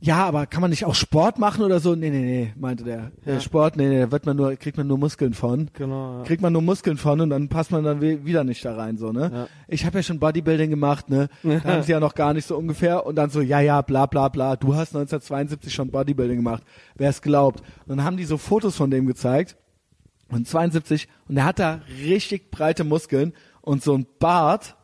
[0.07, 1.97] ja, aber kann man nicht auch Sport machen oder so?
[1.97, 3.11] Nee, nee, nee, meinte der.
[3.25, 3.41] Ja.
[3.41, 5.69] Sport, nee, nee, da wird man nur, kriegt man nur Muskeln von.
[5.73, 6.19] Genau.
[6.19, 6.23] Ja.
[6.23, 9.11] Kriegt man nur Muskeln von und dann passt man dann wieder nicht da rein, so,
[9.11, 9.31] ne?
[9.33, 9.47] Ja.
[9.67, 11.29] Ich habe ja schon Bodybuilding gemacht, ne?
[11.43, 14.07] Da haben sie ja noch gar nicht so ungefähr und dann so, ja, ja, bla,
[14.07, 16.63] bla, bla, du hast 1972 schon Bodybuilding gemacht.
[16.95, 17.61] Wer es glaubt?
[17.61, 19.57] Und dann haben die so Fotos von dem gezeigt
[20.31, 24.77] und 72 und er hat da richtig breite Muskeln und so ein Bart,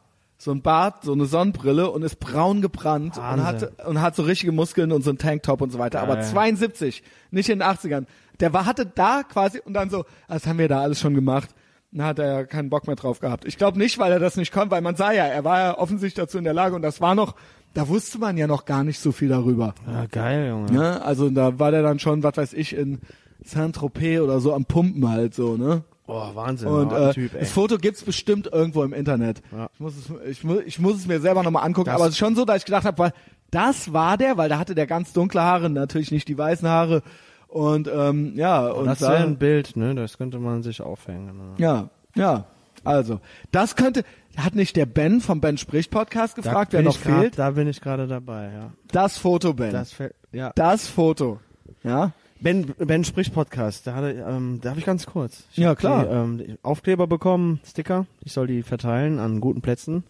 [0.42, 4.24] so ein Bart, so eine Sonnenbrille und ist braun gebrannt und hat und hat so
[4.24, 6.00] richtige Muskeln und so ein Tanktop und so weiter.
[6.00, 6.24] Aber Geil.
[6.24, 8.06] 72, nicht in den 80ern.
[8.40, 11.50] Der war hatte da quasi und dann so, das haben wir da alles schon gemacht.
[11.92, 13.44] Dann hat er ja keinen Bock mehr drauf gehabt.
[13.44, 15.78] Ich glaube nicht, weil er das nicht konnte, weil man sah ja, er war ja
[15.78, 17.36] offensichtlich dazu in der Lage und das war noch,
[17.72, 19.74] da wusste man ja noch gar nicht so viel darüber.
[19.86, 20.72] Ja, geil, Junge.
[20.72, 21.04] Ne?
[21.04, 22.98] Also da war der dann schon, was weiß ich, in
[23.44, 25.84] Saint-Tropez oder so am Pumpen halt so, ne?
[26.06, 26.68] Oh, Wahnsinn.
[26.68, 29.40] Und oh, äh, typ, das Foto gibt's bestimmt irgendwo im Internet.
[29.52, 29.68] Ja.
[29.72, 32.10] Ich, muss es, ich, mu ich muss es mir selber nochmal angucken, Das- aber es
[32.12, 33.12] ist schon so, dass ich gedacht habe, weil
[33.50, 37.02] das war der, weil da hatte der ganz dunkle Haare, natürlich nicht die weißen Haare.
[37.48, 39.94] Und ähm, ja, und das da, wäre ein Bild, ne?
[39.94, 41.26] Das könnte man sich aufhängen.
[41.36, 41.54] Ne?
[41.58, 42.46] ja, ja.
[42.84, 43.20] Also,
[43.52, 44.02] das könnte,
[44.36, 47.38] hat nicht der Ben vom Ben spricht Podcast gefragt, wer noch grad- fehlt?
[47.38, 48.72] Da bin ich gerade dabei, ja.
[48.90, 49.70] Das Foto, Ben.
[49.72, 50.76] Das Das, ja.
[50.78, 51.38] Foto.
[51.84, 52.12] Ja?
[52.42, 53.86] Ben, ben spricht Podcast.
[53.86, 55.44] Da hatte, ähm, darf ich ganz kurz?
[55.52, 56.04] Ich Ja, klar.
[56.04, 58.06] Die, ähm, die Aufkleber bekommen, Sticker.
[58.24, 60.02] Ich soll die verteilen an guten Plätzen.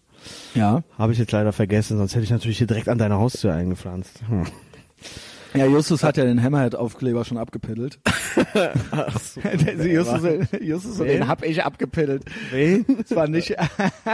[0.55, 0.83] Ja.
[0.97, 4.21] Habe ich jetzt leider vergessen, sonst hätte ich natürlich hier direkt an deine Haustür eingepflanzt.
[4.27, 4.45] Hm.
[5.53, 7.99] Ja, Justus hat ja den Hammerhead-Aufkleber schon abgepiddelt.
[8.91, 9.39] Ach so.
[9.83, 11.07] Justus, Justus Wen?
[11.07, 12.23] den hab ich abgepiddelt.
[12.49, 12.83] Wen?
[13.03, 13.55] Es war nicht,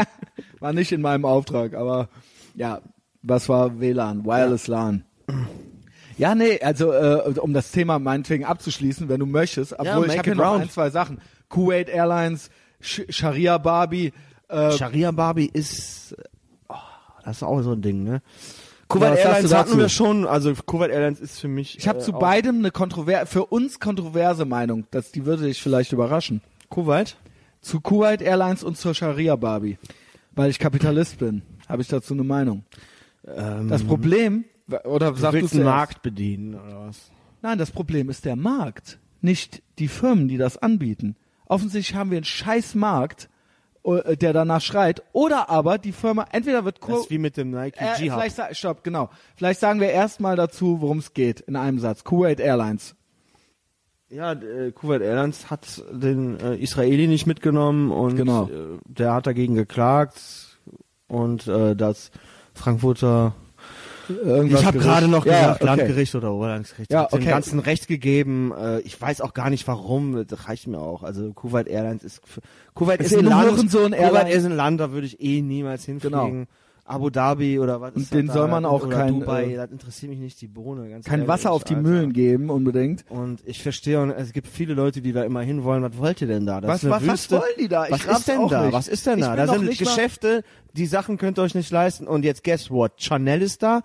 [0.59, 2.09] war nicht in meinem Auftrag, aber
[2.53, 2.81] ja,
[3.21, 4.25] was war WLAN?
[4.25, 5.05] Wireless LAN.
[6.19, 10.17] Ja, nee, also äh, um das Thema meinetwegen abzuschließen, wenn du möchtest, obwohl ich make
[10.17, 11.19] habe hier noch ein, zwei Sachen.
[11.47, 12.49] Kuwait Airlines,
[12.81, 14.11] Sh Sharia Barbie,
[14.49, 16.15] äh, Sharia Barbie ist,
[16.67, 16.75] oh,
[17.23, 18.11] das ist auch so ein Ding, ne?
[18.11, 18.19] Ja,
[18.89, 21.77] Kuwait sagst Airlines hatten wir schon, also Kuwait Airlines ist für mich.
[21.77, 25.61] ich habe äh, zu beidem eine kontrover für uns kontroverse Meinung, das, die würde dich
[25.61, 26.41] vielleicht überraschen.
[26.69, 27.15] Kuwait?
[27.61, 29.77] Zu Kuwait Airlines und zur Sharia Barbie,
[30.33, 32.63] weil ich Kapitalist bin, habe ich dazu eine Meinung.
[33.25, 34.43] Ähm, Das Problem,
[34.85, 35.65] oder du willst zuerst?
[35.65, 37.11] Markt bedienen, oder was?
[37.41, 41.15] Nein, das Problem ist der Markt, nicht die Firmen, die das anbieten.
[41.45, 43.29] Offensichtlich haben wir einen scheiß Markt,
[43.83, 47.37] äh, der danach schreit, oder aber die Firma, entweder wird Das Kur ist wie mit
[47.37, 49.09] dem Nike äh, vielleicht stopp, genau.
[49.35, 52.03] Vielleicht sagen wir erstmal dazu, worum es geht, in einem Satz.
[52.03, 52.95] Kuwait Airlines.
[54.09, 58.45] Ja, äh, Kuwait Airlines hat den äh, Israeli nicht mitgenommen und Genau.
[58.47, 60.59] äh, der hat dagegen geklagt
[61.07, 62.11] und äh, das
[62.53, 63.33] Frankfurter
[64.09, 65.65] Irgendwas ich habe gerade noch ja, gesagt, okay.
[65.65, 66.91] Landgericht oder Oberlandesgericht.
[66.91, 67.29] Ja, dem okay.
[67.29, 68.51] Ganzen Recht gegeben.
[68.57, 70.25] Äh, ich weiß auch gar nicht warum.
[70.27, 71.03] Das reicht mir auch.
[71.03, 72.21] Also Kuwait Airlines ist
[72.73, 73.51] Kuwait Ist ist, ein ein Land.
[73.51, 74.31] Hurensohn Kuwait Airline.
[74.31, 76.19] ist ein Land, da würde ich eh niemals hinfliegen.
[76.31, 76.45] Genau.
[76.85, 78.51] Abu Dhabi oder was Und ist den das soll da?
[78.51, 80.89] man auch oder kein, Dubai, äh, das interessiert mich nicht die Bohne.
[80.89, 81.87] Ganz Kein ehrlich, Wasser auf die Alter.
[81.87, 83.05] Mühlen geben, unbedingt.
[83.09, 85.83] Und ich verstehe, und es gibt viele Leute, die da immer hinwollen.
[85.83, 86.59] Was wollt ihr denn da?
[86.61, 87.85] Das Was- was- was wollen die da?
[87.91, 88.73] Was raff's ist denn auch da?
[88.73, 89.35] Was ist denn da?
[89.35, 90.43] Da sind Geschäfte,
[90.73, 92.07] die Sachen könnt ihr euch nicht leisten.
[92.07, 92.93] Und jetzt guess what?
[92.97, 93.81] Chanel ist da,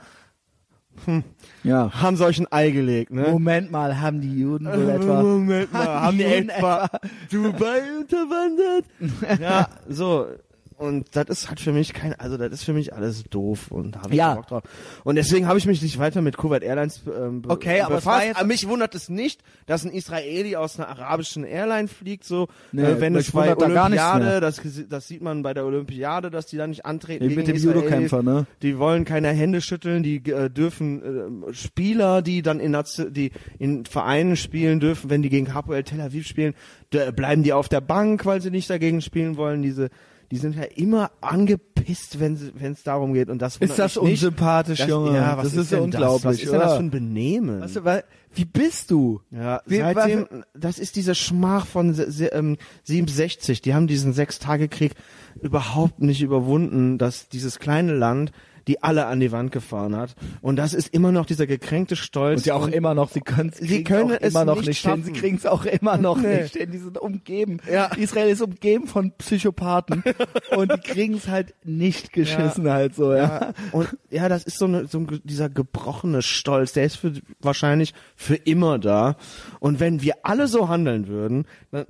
[1.65, 1.91] Ja.
[1.93, 3.29] haben sie euch ein Ei gelegt, ne?
[3.29, 5.23] Moment mal, haben die Juden wohl etwa...
[5.23, 6.89] Moment mal, haben die Juden etwa
[7.31, 8.85] Dubai unterwandert?
[9.41, 10.27] ja, so.
[10.77, 13.93] Und das ist halt für mich kein, also das ist für mich alles doof und
[13.95, 14.35] da habe ich Ja.
[14.35, 14.63] Bock drauf.
[15.05, 18.27] Und deswegen habe ich mich nicht weiter mit Kuwait Airlines ähm, be Okay, aber befasst.
[18.27, 22.49] jetzt- Aber mich wundert es nicht, dass ein Israeli aus einer arabischen Airline fliegt, so
[22.73, 24.41] Nee, äh, wenn es bei da Olympiade, mehr.
[24.41, 27.55] das, das sieht man bei der Olympiade, dass die da nicht antreten Wie mit dem.
[27.57, 28.47] Judokämpfer, ne?
[28.63, 33.31] Die wollen keine Hände schütteln, die äh, dürfen äh, Spieler, die dann in Nation- die
[33.61, 36.55] in Vereinen spielen dürfen, wenn die gegen Hapoel Tel Aviv spielen,
[36.91, 39.63] da bleiben die auf der Bank, weil sie nicht dagegen spielen wollen.
[39.63, 39.89] Diese
[40.31, 42.35] die sind ja immer angepisst, wenn
[42.73, 45.15] es darum geht und das Ist das unsympathisch, Das- Junge?
[45.17, 46.33] Ja, was das ist, denn unglaublich, Das?
[46.33, 47.61] Was ist denn das für ein Benehmen?
[47.61, 48.05] Weißt du, weil,
[48.35, 49.21] wie bist du?
[49.31, 51.95] Ja, Wie- seitdem, das ist diese Schmach von
[52.33, 53.63] ähm, 67.
[53.63, 54.93] Die haben diesen Sechstagekrieg
[55.41, 58.33] überhaupt nicht überwunden, dass dieses kleine Land
[58.69, 60.15] die alle an die Wand gefahren hat.
[60.41, 62.41] Und das ist immer noch dieser gekränkte Stolz.
[62.41, 64.87] Und ja auch immer noch, sie können Sie können auch es immer noch nicht nicht
[64.87, 65.03] hin.
[65.05, 66.43] Sie kriegen es auch immer noch Nee.
[66.43, 66.71] nicht hin.
[66.71, 67.61] Die sind umgeben.
[67.71, 67.87] Ja.
[67.97, 70.03] Israel ist umgeben von Psychopathen
[70.57, 73.25] und die kriegen es halt nicht geschissen halt so, ja.
[73.25, 77.13] Ja, und ja, das ist so, eine, so ein, dieser gebrochene Stolz, der ist für,
[77.41, 79.17] wahrscheinlich für immer da.
[79.61, 81.87] Und wenn wir alle so handeln würden, dann,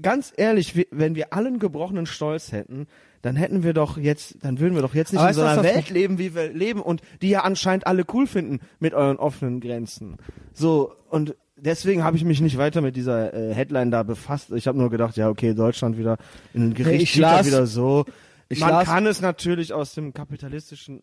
[0.00, 2.86] ganz ehrlich, wenn wir alle einen gebrochenen Stolz hätten,
[3.22, 5.62] dann hätten wir doch jetzt, dann würden wir doch jetzt nicht Aber in so einer
[5.64, 9.60] Welt leben, wie wir leben und die ja anscheinend alle cool finden mit euren offenen
[9.60, 10.16] Grenzen.
[10.52, 14.52] So, und deswegen habe ich mich nicht weiter mit dieser äh, Headline da befasst.
[14.52, 16.16] Ich habe nur gedacht, ja, okay, Deutschland wieder
[16.54, 18.04] in Gericht, ich las- wieder so.
[18.48, 21.00] ich Man las- kann es natürlich aus dem kapitalistischen,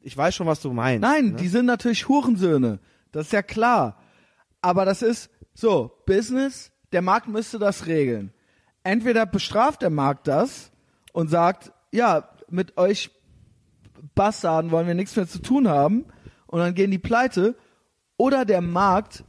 [0.00, 1.02] ich weiß schon, was du meinst.
[1.02, 1.36] Nein, ne?
[1.36, 2.78] die sind natürlich Hurensöhne.
[3.12, 3.98] Das ist ja klar.
[4.60, 8.32] Aber das ist so, Business, der Markt müsste das regeln.
[8.84, 10.70] Entweder bestraft der Markt das
[11.18, 13.10] und sagt, ja, mit euch
[14.14, 16.04] Bastarden wollen wir nichts mehr zu tun haben
[16.46, 17.56] und dann gehen die pleite.
[18.16, 19.24] Oder der Markt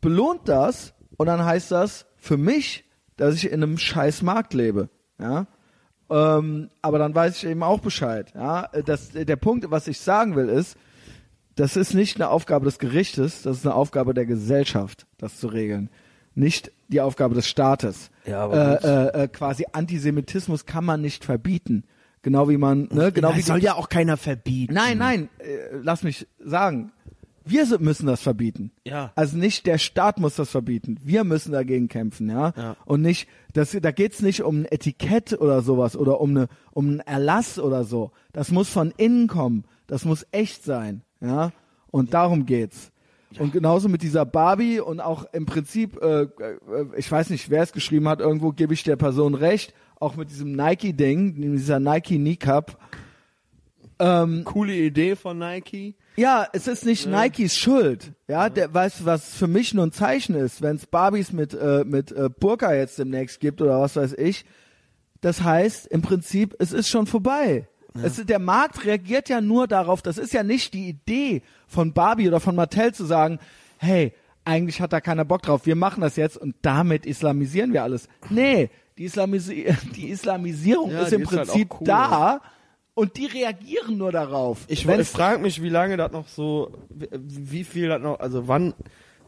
[0.00, 2.82] belohnt das und dann heißt das für mich,
[3.16, 4.88] dass ich in einem scheiß Markt lebe.
[5.20, 5.46] Ja.
[6.10, 8.32] Ähm, aber dann weiß ich eben auch Bescheid.
[8.34, 10.76] Ja, das, der Punkt, was ich sagen will, ist,
[11.54, 15.46] das ist nicht eine Aufgabe des Gerichtes, das ist eine Aufgabe der Gesellschaft, das zu
[15.46, 15.90] regeln.
[16.34, 18.10] Nicht die Aufgabe des Staates.
[18.26, 21.84] Ja, aber äh, äh, äh, quasi Antisemitismus kann man nicht verbieten.
[22.22, 24.72] Genau wie man, ne, genau ja, wie soll ja auch keiner verbieten.
[24.72, 26.92] Nein, nein, äh, lass mich sagen.
[27.46, 28.70] Wir müssen das verbieten.
[28.84, 29.12] Ja.
[29.16, 30.98] Also nicht der Staat muss das verbieten.
[31.04, 32.54] Wir müssen dagegen kämpfen, ja.
[32.56, 32.76] Ja.
[32.86, 36.88] Und nicht, das, da geht's nicht um ein Etikett oder sowas oder um eine, um
[36.88, 38.12] einen Erlass oder so.
[38.32, 39.64] Das muss von innen kommen.
[39.86, 41.52] Das muss echt sein, ja.
[41.90, 42.90] Und darum geht's.
[43.38, 46.28] Und genauso mit dieser Barbie und auch im Prinzip, äh, äh,
[46.96, 50.30] ich weiß nicht, wer es geschrieben hat, irgendwo gebe ich der Person recht, auch mit
[50.30, 52.78] diesem Nike-Ding, dieser Nike Kneecap.
[53.98, 55.94] Ähm, Coole Idee von Nike.
[56.16, 58.12] ja, es ist nicht Nikes Schuld.
[58.26, 61.54] Ja, der weißt du, was für mich nur ein Zeichen ist, wenn es Barbies mit
[61.54, 64.44] äh, mit äh, Burka jetzt demnächst gibt oder was weiß ich.
[65.20, 67.68] Das heißt, im Prinzip, es ist schon vorbei.
[68.02, 70.02] Es ist, der Markt reagiert ja nur darauf.
[70.02, 73.38] Das ist ja nicht die Idee von Barbie oder von Mattel zu sagen,
[73.78, 74.12] hey,
[74.44, 75.64] eigentlich hat da keiner Bock drauf.
[75.64, 78.08] Wir machen das jetzt und damit islamisieren wir alles.
[78.30, 81.86] Nee, die, Islamisi die Islamisierung Ja, ist die im halt Prinzip auch cool.
[81.86, 82.40] da
[82.94, 84.64] und die reagieren nur darauf.
[84.68, 88.74] Ich, ich frage mich, wie lange das noch so, wie, viel das noch, also wann,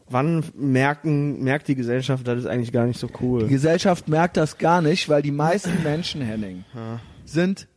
[0.09, 3.47] wann merken, merkt die Gesellschaft, das ist eigentlich gar nicht so Die cool.
[3.47, 6.63] Gesellschaft merkt das gar nicht, weil die meisten Menschen, Henning,
[7.25, 7.67] sind,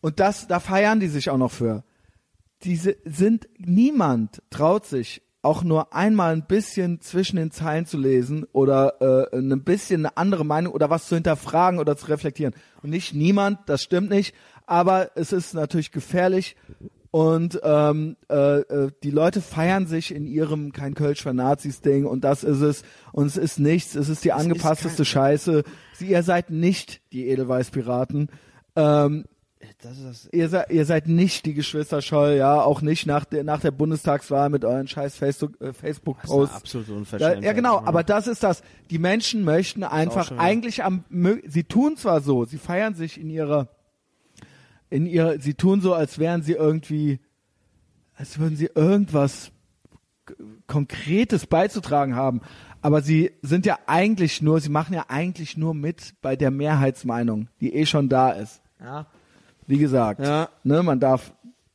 [0.00, 1.84] und das, da feiern die sich auch noch für,
[2.62, 8.44] diese sind, niemand traut sich auch nur einmal ein bisschen zwischen den Zeilen zu lesen
[8.52, 12.54] oder äh, ein bisschen eine andere Meinung oder was zu hinterfragen oder zu reflektieren.
[12.82, 14.34] Und nicht niemand, das stimmt nicht,
[14.66, 16.56] aber es ist natürlich gefährlich
[17.10, 22.04] und ähm, äh, äh, die Leute feiern sich in ihrem kein Kölsch für Nazis Ding
[22.04, 22.82] und das ist es
[23.12, 25.62] und es ist nichts, es ist die angepassteste Scheiße.
[25.94, 28.28] Sie, ihr seid nicht die Edelweiß-Piraten.
[28.76, 29.24] Ähm,
[29.82, 33.42] Das das, ihr, seid, ihr seid nicht die Geschwister Scholl, ja, auch nicht nach der,
[33.42, 36.50] nach der Bundestagswahl mit euren scheiß Facebook, äh, Facebook-Posts.
[36.50, 37.42] eine absolute Da, Unverschämtheit.
[37.44, 38.62] ja, genau, aber das ist das.
[38.90, 41.04] Die Menschen möchten einfach eigentlich am,
[41.46, 43.68] sie tun zwar so, sie feiern sich in ihrer,
[44.90, 47.18] in ihrer, sie tun so, als wären sie irgendwie,
[48.14, 49.50] als würden sie irgendwas
[50.66, 52.42] Konkretes beizutragen haben.
[52.80, 57.48] Aber sie sind ja eigentlich nur, sie machen ja eigentlich nur mit bei der Mehrheitsmeinung,
[57.60, 58.62] die eh schon da ist.
[58.80, 59.06] Ja.
[59.68, 60.48] Wie gesagt, Ja.
[60.64, 61.32] ne, man darf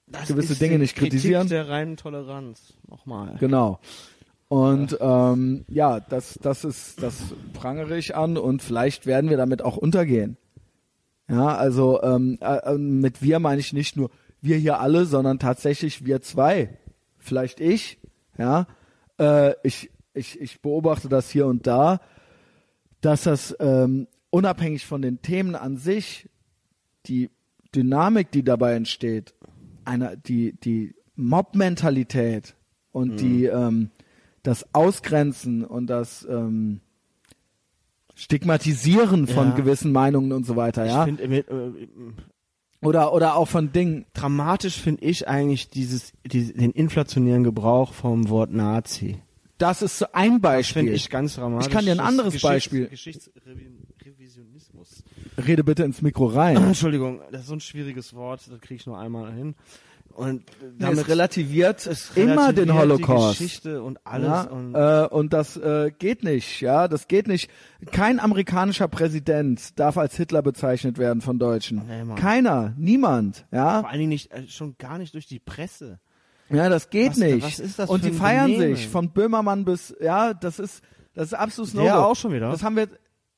[0.07, 1.47] Das gewisse Dinge nicht Kritik kritisieren.
[1.47, 2.73] der reinen Toleranz.
[2.89, 3.37] Nochmal.
[3.39, 3.79] Genau.
[4.49, 7.15] Und ähm, ja, das, das ist, das
[7.53, 10.37] prangere ich an und vielleicht werden wir damit auch untergehen.
[11.29, 14.09] Ja, also ähm, äh, äh, mit wir meine ich nicht nur
[14.41, 16.77] wir hier alle, sondern tatsächlich wir zwei.
[17.17, 17.97] Vielleicht ich,
[18.37, 18.67] ja.
[19.17, 22.01] Äh, ich, ich, ich beobachte das hier und da,
[23.01, 26.29] dass das ähm, unabhängig von den Themen an sich,
[27.05, 27.29] die
[27.75, 29.33] Dynamik, die dabei entsteht,
[29.85, 32.55] eine, die, die Mob-Mentalität
[32.91, 33.89] und die, ähm,
[34.43, 36.79] das Ausgrenzen und das ähm,
[38.15, 39.55] Stigmatisieren von Ja.
[39.55, 41.05] gewissen Meinungen und so weiter, ja.
[41.07, 41.87] Ich finde, äh,
[42.81, 44.05] Oder, oder auch von Dingen.
[44.13, 49.17] dramatisch finde ich eigentlich dieses, die, den inflationären Gebrauch vom Wort Nazi.
[49.57, 50.81] Das ist so ein Beispiel.
[50.81, 51.67] Finde ich ganz dramatisch.
[51.67, 52.89] Ich kann dir ein anderes Geschichts- Beispiel.
[54.73, 55.03] Geschichtsrevisionismus.
[55.47, 56.57] Rede bitte ins Mikro rein.
[56.57, 59.55] Entschuldigung, das ist so ein schwieriges Wort, das kriege ich nur einmal hin.
[60.15, 60.43] Und
[60.77, 63.39] damit es relativiert es immer relativiert den Holocaust.
[63.39, 64.27] Die Geschichte und alles.
[64.27, 67.49] Ja, und äh, und das äh, geht nicht, ja, das geht nicht.
[67.91, 71.81] Kein amerikanischer Präsident darf als Hitler bezeichnet werden von Deutschen.
[71.87, 72.13] Nee.
[72.15, 73.79] Keiner, niemand, ja.
[73.79, 75.99] vor allen Dingen nicht, äh, schon gar nicht durch die Presse.
[76.49, 77.43] Ja, das geht Was- nicht.
[77.43, 78.75] was ist das und die feiern Benehmen?
[78.75, 80.83] sich von Böhmermann bis, ja, das ist,
[81.15, 82.03] das ist absolut Der No-Go.
[82.03, 82.51] auch schon wieder?
[82.51, 82.87] Das haben wir,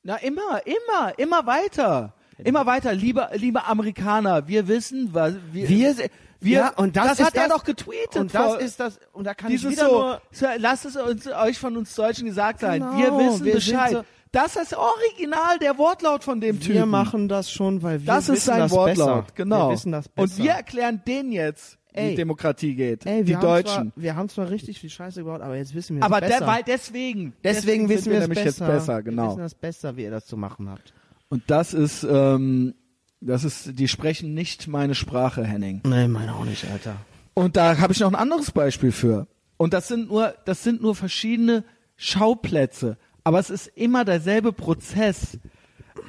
[0.06, 2.12] na immer, immer, immer weiter.
[2.44, 5.96] Immer weiter, liebe, liebe Amerikaner, wir wissen, was, wir, Wir-
[6.38, 8.16] wir, ja, und das das hat er das- doch getweetet.
[8.16, 10.20] Und das ist das, und da kann ich wieder so, nur,
[10.58, 12.80] lasst es uns, euch von uns Deutschen gesagt sein.
[12.82, 13.92] Genau, wir wissen wir Bescheid.
[13.92, 16.74] so- das ist original der Wortlaut von dem Typen.
[16.74, 19.34] wir machen das schon, weil wir das wissen ist sein das Wortlaut, besser.
[19.34, 19.68] genau.
[19.68, 20.22] Wir wissen das besser.
[20.36, 22.14] Und wir erklären denen jetzt, Ey.
[22.14, 23.06] Demokratie geht.
[23.06, 23.92] Ey, die wir Deutschen.
[23.92, 26.38] Zwar, wir haben zwar richtig viel Scheiße gebaut, aber jetzt wissen wir es Aber besser.
[26.38, 28.66] der, weil deswegen, Deswegen, wissen wir wir es nämlich besser.
[28.66, 29.28] jetzt besser, Wir genau.
[29.28, 30.92] wissen das besser, wie ihr das zu machen habt.
[31.28, 32.74] Und das ist, ähm,
[33.20, 35.80] das ist, die sprechen nicht meine Sprache, Henning.
[35.84, 36.96] Nee, meine auch nicht, Alter.
[37.34, 39.26] Und da habe ich noch ein anderes Beispiel für.
[39.56, 41.64] Und das sind nur, das sind nur verschiedene
[41.96, 42.98] Schauplätze.
[43.24, 45.38] Aber es ist immer derselbe Prozess.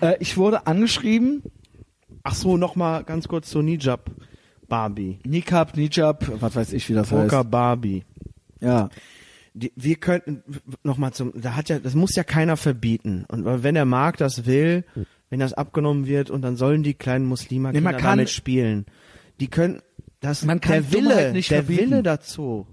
[0.01, 1.41] Äh, ich wurde angeschrieben,
[2.29, 4.11] Ach so, noch mal ganz kurz zur Nijab
[4.67, 5.19] Barbie.
[5.25, 7.51] Nikab, Nijab, was weiß ich, wie das Poker heißt.
[7.51, 8.03] Barbie.
[8.59, 8.89] Ja.
[9.53, 10.43] Die, wir könnten
[10.83, 13.25] noch mal zum, da hat ja, das muss ja keiner verbieten.
[13.27, 14.83] Und wenn der Markt das will,
[15.29, 18.85] wenn das abgenommen wird und dann sollen die kleinen Muslime Nee, Kinder damit spielen.
[19.39, 19.81] Die können,
[20.19, 21.91] das, Man kann der Wille, Dummheit nicht der verbieten.
[21.91, 22.67] Wille dazu,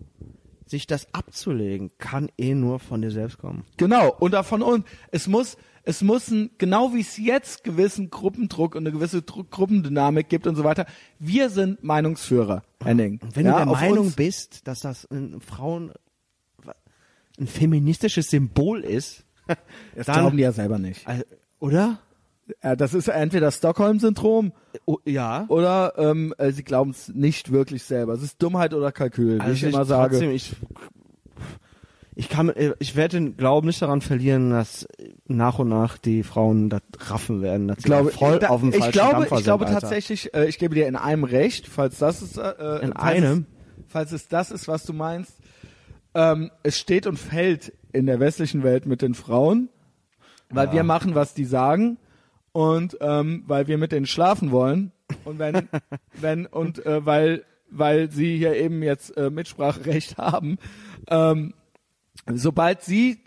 [0.66, 3.64] sich das abzulegen, kann eh nur von dir selbst kommen.
[3.76, 4.14] Genau.
[4.18, 8.82] Und davon und es muss, es muss ein, genau wie es jetzt gewissen Gruppendruck und
[8.86, 10.86] eine gewisse Dru Gruppendynamik gibt und so weiter.
[11.18, 13.20] Wir sind Meinungsführer, Henning.
[13.22, 15.92] Und wenn ja, du der Meinung bist, dass das ein Frauen
[17.38, 19.24] ein feministisches Symbol ist,
[19.94, 21.06] das dann- glauben die ja selber nicht.
[21.08, 21.24] äh,
[21.58, 21.98] oder?
[22.62, 24.52] Ja, das ist entweder Stockholm-Syndrom
[24.84, 25.46] Oh, ja.
[25.48, 28.12] oder ähm, äh, sie glauben es nicht wirklich selber.
[28.12, 30.10] Es ist Dummheit oder Kalkül, wie Also ich immer sage.
[30.18, 30.54] Trotzdem, ich,
[32.16, 34.86] ich kann, äh, ich werde den Glauben nicht daran verlieren, dass
[35.26, 38.72] nach und nach die Frauen das raffen werden, dass sie glaube, voll da, auf dem
[38.72, 41.98] ich glaube, Dampfer ich glaube sind, tatsächlich, äh, ich gebe dir in einem recht, falls
[41.98, 42.50] das ist, äh,
[42.82, 43.46] In falls einem?
[43.78, 45.32] es, falls es das ist, was du meinst.
[46.14, 49.68] Ähm, es steht und fällt in der westlichen Welt mit den Frauen,
[50.50, 51.98] weil wir machen, was die sagen
[52.52, 54.92] und ähm, weil wir mit denen schlafen wollen
[55.24, 55.68] und wenn,
[56.20, 60.58] wenn und äh, weil weil sie hier eben jetzt äh, Mitspracherecht haben.
[61.08, 61.54] Ähm,
[62.32, 63.18] sobald sie,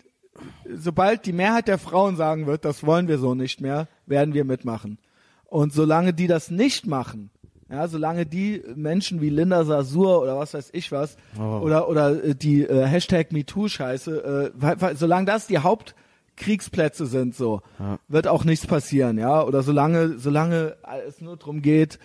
[0.72, 4.44] sobald die Mehrheit der Frauen sagen wird, das wollen wir so nicht mehr, werden wir
[4.44, 4.98] mitmachen.
[5.44, 7.30] Und solange die das nicht machen,
[7.70, 11.60] ja, solange die Menschen wie Linda Sasur oder was weiß ich was, Oh.
[11.62, 17.98] oder, oder äh, die äh, Hashtag MeToo-Scheiße, äh, solange das die Hauptkriegsplätze sind, so, Ja.
[18.08, 20.76] wird auch nichts passieren, ja, oder solange, solange
[21.06, 21.98] es nur drum geht,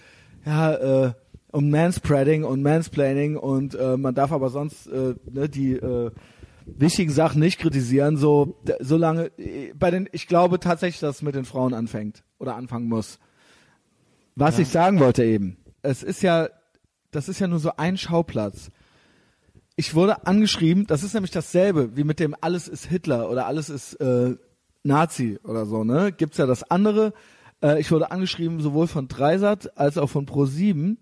[0.46, 0.74] ja,
[1.06, 1.14] äh,
[1.52, 6.10] um Manspreading und Mansplaining und äh, man darf aber sonst äh, ne, die äh,
[6.66, 11.36] wichtigen Sachen nicht kritisieren, so solange äh, bei den ich glaube tatsächlich, dass es mit
[11.36, 13.20] den Frauen anfängt oder anfangen muss.
[14.36, 16.50] Was ich sagen wollte eben, es ist ja
[17.12, 18.72] das ist ja nur so ein Schauplatz.
[19.76, 23.70] Ich wurde angeschrieben, das ist nämlich dasselbe wie mit dem alles ist Hitler oder alles
[23.70, 24.36] ist äh,
[24.84, 26.12] Nazi oder so, ne?
[26.12, 27.14] Gibt's ja das andere.
[27.62, 30.98] Äh, ich wurde angeschrieben sowohl von Dreisat als auch von Pro7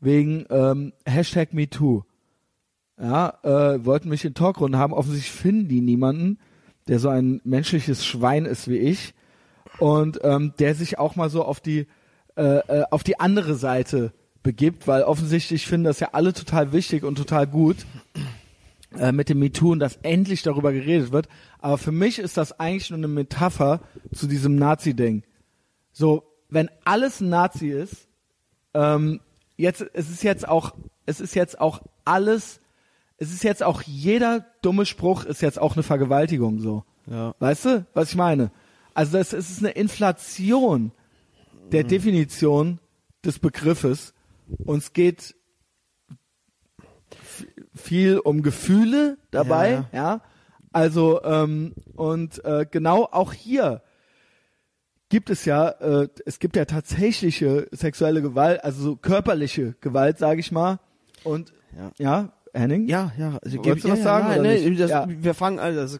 [0.00, 2.02] wegen ähm, Hashtag MeToo.
[3.02, 4.92] Ja, äh, wollten mich in Talkrunden haben.
[4.92, 6.38] Offensichtlich finden die niemanden,
[6.86, 9.12] der so ein menschliches Schwein ist wie ich
[9.80, 11.88] und ähm, der sich auch mal so auf die
[12.36, 14.12] äh, äh, auf die andere Seite
[14.42, 17.76] begibt, weil offensichtlich finden das ja alle total wichtig und total gut
[18.98, 21.28] äh, mit dem MeToo und dass endlich darüber geredet wird.
[21.58, 23.80] Aber für mich ist das eigentlich nur eine Metapher
[24.14, 25.24] zu diesem Nazi-Ding.
[25.92, 28.08] So, wenn alles ein Nazi ist,
[28.74, 29.20] ähm,
[29.58, 30.74] jetzt, es ist jetzt auch,
[31.04, 32.61] es ist jetzt auch alles,
[33.22, 36.84] es ist jetzt auch jeder dumme Spruch ist jetzt auch eine Vergewaltigung, so.
[37.06, 37.34] Ja.
[37.38, 38.50] Weißt du, was ich meine?
[38.94, 40.92] Also das, es ist eine Inflation
[41.70, 42.78] der Definition
[43.24, 44.12] des Begriffes
[44.64, 45.34] und es geht
[47.74, 49.88] viel um Gefühle dabei, Ja.
[49.92, 50.20] ja.
[50.72, 53.82] Also ähm, und äh, genau auch hier
[55.10, 60.40] gibt es ja, äh, es gibt ja tatsächliche sexuelle Gewalt, also so körperliche Gewalt, sage
[60.40, 60.78] ich mal.
[61.24, 61.92] Und Ja.
[61.98, 62.88] ja, Henning?
[62.88, 63.38] Ja, ja.
[63.42, 65.06] Also, Wolltest du ja, was ja, sagen Nein, oder nee, das, Ja.
[65.08, 65.80] Wir fangen also.
[65.86, 65.98] Nein,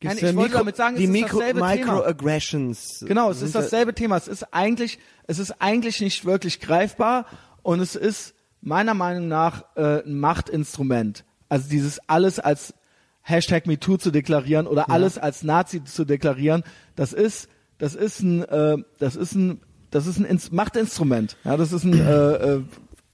[0.00, 1.74] gibt's ich ja wollte damit sagen, es die ist Mikro dasselbe Thema.
[1.74, 3.04] Microaggressions.
[3.06, 4.16] Genau, es ist ja- dasselbe Thema.
[4.16, 7.26] Es ist eigentlich, es ist eigentlich nicht wirklich greifbar
[7.62, 11.24] und es ist meiner Meinung nach äh, ein Machtinstrument.
[11.48, 12.74] Also dieses alles als
[13.22, 16.62] Hashtag MeToo zu deklarieren oder alles als Nazi zu deklarieren,
[16.94, 17.48] das ist,
[17.78, 21.36] das ist ein, äh, das ist ein, das ist ein Ins Machtinstrument.
[21.44, 22.62] Ja, das ist ein äh, äh,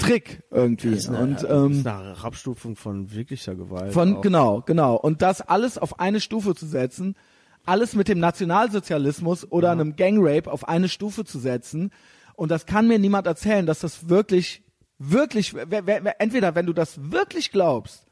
[0.02, 0.90] Trick irgendwie.
[0.90, 3.92] Das ist eine, und das ähm, ist eine Herabstufung von wirklicher Gewalt.
[3.92, 4.20] von auch.
[4.20, 4.96] genau, genau.
[4.96, 7.16] Und das alles auf eine Stufe zu setzen,
[7.64, 11.90] alles mit dem Nationalsozialismus oder einem Gangrape auf eine Stufe zu setzen.
[12.34, 14.62] Und das kann mir niemand erzählen, dass das wirklich,
[14.98, 15.54] wirklich,
[16.18, 18.06] entweder wenn du das wirklich glaubst,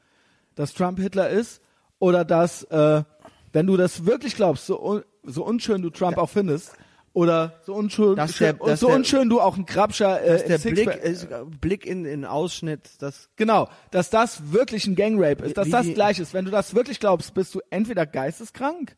[0.54, 1.60] dass Trump Hitler ist,
[2.00, 3.04] oder dass, äh,
[3.52, 6.72] wenn du das wirklich glaubst, so, un, so unschön du Trump auch findest,
[7.12, 10.46] oder so unschön, Dass der- schön- dass so der- unschön du auch ein Grabscher äh,
[10.46, 11.28] der in Blick, ist,
[11.60, 15.94] Blick in den Ausschnitt, das Genau, dass das wirklich ein Gangrape ist, dass das die-
[15.94, 16.34] gleich ist.
[16.34, 18.96] Wenn du das wirklich glaubst, bist du entweder geisteskrank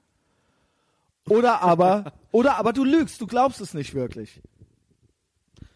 [1.29, 4.41] oder aber oder aber du lügst, du glaubst es nicht wirklich.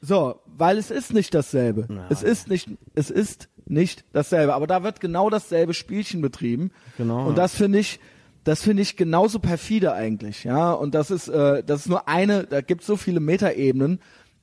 [0.02, 1.86] So, weil es ist nicht dasselbe.
[1.88, 6.70] Na, es ist nicht es ist nicht dasselbe, aber da wird genau dasselbe Spielchen betrieben.
[6.98, 7.42] Genau, Und ja.
[7.42, 7.98] das finde ich
[8.46, 12.44] das finde ich genauso perfide eigentlich, ja, und das ist äh, das ist nur eine,
[12.44, 14.00] da gibt es so viele Metaebenen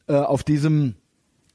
[0.07, 0.95] äh, auf diesem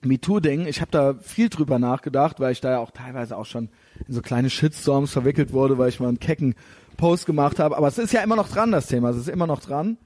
[0.03, 3.69] MeToo-Ding, ich habe da viel drüber nachgedacht, weil ich da ja auch teilweise auch schon
[4.07, 6.55] in so kleine Shitstorms verwickelt wurde, weil ich mal einen kecken
[6.97, 7.77] Post gemacht habe.
[7.77, 9.11] Aber es ist ja immer noch dran, das Thema.
[9.11, 9.99] Es ist immer noch dran.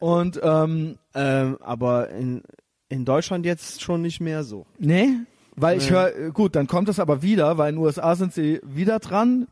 [0.00, 2.42] Und ähm, ähm, aber in,
[2.88, 4.66] in Deutschland jetzt schon nicht mehr so.
[4.78, 5.08] nee,
[5.56, 8.60] weil ich höre, gut, dann kommt es aber wieder, weil in den USA sind sie
[8.64, 9.46] wieder dran.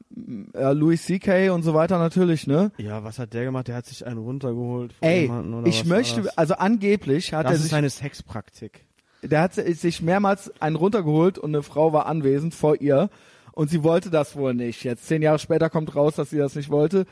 [0.54, 1.50] Äh, Louis C.K.
[1.50, 2.72] und so weiter natürlich, ne?
[2.78, 3.68] Ja, was hat der gemacht?
[3.68, 4.92] Der hat sich einen runtergeholt.
[4.94, 5.30] von Ey,
[5.64, 6.36] ich möchte, das?
[6.38, 8.84] also angeblich hat Das er ist sich eine Sexpraktik.
[9.22, 13.08] der hat sich mehrmals einen runtergeholt und eine Frau war anwesend vor ihr
[13.52, 14.82] und sie wollte das wohl nicht.
[14.84, 17.06] Jetzt zehn Jahre später kommt raus, dass sie das nicht wollte.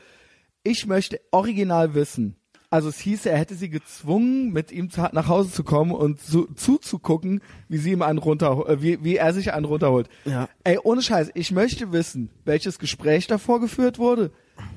[0.63, 2.35] Ich möchte original wissen.
[2.73, 6.21] Also es hieß, er hätte sie gezwungen, mit ihm zu, nach Hause zu kommen und
[6.21, 10.07] zu, zuzugucken, wie sie ihm einen runter, äh, wie, wie er sich einen runterholt.
[10.23, 10.47] Ja.
[10.63, 14.31] Ey, ohne Scheiß, ich möchte wissen, welches Gespräch davor geführt wurde,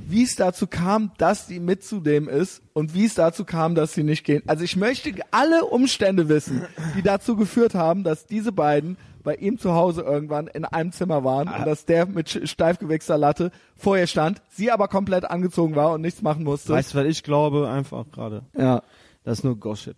[0.09, 3.77] wie es dazu kam, dass sie mit zu dem ist und wie es dazu kam,
[3.77, 4.43] dass sie nicht gehen.
[4.47, 6.62] Also ich möchte alle Umstände wissen,
[6.97, 11.25] die dazu geführt haben, dass diese beiden bei ihm zu Hause irgendwann in einem Zimmer
[11.25, 15.25] waren und dass der mit sch- steif gewichster Latte vor ihr stand, sie aber komplett
[15.25, 16.73] angezogen war und nichts machen musste.
[16.73, 17.69] Weißt du, was ich glaube?
[17.69, 18.43] Einfach gerade.
[18.57, 18.83] ja.
[19.25, 19.97] Das ist nur Gossip.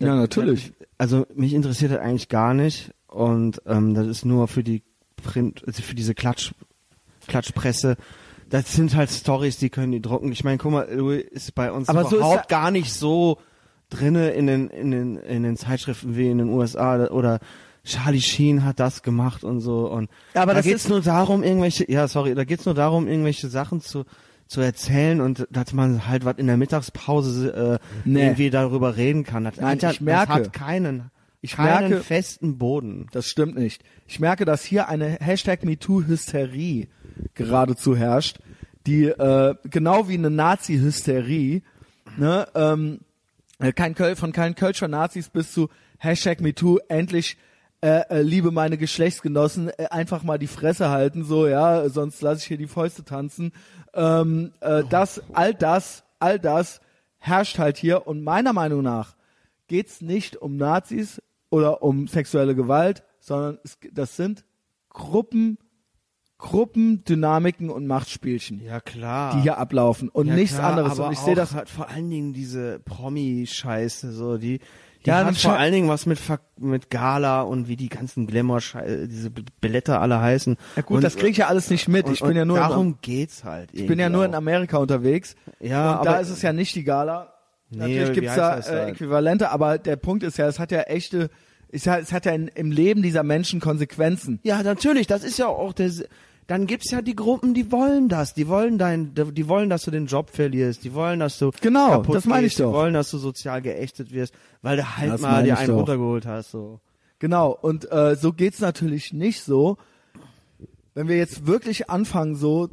[0.00, 0.72] Ja, natürlich.
[0.98, 4.82] Also mich interessiert das eigentlich gar nicht und ähm, das ist nur für die
[5.22, 6.52] Print, also für diese Klatsch,
[7.28, 7.96] Klatschpresse.
[8.50, 10.32] Das sind halt Stories, die können die drucken.
[10.32, 13.38] Ich meine, guck mal, Louis ist bei uns Aber so überhaupt er- gar nicht so
[13.90, 17.40] drinne in den in den in den Zeitschriften wie in den USA oder
[17.84, 21.90] Charlie Sheen hat das gemacht und so und Ja, aber da geht's nur darum irgendwelche
[21.90, 24.04] ja sorry da geht's nur darum irgendwelche Sachen zu
[24.46, 28.22] zu erzählen und dass man halt was in der Mittagspause äh, Nee.
[28.22, 29.44] irgendwie darüber reden kann.
[29.44, 31.10] Das, Nein, ja- ich merke- das hat keinen,
[31.42, 33.08] ich keinen merke- festen Boden.
[33.12, 33.82] Das stimmt nicht.
[34.06, 36.88] Ich merke, dass hier eine Hashtag MeToo-Hysterie
[37.34, 38.38] geradezu herrscht,
[38.86, 41.60] die äh, genau wie eine Nazi-Hysterie,
[42.16, 43.00] ne, ähm,
[43.58, 45.68] äh, kein Köl von keinen Kölscher Nazis bis zu
[45.98, 47.36] Hashtag MeToo endlich
[47.80, 52.40] äh, äh, liebe meine Geschlechtsgenossen, äh, einfach mal die Fresse halten, so, ja, sonst lasse
[52.40, 53.52] ich hier die Fäuste tanzen.
[53.94, 56.80] Ähm, äh, das, all das, all das
[57.18, 59.14] herrscht halt hier und meiner Meinung nach
[59.68, 64.44] geht's nicht um Nazis oder um sexuelle Gewalt, sondern es, das sind
[64.88, 65.58] Gruppen,
[66.38, 69.34] Gruppendynamiken und Machtspielchen, Ja klar.
[69.36, 70.98] die hier ablaufen und ja, nichts klar, anderes.
[70.98, 74.60] Und ich sehe das halt vor allen Dingen diese Promi-Scheiße, so die
[75.08, 76.18] Ja, hat vor scha- allen Dingen was mit
[76.58, 78.60] mit Gala und wie die ganzen Glamour,
[79.06, 80.56] diese B- Blätter alle heißen.
[80.76, 82.06] Ja gut, und, das kriege ich ja alles nicht mit.
[82.06, 83.70] und, ich bin ja nur darum in, geht's halt.
[83.72, 85.34] ich bin ja nur in Amerika unterwegs.
[85.60, 87.32] Ja, und da ist es ja nicht die Gala.
[87.70, 88.90] Nee, Natürlich gibt's da äh?
[88.90, 91.28] Äquivalente, aber der Punkt ist ja, es hat ja echte,
[91.70, 94.40] es hat, es hat ja in, im Leben dieser Menschen Konsequenzen.
[94.42, 95.90] Ja, natürlich, das ist ja auch der
[96.48, 99.90] dann gibt's ja die Gruppen, die wollen das, die wollen dein die wollen, dass du
[99.90, 102.70] den Job verlierst, die wollen, dass du Genau, das meine ich gehst, doch.
[102.70, 105.76] die wollen, dass du sozial geächtet wirst, weil du halt Das mal dir einen doch.
[105.76, 106.80] runtergeholt hast so.
[107.18, 109.76] Genau, und äh, so geht's natürlich nicht so.
[110.94, 112.70] Wenn wir jetzt wirklich anfangen, so,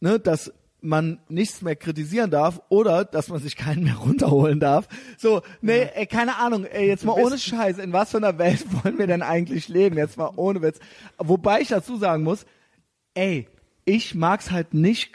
[0.00, 0.52] ne, dass
[0.82, 4.88] man nichts mehr kritisieren darf oder dass man sich keinen mehr runterholen darf.
[5.16, 8.64] So, nee, ey, keine Ahnung, ey, jetzt mal ohne Scheiß, in was für einer Welt
[8.84, 9.96] wollen wir denn eigentlich leben?
[9.96, 10.78] Jetzt mal ohne Witz.
[11.18, 12.44] Wobei ich dazu sagen muss,
[13.16, 13.48] ey,
[13.84, 15.12] ich mag's halt nicht,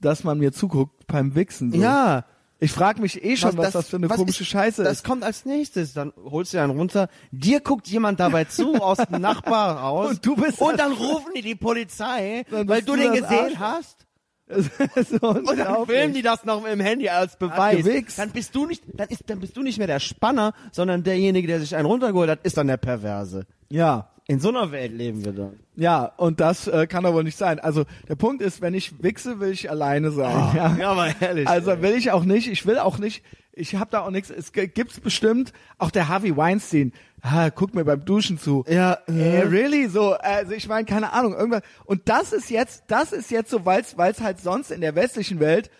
[0.00, 1.70] dass man mir zuguckt beim Wichsen.
[1.72, 1.78] So.
[1.78, 2.24] Ja,
[2.60, 5.04] Ich frage mich eh schon, was, das, für eine was komische ist, Scheiße das ist.
[5.04, 5.92] kommt als nächstes.
[5.92, 7.08] Dann holst du einen runter.
[7.30, 10.10] Dir guckt jemand dabei zu aus dem Nachbarhaus.
[10.10, 13.56] Und du bist Und dann rufen die die Polizei, weil du du den das gesehen
[13.56, 13.60] Arschloch.
[13.60, 14.06] hast.
[15.20, 17.78] so Und dann filmen die das noch im Handy als Beweis.
[17.78, 18.18] gewichst.
[18.18, 21.46] Dann bist du nicht, dann ist, dann bist du nicht mehr der Spanner, sondern derjenige,
[21.48, 23.46] der sich einen runtergeholt hat, ist dann der Perverse.
[23.70, 25.60] Ja, In so einer Welt leben wir dann.
[25.76, 27.60] ja, und das äh, kann doch wohl nicht sein.
[27.60, 30.34] Also der Punkt ist, wenn ich wichse, will ich alleine sein.
[30.56, 30.76] ja.
[30.78, 31.46] Ja, aber ehrlich.
[31.46, 33.22] Also will ich auch nicht, ich will auch nicht,
[33.52, 37.84] ich habe da auch nichts, es gibt's bestimmt, auch der Harvey Weinstein, ah, guck mir
[37.84, 38.64] beim Duschen zu.
[38.66, 39.88] Ja, Äh, really?
[39.88, 41.62] So, also ich meine, keine Ahnung, irgendwas.
[41.84, 45.38] Und das ist jetzt, das ist jetzt so, weil's, weil's halt sonst in der westlichen
[45.38, 45.70] Welt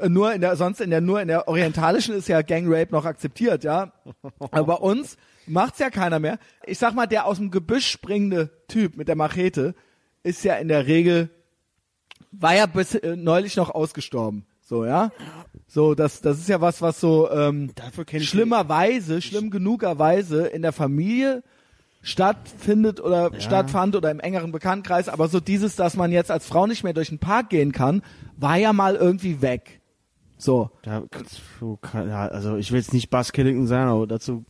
[0.00, 2.92] äh, nur in der, sonst in der, nur in der orientalischen ist ja Gang Rape
[2.92, 3.92] noch akzeptiert, ja.
[4.52, 5.16] Aber bei uns
[5.50, 6.38] macht's ja keiner mehr.
[6.66, 9.74] Ich sag mal, der aus dem Gebüsch springende Typ mit der Machete
[10.22, 11.30] ist ja in der Regel,
[12.32, 14.46] war ja bis äh, neulich noch ausgestorben.
[14.62, 15.10] So, ja.
[15.66, 17.72] So, das, das ist ja was, was so, ähm,
[18.06, 21.42] kenn ich schlimmerweise, schlimm genugerweise in der Familie
[22.02, 26.66] stattfindet oder stattfand oder im engeren Bekanntenkreis, aber so dieses, dass man jetzt als Frau
[26.66, 28.02] nicht mehr durch den Park gehen kann,
[28.36, 29.80] war ja mal irgendwie weg.
[30.38, 30.70] So.
[30.82, 31.02] Da,
[31.92, 34.44] ja, also ich will jetzt nicht Buzz Killington sein, aber dazu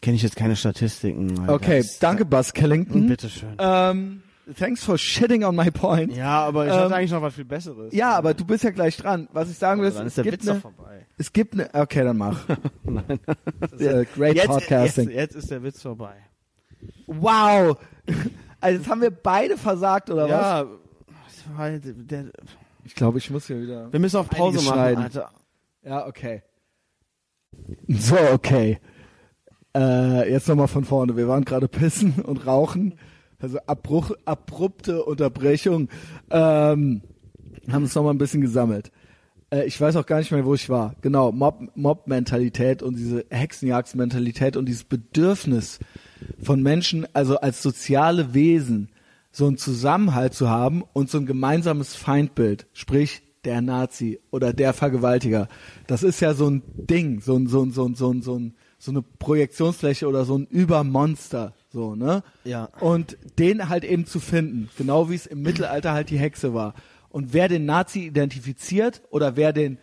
[0.00, 1.48] kenne ich jetzt keine Statistiken.
[1.48, 3.06] Okay, danke Buzz Killington.
[3.06, 3.54] Bitteschön.
[3.58, 4.22] Ähm,
[4.58, 6.14] thanks for shitting on my point.
[6.16, 7.92] Ja, aber ich Ähm, hatte eigentlich noch was viel Besseres.
[7.92, 9.28] Ja, aber du bist ja gleich dran.
[9.32, 11.06] Was ich sagen will, ist, dann es ist der gibt eine, vorbei.
[11.18, 12.46] es gibt eine, okay, dann mach.
[12.84, 13.20] Nein.
[13.78, 15.08] Ja, great Jetzt, podcasting.
[15.10, 16.14] jetzt, jetzt ist der Witz vorbei.
[17.06, 17.76] Wow.
[18.62, 20.30] Also jetzt haben wir beide versagt, oder was?
[20.30, 22.26] Ja, das war halt der,
[22.84, 23.90] Ich glaube, ich muss hier wieder.
[23.90, 24.98] wir müssen auf Pause machen.
[24.98, 25.30] Alter.
[25.82, 26.42] Ja, okay.
[27.88, 28.78] So, okay.
[29.76, 31.16] Äh, jetzt nochmal von vorne.
[31.16, 32.94] Wir waren gerade pissen und rauchen.
[33.38, 35.88] Also Abbruch, abrupte Unterbrechung.
[36.30, 37.02] Ähm,
[37.70, 38.90] haben uns nochmal ein bisschen gesammelt.
[39.50, 40.94] Äh, ich weiß auch gar nicht mehr, wo ich war.
[41.02, 45.78] Genau, Mob- Mob-Mentalität und diese Hexenjagdsmentalität und dieses Bedürfnis
[46.42, 48.90] von Menschen, also als soziale Wesen,
[49.32, 54.72] so einen Zusammenhalt zu haben und so ein gemeinsames Feindbild, sprich der Nazi oder der
[54.72, 55.48] Vergewaltiger.
[55.86, 58.36] Das ist ja so ein Ding, so ein, so ein, so ein, so ein, so
[58.36, 58.52] ein, so
[58.88, 62.22] eine Projektionsfläche oder so ein Übermonster, so, ne?
[62.44, 62.70] Ja.
[62.80, 66.74] Und den halt eben zu finden, genau wie es im Mittelalter halt die Hexe war.
[67.10, 69.78] Und wer den Nazi identifiziert oder wer den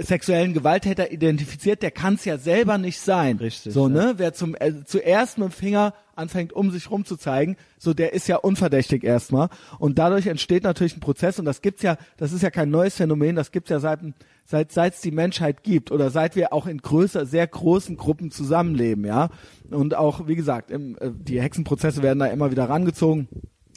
[0.00, 3.38] sexuellen Gewalttäter identifiziert, der kann es ja selber nicht sein.
[3.38, 3.94] Richtig, So, ja.
[3.94, 4.14] ne?
[4.18, 8.36] Wer zum äh, zuerst mit dem Finger anfängt, um sich rumzuzeigen, so der ist ja
[8.36, 9.48] unverdächtig erstmal.
[9.78, 12.96] Und dadurch entsteht natürlich ein Prozess und das gibt's ja, das ist ja kein neues
[12.96, 14.00] Phänomen, das gibt's ja seit
[14.44, 18.30] seit seit es die Menschheit gibt oder seit wir auch in größer, sehr großen Gruppen
[18.30, 19.30] zusammenleben, ja.
[19.70, 23.28] Und auch, wie gesagt, im, äh, die Hexenprozesse werden da immer wieder rangezogen.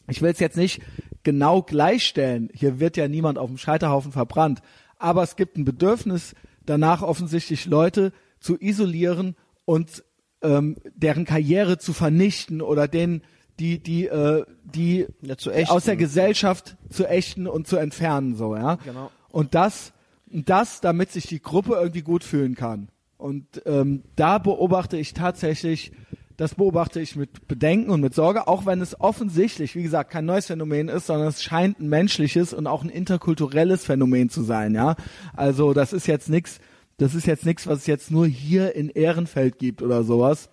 [0.09, 0.81] Ich will es jetzt nicht
[1.23, 2.49] genau gleichstellen.
[2.53, 4.61] Hier wird ja niemand auf dem Scheiterhaufen verbrannt.
[4.97, 6.33] Aber es gibt ein Bedürfnis
[6.65, 9.35] danach offensichtlich Leute zu isolieren
[9.65, 10.03] und
[10.41, 13.23] ähm, deren Karriere zu vernichten oder denen
[13.59, 15.35] die die äh, die Ja,
[15.69, 19.09] aus der Gesellschaft zu ächten und zu entfernen so ja Genau.
[19.29, 19.93] und das
[20.31, 25.91] das damit sich die Gruppe irgendwie gut fühlen kann und ähm, da beobachte ich tatsächlich
[26.37, 30.25] das beobachte ich mit Bedenken und mit Sorge, auch wenn es offensichtlich, wie gesagt, kein
[30.25, 34.75] neues Phänomen ist, sondern es scheint ein menschliches und auch ein interkulturelles Phänomen zu sein,
[34.75, 34.95] ja.
[35.35, 36.59] Also das ist jetzt nichts,
[36.97, 40.49] das ist jetzt nichts, was es jetzt nur hier in Ehrenfeld gibt oder sowas.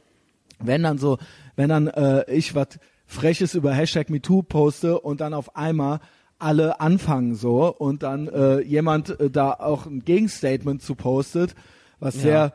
[0.58, 1.18] Wenn dann so,
[1.54, 6.00] wenn dann äh, ich was Freches über Hashtag MeToo poste und dann auf einmal
[6.38, 7.74] alle anfangen so.
[7.74, 11.54] Und dann äh, jemand äh, da auch ein Gegenstatement zu postet,
[12.00, 12.52] was sehr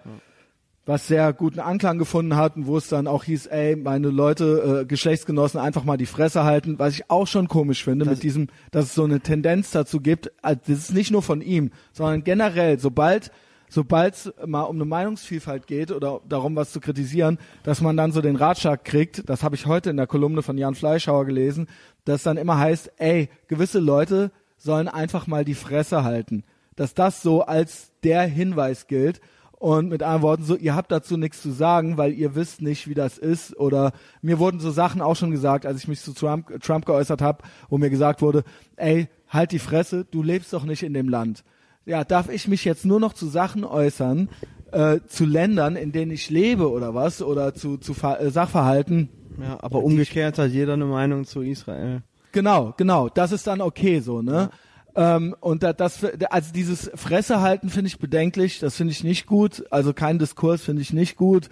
[0.89, 4.81] was sehr guten Anklang gefunden hat und wo es dann auch hieß, ey, meine Leute,
[4.81, 8.47] äh, Geschlechtsgenossen einfach mal die Fresse halten, was ich auch schon komisch finde, mit diesem,
[8.71, 12.23] dass es so eine Tendenz dazu gibt, also das ist nicht nur von ihm, sondern
[12.23, 13.31] generell, sobald
[13.69, 18.11] sobald es mal um eine Meinungsvielfalt geht oder darum, was zu kritisieren, dass man dann
[18.11, 21.67] so den Ratschlag kriegt, das habe ich heute in der Kolumne von Jan Fleischhauer gelesen,
[22.05, 26.43] dass dann immer heißt, ey, gewisse Leute sollen einfach mal die Fresse halten.
[26.75, 29.21] Dass das so als der Hinweis gilt.
[29.51, 32.87] Und mit anderen Worten so, ihr habt dazu nichts zu sagen, weil ihr wisst nicht,
[32.87, 33.57] wie das ist.
[33.57, 33.91] Oder
[34.21, 37.43] mir wurden so Sachen auch schon gesagt, als ich mich zu Trump, Trump geäußert habe,
[37.67, 38.45] wo mir gesagt wurde,
[38.77, 41.43] ey, halt die Fresse, du lebst doch nicht in dem Land.
[41.85, 44.29] Ja, darf ich mich jetzt nur noch zu Sachen äußern,
[44.71, 49.09] äh, zu Ländern, in denen ich lebe oder was, oder zu, zu Ver äh, Sachverhalten,
[49.41, 52.03] Ja, aber umgekehrt hat jeder eine Meinung zu Israel.
[52.31, 53.09] Genau, genau.
[53.09, 54.51] Das ist dann okay so, ne?
[54.95, 58.59] Ähm, und da, das, also dieses Fresse halten finde ich bedenklich.
[58.59, 59.63] Das finde ich nicht gut.
[59.71, 61.49] Also kein Diskurs finde ich nicht gut.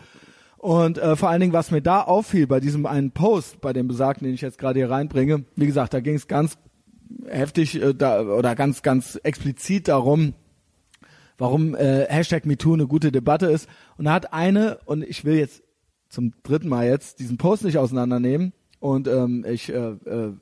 [0.58, 3.88] Und äh, vor allen Dingen, was mir da auffiel bei diesem einen Post, bei dem
[3.88, 6.58] besagten, den ich jetzt gerade hier reinbringe, wie gesagt, da ging es ganz
[7.28, 10.34] heftig äh, da, oder ganz, ganz explizit darum,
[11.38, 13.68] warum äh, Hashtag MeToo eine gute Debatte ist.
[13.98, 15.64] Und da hat eine, und ich will jetzt
[16.10, 20.34] zum dritten Mal jetzt diesen Post nicht auseinandernehmen, und ähm, ich äh, äh,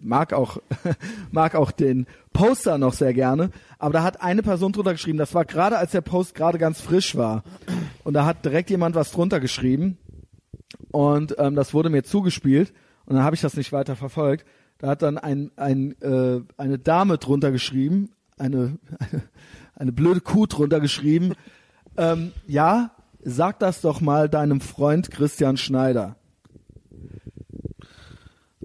[0.00, 0.58] mag auch
[1.32, 5.34] mag auch den Poster noch sehr gerne, aber da hat eine Person drunter geschrieben, das
[5.34, 7.42] war gerade als der Post gerade ganz frisch war
[8.04, 9.98] und da hat direkt jemand was drunter geschrieben
[10.92, 12.72] und ähm, das wurde mir zugespielt
[13.06, 14.46] und dann habe ich das nicht weiter verfolgt.
[14.80, 19.22] Da hat dann ein, ein äh, eine Dame drunter geschrieben, eine eine,
[19.74, 21.34] eine blöde Kuh drunter geschrieben.
[21.96, 22.92] Ähm, ja,
[23.22, 26.16] sag das doch mal deinem Freund Christian Schneider.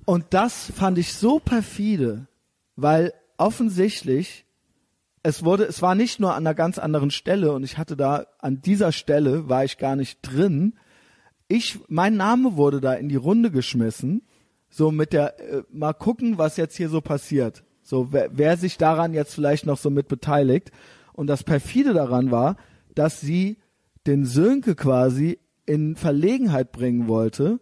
[0.06, 2.28] Und das fand ich so perfide,
[2.76, 4.46] weil offensichtlich
[5.24, 8.28] es wurde, es war nicht nur an einer ganz anderen Stelle und ich hatte da
[8.38, 10.76] an dieser Stelle war ich gar nicht drin.
[11.48, 14.22] Ich, mein Name wurde da in die Runde geschmissen,
[14.76, 17.64] so mit der, äh, mal gucken, was jetzt hier so passiert.
[17.82, 20.72] So, wer, wer sich daran jetzt vielleicht noch so mit beteiligt.
[21.14, 22.58] Und das perfide daran war,
[22.94, 23.58] dass sie
[24.06, 27.60] den Sönke quasi in Verlegenheit bringen wollte,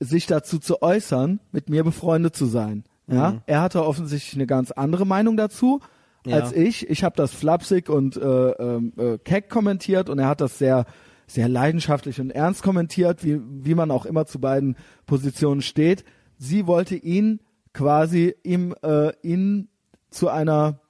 [0.00, 2.82] sich dazu zu äußern, mit mir befreundet zu sein.
[3.06, 3.40] Ja, mhm.
[3.46, 5.80] er hatte offensichtlich eine ganz andere Meinung dazu
[6.26, 6.40] ja.
[6.40, 6.90] als ich.
[6.90, 10.84] Ich habe das flapsig und äh, äh, keck kommentiert und er hat das sehr
[11.26, 16.04] sehr leidenschaftlich und ernst kommentiert, wie wie man auch immer zu beiden Positionen steht.
[16.38, 17.40] Sie wollte ihn
[17.72, 19.68] quasi ihm äh, ihn
[20.10, 20.80] zu einer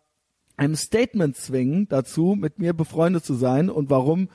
[0.57, 4.29] einem Statement zwingen dazu, mit mir befreundet zu sein und warum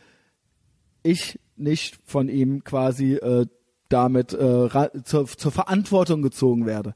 [1.04, 3.46] ich nicht von ihm quasi äh,
[3.88, 4.70] damit äh,
[5.04, 6.94] zur, zur Verantwortung gezogen werde.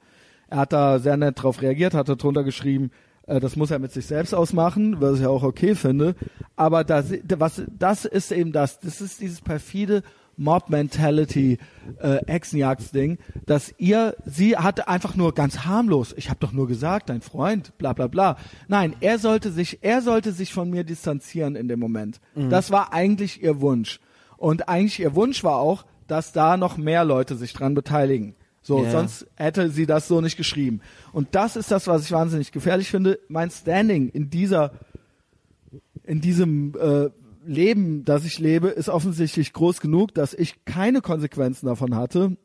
[0.47, 2.91] Er hat da sehr nett drauf reagiert, hat darunter geschrieben,
[3.27, 6.15] äh, das muss er mit sich selbst ausmachen, was ich auch okay finde.
[6.55, 10.03] Aber das, was, das ist eben das, das ist dieses perfide
[10.37, 11.59] Mob Mentality
[11.99, 17.09] äh, Hexenjagdsding, dass ihr, sie hatte einfach nur ganz harmlos, ich habe doch nur gesagt,
[17.09, 18.37] dein Freund, bla bla bla.
[18.67, 22.19] Nein, er sollte sich, er sollte sich von mir distanzieren in dem Moment.
[22.35, 22.49] Mhm.
[22.49, 23.99] Das war eigentlich ihr Wunsch.
[24.37, 28.35] Und eigentlich ihr Wunsch war auch, dass da noch mehr Leute sich dran beteiligen.
[28.61, 28.91] So, yeah.
[28.91, 30.81] sonst hätte sie das so nicht geschrieben.
[31.11, 33.19] Und das ist das, was ich wahnsinnig gefährlich finde.
[33.27, 34.71] Mein Standing in dieser,
[36.03, 37.09] in diesem äh,
[37.45, 42.37] Leben, das ich lebe, ist offensichtlich groß genug, dass ich keine Konsequenzen davon hatte.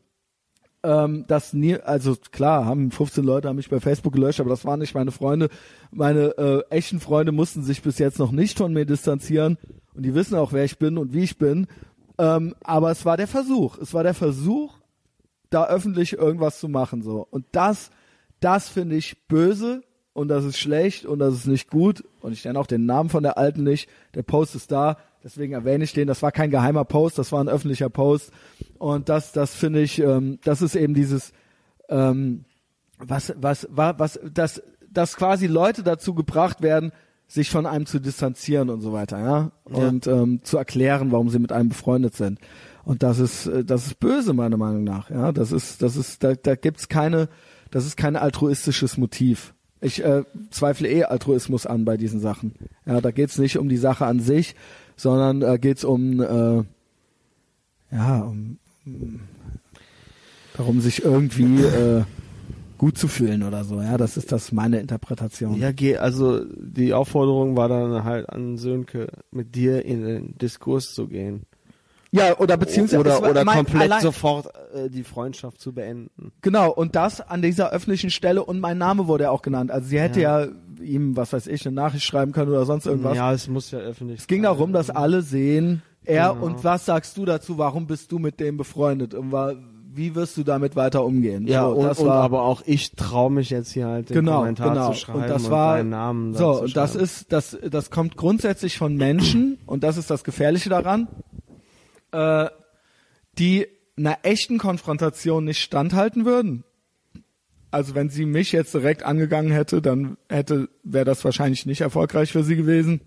[0.84, 4.64] Ähm, dass nie, also klar, haben 15 Leute haben mich bei Facebook gelöscht, aber das
[4.64, 5.48] waren nicht meine Freunde.
[5.90, 9.58] Meine äh, echten Freunde mussten sich bis jetzt noch nicht von mir distanzieren
[9.94, 11.66] und die wissen auch, wer ich bin und wie ich bin.
[12.16, 13.76] Ähm, aber es war der Versuch.
[13.78, 14.78] Es war der Versuch,
[15.50, 17.26] da öffentlich irgendwas zu machen, so.
[17.28, 17.90] Und das,
[18.38, 19.82] das finde ich böse
[20.18, 22.02] und das ist schlecht und das ist nicht gut.
[22.20, 23.88] Und ich nenne auch den Namen von der Alten nicht.
[24.14, 24.98] Der Post ist da.
[25.22, 26.08] Deswegen erwähne ich den.
[26.08, 28.32] Das war kein geheimer Post, das war ein öffentlicher Post.
[28.78, 31.32] Und das, das finde ich, ähm, das ist eben dieses,
[31.88, 32.44] ähm,
[32.98, 36.90] was, was, was, was, das, dass quasi Leute dazu gebracht werden,
[37.28, 40.22] sich von einem zu distanzieren und so weiter, ja, und ja.
[40.22, 42.40] Ähm, zu erklären, warum sie mit einem befreundet sind.
[42.84, 45.30] Und das ist, äh, das ist böse meiner Meinung nach, ja.
[45.30, 47.28] Das ist, das ist, da, da gibt's keine,
[47.70, 49.54] das ist kein altruistisches Motiv.
[49.80, 52.54] Ich äh, zweifle eh Altruismus an bei diesen Sachen.
[52.84, 54.54] Ja, da geht's nicht um die Sache an sich,
[54.96, 56.64] sondern äh, geht's um, äh,
[57.92, 59.20] ja, um, um
[60.54, 62.02] darum, sich irgendwie äh,
[62.78, 63.80] gut zu fühlen oder so.
[63.80, 65.58] Ja, das ist das meine Interpretation.
[65.58, 70.92] Ja, geh, also die Aufforderung war dann halt an Sönke, mit dir in den Diskurs
[70.92, 71.42] zu gehen.
[72.10, 76.32] Ja, oder beziehungsweise oder, oder mein, komplett allein, sofort äh, die Freundschaft zu beenden.
[76.40, 79.70] Genau, und das an dieser öffentlichen Stelle und mein Name wurde ja auch genannt.
[79.70, 82.86] Also sie hätte ja, ja ihm, was weiß ich, eine Nachricht schreiben können oder sonst
[82.86, 83.16] irgendwas.
[83.16, 86.46] Ja, es muss ja öffentlich Es ging darum, dass alle sehen, er genau.
[86.46, 89.12] und was sagst du dazu, warum bist du mit dem befreundet?
[89.12, 89.54] Und war,
[89.92, 91.46] wie wirst du damit weiter umgehen?
[91.46, 94.38] Ja, so, und, das und aber auch ich traue mich jetzt hier halt den genau,
[94.38, 94.92] Kommentar genau.
[94.92, 98.78] zu schreiben und das war, und Namen So, und das ist, das, das kommt grundsätzlich
[98.78, 101.08] von Menschen und das ist das Gefährliche daran,
[102.12, 102.48] äh,
[103.38, 103.66] die
[103.96, 106.64] einer echten Konfrontation nicht standhalten würden.
[107.70, 112.32] Also wenn sie mich jetzt direkt angegangen hätte, dann hätte, wäre das wahrscheinlich nicht erfolgreich
[112.32, 113.02] für sie gewesen.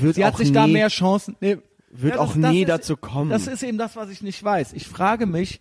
[0.00, 1.36] Wird sie hat sich da mehr Chancen.
[1.40, 1.58] Nee,
[1.90, 3.30] wird ja, das, auch nie ist, dazu kommen.
[3.30, 4.72] Das ist eben das, was ich nicht weiß.
[4.74, 5.60] Ich frage mich,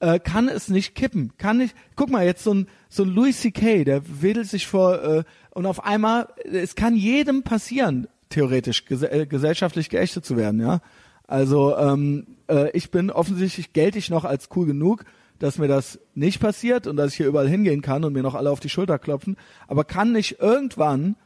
[0.00, 1.32] äh, kann es nicht kippen?
[1.38, 5.02] Kann ich, guck mal, jetzt so ein, so ein Louis C.K., der wedelt sich vor,
[5.02, 10.60] äh, und auf einmal, es kann jedem passieren, theoretisch, ges äh, gesellschaftlich geächtet zu werden,
[10.60, 10.80] ja.
[11.26, 15.04] Also, ähm, äh, ich bin offensichtlich, gelte ich noch als cool genug,
[15.38, 18.34] dass mir das nicht passiert und dass ich hier überall hingehen kann und mir noch
[18.34, 19.36] alle auf die Schulter klopfen.
[19.66, 21.16] Aber kann nicht irgendwann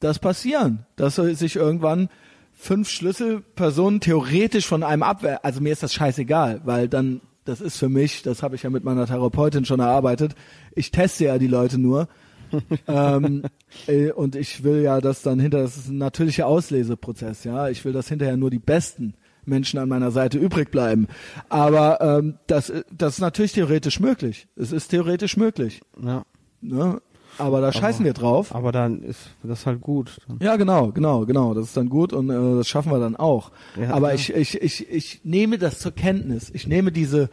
[0.00, 2.08] das passieren, dass sich irgendwann
[2.52, 7.78] fünf Schlüsselpersonen theoretisch von einem abwehr, also mir ist das scheißegal, weil dann, das ist
[7.78, 10.34] für mich, das habe ich ja mit meiner Therapeutin schon erarbeitet,
[10.74, 12.08] ich teste ja die Leute nur
[12.86, 13.42] ähm,
[13.86, 17.68] äh, und ich will ja, dass dann hinter, das ist ein natürlicher Ausleseprozess, ja.
[17.68, 19.14] Ich will, dass hinterher nur die besten
[19.46, 21.08] Menschen an meiner Seite übrig bleiben.
[21.48, 24.48] Aber ähm, das, das ist natürlich theoretisch möglich.
[24.56, 25.80] Es ist theoretisch möglich.
[26.02, 26.24] Ja.
[26.60, 27.00] Ne?
[27.38, 28.54] Aber da scheißen wir drauf.
[28.54, 30.18] Aber dann ist das halt gut.
[30.40, 31.54] Ja, genau, genau, genau.
[31.54, 33.50] Das ist dann gut und äh, das schaffen wir dann auch.
[33.80, 34.14] Ja, Aber klar.
[34.14, 36.50] ich, ich, ich, ich nehme das zur Kenntnis.
[36.54, 37.30] Ich nehme diese,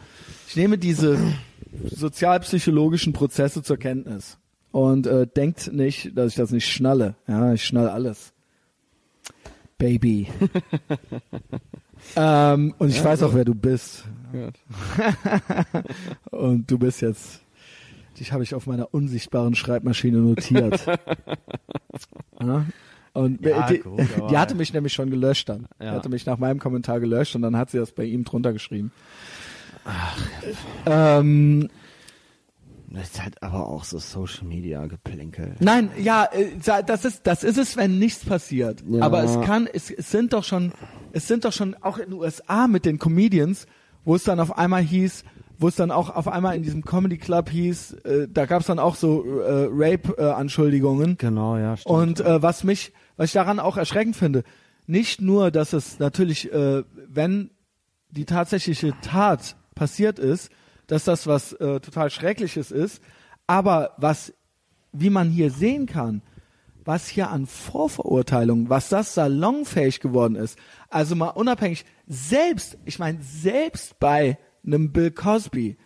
[0.48, 1.20] ich nehme diese
[1.86, 4.38] sozialpsychologischen Prozesse zur Kenntnis.
[4.72, 7.16] Und äh, denkt nicht, dass ich das nicht schnalle.
[7.28, 8.34] Ja, ich schnall alles.
[9.78, 10.28] Baby.
[12.16, 13.28] ähm, und ich Ja, weiß so.
[13.28, 14.06] auch, wer du bist.
[16.32, 17.42] Und du bist jetzt,
[18.20, 20.86] dich habe ich auf meiner unsichtbaren Schreibmaschine notiert.
[22.42, 22.66] ja?
[23.14, 25.68] Und Ja, die, gut, die hatte mich nämlich schon gelöscht dann.
[25.82, 28.54] Die hatte mich nach meinem Kommentar gelöscht und dann hat sie das bei ihm drunter
[28.54, 28.92] geschrieben.
[30.86, 31.70] ähm,
[32.93, 35.55] Das ist halt aber auch so Social Media Geplänkel.
[35.59, 38.84] nein, ja, äh, das ist, das ist es, wenn nichts passiert.
[38.85, 39.03] Ja.
[39.03, 40.73] Aber es kann, es, es sind doch schon,
[41.13, 43.65] es sind doch schon auch in den USA mit den Comedians,
[44.03, 45.23] wo es dann auf einmal hieß,
[45.57, 48.68] wo es dann auch auf einmal in diesem Comedy Club hieß, äh, da gab es
[48.68, 51.18] dann auch so äh, Rape-Anschuldigungen.
[51.18, 51.95] Genau, ja, stimmt.
[51.95, 54.43] Und äh, was mich, was ich daran auch erschreckend finde,
[54.88, 57.51] nicht nur, dass es natürlich, äh, wenn
[58.09, 60.49] die tatsächliche Tat passiert ist,
[60.91, 63.01] dass das was äh, total Schreckliches ist,
[63.47, 64.34] aber was,
[64.91, 66.22] wie man hier sehen kann,
[66.84, 70.59] was hier an Vorverurteilungen, was das salonfähig geworden ist.
[70.89, 75.77] Also mal unabhängig, selbst, ich meine, selbst bei einem Bill Cosby,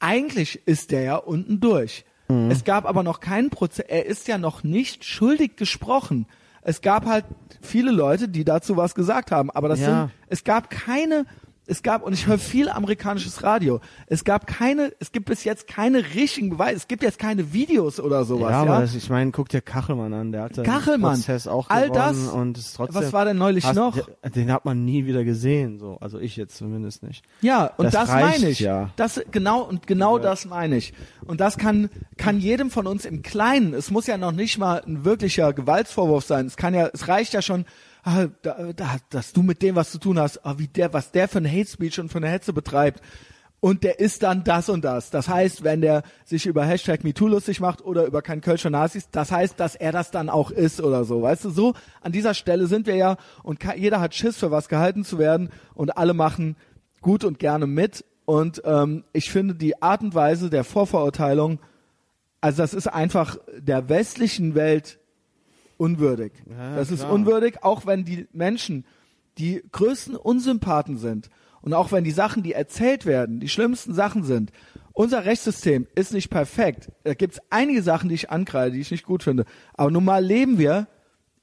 [0.00, 2.04] eigentlich ist der ja unten durch.
[2.48, 6.26] Es gab aber noch keinen Prozess, er ist ja noch nicht schuldig gesprochen.
[6.62, 7.24] Es gab halt
[7.60, 9.86] viele Leute, die dazu was gesagt haben, aber das Ja.
[10.02, 11.26] sind, es gab keine,
[11.70, 15.68] es gab, und ich höre viel amerikanisches Radio, es gab keine, es gibt bis jetzt
[15.68, 18.72] keine richtigen Beweise, es gibt jetzt keine Videos oder sowas, ja, ja.
[18.72, 22.24] aber das, ich meine, guck dir Kachelmann an, der hat den Prozess auch all gewonnen
[22.24, 23.02] das, und ist trotzdem.
[23.02, 23.96] was war denn neulich hast, noch?
[23.96, 27.24] Den, den hat man nie wieder gesehen, so, also ich jetzt zumindest nicht.
[27.40, 28.60] Ja, und das, Das meine ich.
[28.60, 28.90] ja.
[28.96, 30.92] Das genau und genau das meine ich.
[31.24, 33.74] Und das kann kann jedem von uns im Kleinen.
[33.74, 36.46] Es muss ja noch nicht mal ein wirklicher Gewaltsvorwurf sein.
[36.46, 37.64] Es kann ja, es reicht ja schon,
[38.04, 41.12] ah, da, da, dass du mit dem was zu tun hast, ah, wie der, was
[41.12, 43.00] der für ein Hate Speech und für eine Hetze betreibt.
[43.60, 45.10] Und der ist dann das und das.
[45.10, 49.10] Das heißt, wenn der sich über Hashtag MeToo lustig macht oder über kein Kölscher Nazis,
[49.10, 51.20] das heißt, dass er das dann auch ist oder so.
[51.20, 54.70] Weißt du, so an dieser Stelle sind wir ja und jeder hat Schiss, für was
[54.70, 56.56] gehalten zu werden und alle machen
[57.02, 58.04] gut und gerne mit.
[58.24, 61.58] Und ähm, ich finde die Art und Weise der Vorverurteilung,
[62.40, 64.99] also das ist einfach der westlichen Welt
[65.80, 66.32] unwürdig.
[66.48, 67.12] Ja, das ist klar.
[67.12, 68.84] unwürdig, auch wenn die Menschen
[69.38, 71.30] die größten Unsympathen sind
[71.62, 74.52] und auch wenn die Sachen, die erzählt werden, die schlimmsten Sachen sind.
[74.92, 76.92] Unser Rechtssystem ist nicht perfekt.
[77.04, 79.46] Da gibt es einige Sachen, die ich ankreide, die ich nicht gut finde.
[79.72, 80.86] Aber nun mal leben wir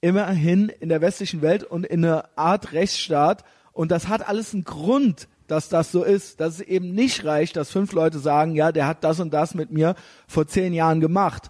[0.01, 3.43] immerhin in der westlichen Welt und in einer Art Rechtsstaat.
[3.73, 6.39] Und das hat alles einen Grund, dass das so ist.
[6.39, 9.55] Dass es eben nicht reicht, dass fünf Leute sagen, ja, der hat das und das
[9.55, 9.95] mit mir
[10.27, 11.49] vor zehn Jahren gemacht.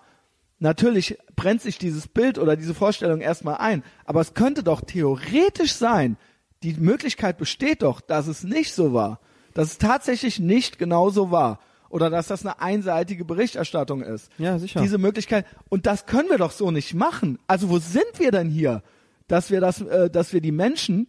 [0.59, 3.83] Natürlich brennt sich dieses Bild oder diese Vorstellung erstmal ein.
[4.05, 6.17] Aber es könnte doch theoretisch sein,
[6.63, 9.19] die Möglichkeit besteht doch, dass es nicht so war.
[9.53, 11.59] Dass es tatsächlich nicht genau so war.
[11.89, 14.31] Oder dass das eine einseitige Berichterstattung ist.
[14.37, 14.81] Ja, sicher.
[14.81, 15.45] Diese Möglichkeit.
[15.69, 17.39] Und das können wir doch so nicht machen.
[17.47, 18.81] Also wo sind wir denn hier?
[19.27, 21.07] Dass wir das, äh, dass wir die Menschen,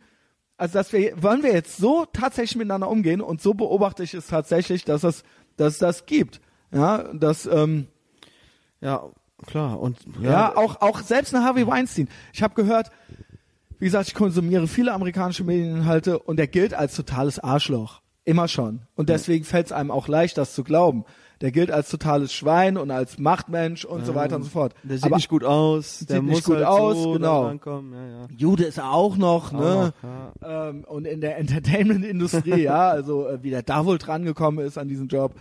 [0.56, 4.26] also dass wir, wollen wir jetzt so tatsächlich miteinander umgehen und so beobachte ich es
[4.26, 5.24] tatsächlich, dass es,
[5.56, 6.40] dass es das gibt.
[6.70, 7.86] Ja, dass, ähm,
[8.80, 9.10] Ja,
[9.46, 9.80] klar.
[9.80, 12.08] Und ja, auch, auch selbst eine Harvey Weinstein.
[12.32, 12.90] Ich habe gehört,
[13.78, 18.00] wie gesagt, ich konsumiere viele amerikanische Medieninhalte und der gilt als totales Arschloch.
[18.24, 18.80] Immer schon.
[18.94, 21.04] Und deswegen fällt es einem auch leicht, das zu glauben.
[21.40, 24.74] Der gilt als totales Schwein und als Machtmensch und so weiter und so fort.
[24.82, 26.00] der sieht Aber nicht gut aus.
[26.00, 27.48] Der sieht muss nicht gut halt aus, so genau.
[27.48, 28.28] Ja, ja.
[28.36, 29.94] Jude ist er auch noch, ne?
[30.02, 34.58] noch, ähm, und in der Entertainment-Industrie, ja, also äh, wie der da wohl dran gekommen
[34.58, 35.34] ist an diesen Job.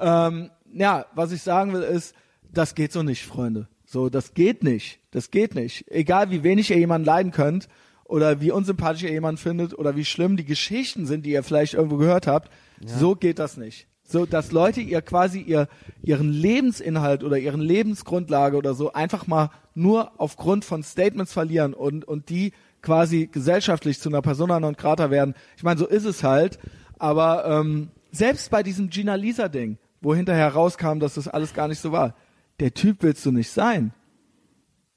[0.00, 2.14] Ähm, ja, was ich sagen will ist,
[2.52, 3.68] das geht so nicht, Freunde.
[3.84, 5.00] So, das geht nicht.
[5.10, 5.90] Das geht nicht.
[5.90, 7.68] Egal wie wenig ihr jemanden leiden könnt
[8.04, 11.74] oder wie unsympathisch ihr jemanden findet oder wie schlimm die Geschichten sind, die ihr vielleicht
[11.74, 12.50] irgendwo gehört habt,
[12.84, 13.86] so geht das nicht.
[14.04, 15.68] So, dass Leute ihr quasi ihr,
[16.02, 22.04] ihren Lebensinhalt oder ihren Lebensgrundlage oder so einfach mal nur aufgrund von Statements verlieren und,
[22.04, 22.52] und die
[22.82, 25.34] quasi gesellschaftlich zu einer Persona non grata werden.
[25.56, 26.58] Ich meine, so ist es halt.
[26.98, 31.68] Aber ähm, selbst bei diesem Gina Lisa Ding, wo hinterher rauskam, dass das alles gar
[31.68, 32.14] nicht so war,
[32.60, 33.92] der Typ willst du nicht sein.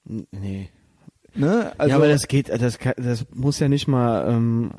[0.06, 0.70] Nee.
[1.34, 1.74] Ne?
[1.78, 4.72] Also, ja, aber das geht, das, kann- das muss ja nicht mal ähm,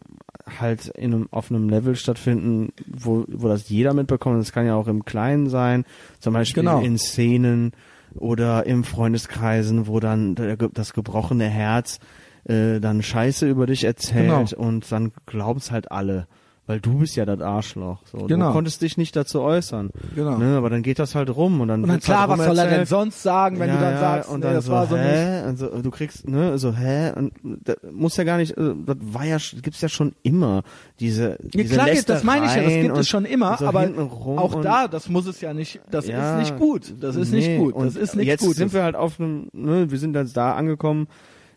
[0.58, 4.40] halt in einem, auf einem Level stattfinden, wo, wo das jeder mitbekommt.
[4.40, 5.84] Das kann ja auch im Kleinen sein,
[6.20, 6.80] zum Beispiel Genau.
[6.80, 7.72] in Szenen,
[8.14, 10.34] oder im Freundeskreisen, wo dann
[10.72, 11.98] das gebrochene Herz
[12.44, 14.68] äh, dann Scheiße über dich erzählt Genau.
[14.68, 16.26] und dann glauben's halt alle.
[16.68, 18.00] Weil du bist ja das Arschloch.
[18.10, 18.26] So.
[18.26, 18.48] Genau.
[18.48, 19.90] Du konntest dich nicht dazu äußern.
[20.16, 20.36] Genau.
[20.36, 22.58] Ne, aber dann geht das halt rum und dann, Und dann halt klar, was soll
[22.58, 24.72] er denn sonst sagen, wenn ja, du dann ja, sagst, und nee, dann das so,
[24.72, 25.04] war so nicht.
[25.06, 25.40] hä?
[25.42, 27.12] Also, du kriegst, ne, so, hä?
[27.14, 27.32] Und
[27.62, 30.64] das muss ja gar nicht, äh, das war ja, gibt's ja schon immer,
[30.98, 33.66] diese, Ja, diese klar, das meine ich ja, das gibt und es schon immer, so
[33.66, 33.88] aber
[34.36, 37.30] auch und- da, das muss es ja nicht, das Ja, ist nicht gut, das ist
[37.30, 38.56] nicht nee, gut, und das ist nichts jetzt Gutes.
[38.56, 41.06] sind wir halt auf einem, ne, wir sind jetzt da angekommen,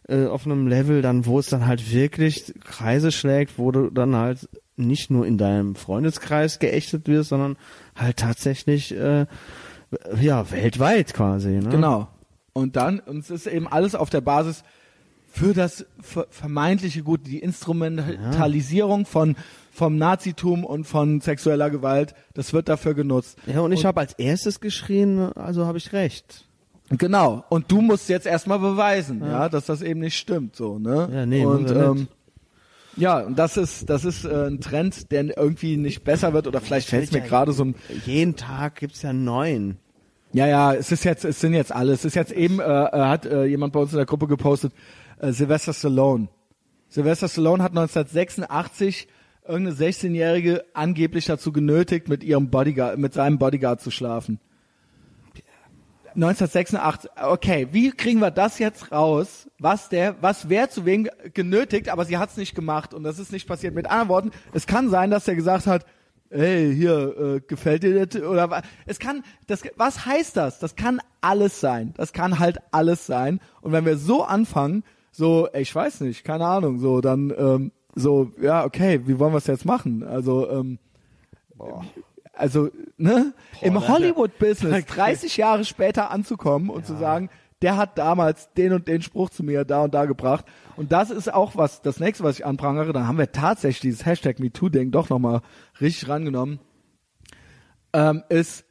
[0.07, 4.15] äh, auf einem Level dann, wo es dann halt wirklich Kreise schlägt, wo du dann
[4.15, 4.47] halt
[4.79, 7.57] nicht nur in deinem Freundeskreis geächtet wirst, sondern
[7.95, 9.25] halt tatsächlich, äh,
[10.19, 11.69] ja, weltweit quasi, ne?
[11.69, 12.07] Genau.
[12.53, 14.63] Und dann, und es ist eben alles auf der Basis
[15.31, 19.35] für das ver- vermeintliche Gut, die Instrumentalisierung von
[19.71, 23.37] vom Nazitum und von sexueller Gewalt, das wird dafür genutzt.
[23.45, 26.45] Ja, und ich habe als erstes geschrien, also habe ich recht.
[26.89, 27.45] Genau.
[27.49, 29.47] Und du musst jetzt erstmal beweisen, ja.
[29.47, 31.07] dass das eben nicht stimmt, so, ne?
[31.13, 32.07] Ja, nee, und ähm,
[32.95, 36.61] ja, und das ist das ist äh, ein Trend, der irgendwie nicht besser wird oder
[36.61, 37.75] vielleicht fällt es mir ja- gerade so ein
[38.05, 39.77] Jeden Tag gibt's ja neun.
[40.33, 41.91] Ja, ja, es ist jetzt, es sind jetzt alle.
[41.93, 44.73] Es ist jetzt eben, äh, äh, hat äh, jemand bei uns in der Gruppe gepostet,
[45.19, 46.27] äh, Sylvester Stallone.
[46.89, 49.07] Sylvester Stallone hat 1986
[49.47, 54.39] irgendeine 16-Jährige angeblich dazu genötigt, mit ihrem Bodyguard, mit seinem Bodyguard zu schlafen.
[56.15, 59.49] 1986, okay, wie kriegen wir das jetzt raus?
[59.59, 63.19] Was der, was wer zu wem genötigt, aber sie hat es nicht gemacht und das
[63.19, 63.75] ist nicht passiert.
[63.75, 65.85] Mit anderen Worten, es kann sein, dass er gesagt hat,
[66.29, 68.21] hey, hier, äh, gefällt dir das?
[68.21, 70.59] Oder es kann, das, was heißt das?
[70.59, 71.93] Das kann alles sein.
[71.97, 73.39] Das kann halt alles sein.
[73.61, 77.71] Und wenn wir so anfangen, so, ey, ich weiß nicht, keine Ahnung, so, dann, ähm,
[77.95, 80.03] so, ja, okay, wie wollen wir es jetzt machen?
[80.03, 80.79] Also, ähm,
[82.39, 87.29] also, ne, im da- Hollywood-Business 30 Jahre später anzukommen und zu sagen,
[87.61, 90.45] der hat damals den und den Spruch zu mir da und da gebracht.
[90.77, 94.05] Und das ist auch was, das nächste, was ich anprangere, dann haben wir tatsächlich dieses
[94.05, 95.41] Hashtag MeToo-Ding doch nochmal
[95.81, 96.59] richtig rangenommen,
[97.91, 98.65] ähm, ist,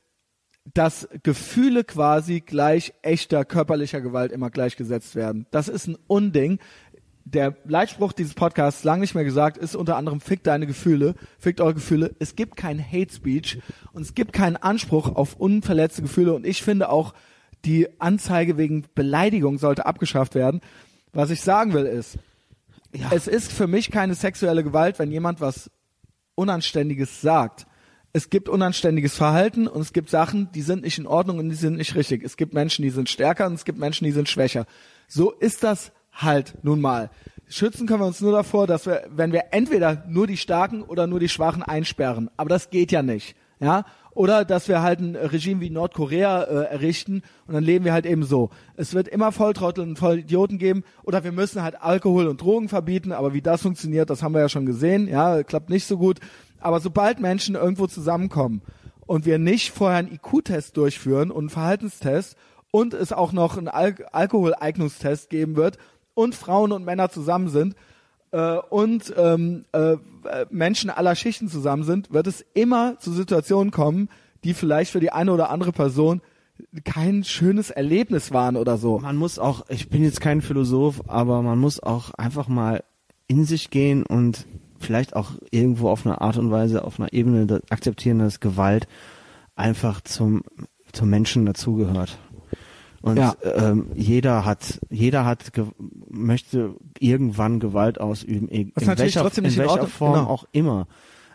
[0.75, 5.47] dass Gefühle quasi gleich echter körperlicher Gewalt immer gleichgesetzt werden.
[5.51, 6.59] Das ist ein Unding.
[7.31, 11.61] Der Leitspruch dieses Podcasts, lang nicht mehr gesagt, ist unter anderem Fick deine Gefühle, fickt
[11.61, 12.15] eure Gefühle.
[12.19, 13.59] Es gibt kein Hate Speech
[13.93, 17.13] und es gibt keinen Anspruch auf unverletzte Gefühle und ich finde auch,
[17.67, 20.63] die Anzeige wegen Beleidigung sollte abgeschafft werden.
[21.13, 22.19] Was ich sagen will ist,
[23.11, 25.71] es ist für mich keine sexuelle Gewalt, wenn jemand was
[26.35, 27.67] Unanständiges sagt.
[28.15, 31.57] Es gibt unanständiges Verhalten und es gibt Sachen, die sind nicht in Ordnung und die
[31.57, 32.25] sind nicht richtig.
[32.25, 34.65] Es gibt Menschen, die sind stärker und es gibt Menschen, die sind schwächer.
[35.09, 37.11] So ist das halt nun mal.
[37.49, 41.07] Schützen können wir uns nur davor, dass wir, wenn wir entweder nur die Starken oder
[41.07, 42.31] nur die Schwachen einsperren.
[42.37, 43.37] Aber das geht ja nicht.
[43.59, 43.85] Ja?
[44.13, 48.05] Oder dass wir halt ein Regime wie Nordkorea äh, errichten und dann leben wir halt
[48.05, 48.51] eben so.
[48.77, 53.13] Es wird immer Volltrottel und Vollidioten geben oder wir müssen halt Alkohol und Drogen verbieten,
[53.13, 55.09] aber wie das funktioniert, das haben wir ja schon gesehen.
[55.09, 56.19] Ja, klappt nicht so gut.
[56.61, 58.61] Aber sobald Menschen irgendwo zusammenkommen
[59.07, 62.37] und wir nicht vorher einen IQ-Test durchführen und einen Verhaltenstest
[62.71, 65.79] und es auch noch einen Al Alkoholeignungstest geben wird
[66.19, 67.77] und Frauen und Männer zusammen sind
[68.33, 69.97] äh, und ähm, äh,
[70.51, 74.09] Menschen aller Schichten zusammen sind, wird es immer zu Situationen kommen,
[74.43, 76.21] die vielleicht für die eine oder andere Person
[76.85, 78.99] kein schönes Erlebnis waren oder so.
[78.99, 82.83] Man muss auch, ich bin jetzt kein Philosoph, aber man muss auch einfach mal
[83.29, 84.45] in sich gehen und
[84.81, 88.89] vielleicht auch irgendwo auf eine Art und Weise, auf einer Ebene akzeptieren, dass Gewalt
[89.55, 90.43] einfach zum,
[90.91, 92.19] zum Menschen dazugehört.
[93.01, 93.35] Und Ja.
[93.43, 95.53] ähm, jeder hat, jeder hat,
[96.09, 100.27] möchte irgendwann Gewalt ausüben, e- in natürlich welcher, trotzdem in in welcher Ordnung- Form genau.
[100.29, 100.87] auch immer.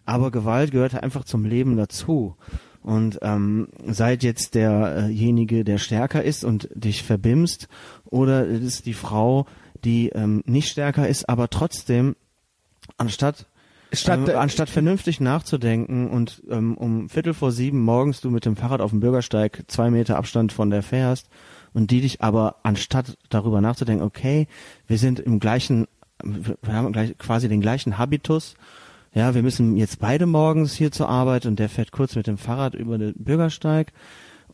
[0.05, 2.35] Aber Gewalt gehört einfach zum Leben dazu.
[2.81, 7.69] Und ähm, seid jetzt derjenige, der stärker ist und dich verbimst,
[8.03, 9.45] oder es ist die Frau,
[9.85, 12.15] die ähm, nicht stärker ist, aber trotzdem
[12.97, 13.47] anstatt
[13.93, 18.55] Statt ähm, anstatt vernünftig nachzudenken und ähm, um Viertel vor sieben morgens du mit dem
[18.55, 21.29] Fahrrad auf dem Bürgersteig zwei Meter Abstand von der fährst
[21.73, 24.47] und die dich aber anstatt darüber nachzudenken, okay,
[24.87, 25.87] wir sind im gleichen,
[26.23, 28.55] wir haben gleich, quasi den gleichen Habitus,
[29.13, 32.37] ja, wir müssen jetzt beide morgens hier zur Arbeit und der fährt kurz mit dem
[32.37, 33.93] Fahrrad über den Bürgersteig,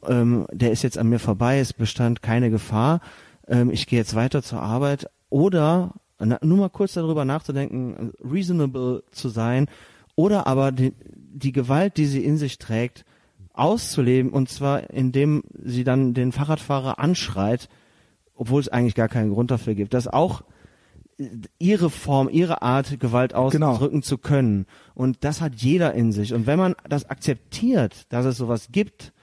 [0.08, 3.02] ähm, der ist jetzt an mir vorbei, es bestand keine Gefahr,
[3.48, 5.10] ähm, ich gehe jetzt weiter zur Arbeit.
[5.30, 5.94] Oder
[6.42, 9.68] nur mal kurz darüber nachzudenken, reasonable zu sein.
[10.16, 13.06] Oder aber die, die Gewalt, die sie in sich trägt,
[13.54, 17.70] auszuleben und zwar indem sie dann den Fahrradfahrer anschreit,
[18.36, 19.94] obwohl es eigentlich gar keinen Grund dafür gibt.
[19.94, 20.44] Das auch
[21.58, 23.72] ihre Form, ihre Art, Gewalt Genau.
[23.72, 24.66] ausdrücken zu können.
[24.94, 26.34] Und das hat jeder in sich.
[26.34, 29.14] Und wenn man das akzeptiert, dass es sowas gibt,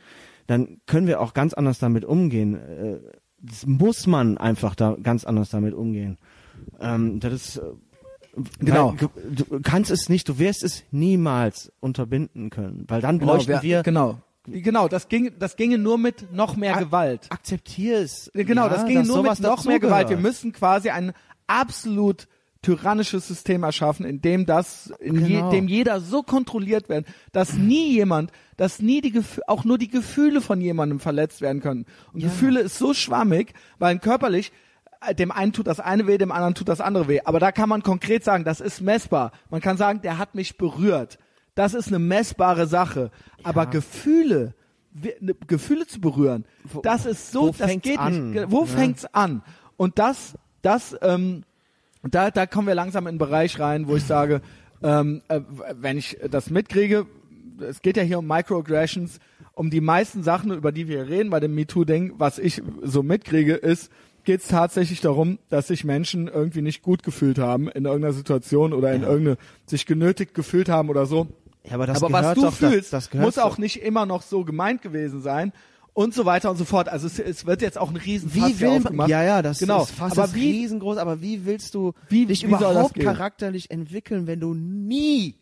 [0.47, 2.55] dann können wir auch ganz anders damit umgehen.
[2.55, 2.99] Äh,
[3.41, 6.19] das muss man einfach da ganz anders damit umgehen.
[6.81, 7.63] Ähm, das ist äh,
[8.61, 8.95] Genau.
[8.99, 13.63] weil Du kannst es nicht, du wirst es niemals unterbinden können, weil dann bräuchten genau,
[13.63, 14.19] wir, genau.
[14.49, 17.27] Genau, das ging, das ginge nur mit noch mehr Ak- Gewalt.
[17.31, 18.31] akzeptier es.
[18.33, 20.09] Genau, ja, das ginge nur mit noch mehr Gewalt.
[20.09, 21.13] Wir müssen quasi ein
[21.49, 22.29] absolut
[22.63, 25.51] tyrannisches System erschaffen, in dem das, in Genau.
[25.51, 29.79] je, dem jeder so kontrolliert wird, dass nie jemand, dass nie die Gef auch nur
[29.79, 31.87] die Gefühle von jemandem verletzt werden können.
[32.13, 32.29] Und Ja.
[32.29, 34.51] Gefühle ist so schwammig, weil körperlich äh,
[35.15, 37.21] dem einen tut das eine weh, dem anderen tut das andere weh.
[37.25, 39.33] Aber da kann man konkret sagen, das ist messbar.
[39.51, 41.19] Man kann sagen, der hat mich berührt.
[41.55, 43.11] Das ist eine messbare Sache.
[43.43, 44.55] Aber Gefühle,
[45.21, 48.31] ne, Gefühle zu berühren, Wo- das ist so, wo das geht an?
[48.33, 48.51] nicht.
[48.51, 48.67] Wo Ja.
[48.67, 49.43] fängt's an?
[49.77, 51.45] Und das, das, ähm,
[52.03, 54.41] da, da kommen wir langsam in einen Bereich rein, wo ich sage,
[54.83, 55.41] ähm, äh,
[55.75, 57.07] wenn ich das mitkriege,
[57.61, 59.19] es geht ja hier um Microaggressions,
[59.55, 63.55] um die meisten Sachen, über die wir reden bei dem MeToo-Ding, was ich so mitkriege,
[63.55, 63.91] ist,
[64.27, 68.75] geht es tatsächlich darum, dass sich Menschen irgendwie nicht gut gefühlt haben in irgendeiner Situation
[68.75, 71.29] oder in irgendeine, sich genötigt gefühlt haben oder so.
[71.65, 74.23] Ja, aber das aber was du doch, fühlst, das, das muss auch nicht immer noch
[74.23, 75.53] so gemeint gewesen sein
[75.95, 76.89] und so weiter und so fort.
[76.89, 79.09] Also es, es wird jetzt auch ein riesen Wie will man, aufgemacht.
[79.09, 79.83] ja, ja, das genau.
[79.83, 84.27] ist fast aber wie, riesengroß, aber wie willst du Wie- dich wie überhaupt charakterlich entwickeln,
[84.27, 85.37] wenn du nie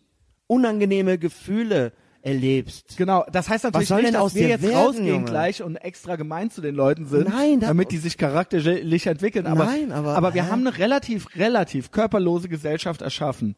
[0.46, 1.92] unangenehme Gefühle
[2.24, 2.96] erlebst?
[2.96, 5.24] Genau, das heißt natürlich nicht, dass aus wir jetzt werden, rausgehen Junge?
[5.24, 9.46] gleich und extra gemein zu den Leuten sind, Nein, da- damit die sich charakterlich entwickeln.
[9.46, 10.50] Aber, Nein, aber- wir hä?
[10.50, 13.56] haben eine relativ, relativ körperlose Gesellschaft erschaffen.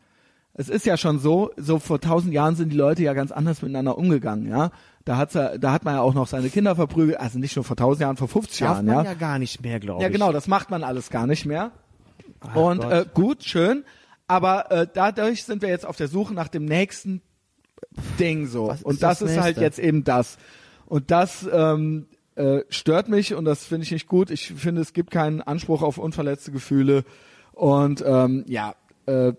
[0.59, 3.61] Es ist ja schon so, so vor tausend Jahren sind die Leute ja ganz anders
[3.63, 4.71] miteinander umgegangen, ja.
[5.05, 7.65] Da hat's ja, da hat man ja auch noch seine Kinder verprügelt, also nicht nur
[7.65, 9.13] vor tausend Jahren, vor 50 Darf Jahren, man ja.
[9.13, 10.13] ja gar nicht mehr, glaube Ja, ich.
[10.15, 11.73] genau, das macht man alles gar nicht mehr.
[12.41, 12.93] Ach Und Gott.
[12.93, 13.85] äh, gut, schön.
[14.29, 17.21] Aber äh, dadurch sind wir jetzt auf der Suche nach dem nächsten
[18.19, 18.69] Ding so.
[18.69, 20.39] Was ist und das, das ist halt jetzt eben das.
[20.87, 24.31] Und das ähm, äh, stört mich und das finde ich nicht gut.
[24.31, 27.05] Ich finde, es gibt keinen Anspruch auf unverletzte Gefühle.
[27.53, 28.75] Und ähm, ja,
[29.07, 29.33] äh,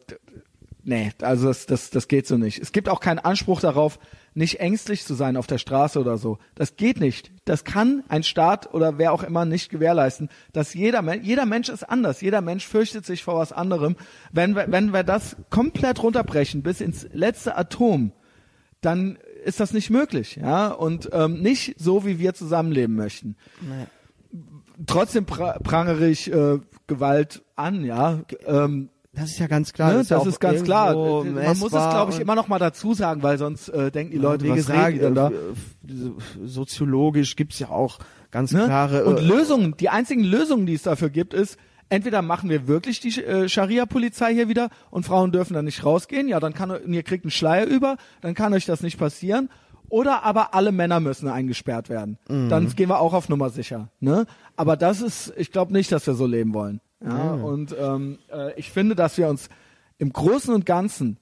[0.84, 2.60] nee, also das, das, das geht so nicht.
[2.60, 4.00] Es gibt auch keinen Anspruch darauf,
[4.34, 6.38] nicht ängstlich zu sein auf der Straße oder so.
[6.56, 7.32] Das geht nicht.
[7.46, 11.70] Das kann ein Staat oder wer auch immer nicht gewährleisten, dass jeder Mensch, jeder Mensch
[11.70, 12.22] ist anders.
[12.22, 13.96] Jeder Mensch fürchtet sich vor was anderem.
[14.32, 18.12] Wenn wir, wenn wir das komplett runterbrechen bis ins letzte Atom,
[18.88, 23.36] dann ist das nicht möglich, ja, und ähm, nicht so, wie wir zusammenleben möchten.
[23.62, 23.86] Nee.
[24.86, 28.22] Trotzdem pra prangere ich äh, Gewalt an, ja.
[28.46, 29.92] Ähm, Das ist ja ganz klar.
[29.92, 30.94] ne, das auch ist ganz klar.
[31.24, 34.20] Man muss es, glaube ich, immer noch mal dazu sagen, weil sonst äh, denken die
[34.20, 35.30] Leute, Wie was gesagt, sagen die da?
[35.30, 35.34] äh,
[36.18, 38.00] f- soziologisch gibt's ja auch
[38.30, 38.66] ganz Ne?
[38.66, 41.58] klare Und äh, Lösungen, die einzigen Lösungen, die es dafür gibt, ist,
[41.90, 46.28] entweder machen wir wirklich die äh, Scharia-Polizei hier wieder und Frauen dürfen dann nicht rausgehen,
[46.28, 49.50] ja, dann kann ihr kriegt einen Schleier über, dann kann euch das nicht passieren.
[49.90, 52.18] Oder aber alle Männer müssen eingesperrt werden.
[52.28, 52.50] Mhm.
[52.50, 53.90] Dann gehen wir auch auf Nummer sicher.
[54.02, 54.26] Ne?
[54.58, 56.82] Aber das ist, ich glaube nicht, dass wir so leben wollen.
[57.02, 57.34] Ja?
[57.34, 59.48] Und ähm, äh, ich finde, dass wir uns
[59.98, 61.18] im Großen und Ganzen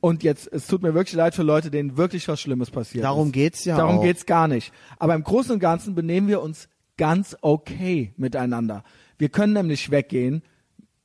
[0.00, 3.28] und jetzt, es tut mir wirklich leid für Leute, denen wirklich was Schlimmes passiert Darum
[3.28, 3.34] ist.
[3.34, 4.02] geht's ja Darum auch.
[4.02, 4.72] geht's gar nicht.
[4.98, 8.84] Aber im Großen und Ganzen benehmen wir uns ganz okay miteinander.
[9.22, 10.42] Wir können nämlich weggehen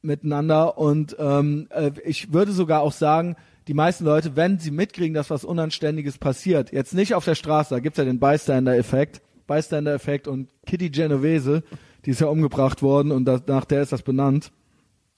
[0.02, 3.36] miteinander und ähm, äh, ich würde sogar auch sagen,
[3.68, 7.76] die meisten Leute, wenn sie mitkriegen, dass was Unanständiges passiert, jetzt nicht auf der Straße,
[7.76, 11.62] da gibt's ja den Bystander-Effekt, Bystander-Effekt und Kitty Genovese,
[12.06, 14.52] die ist ja umgebracht worden und das, nach der ist das benannt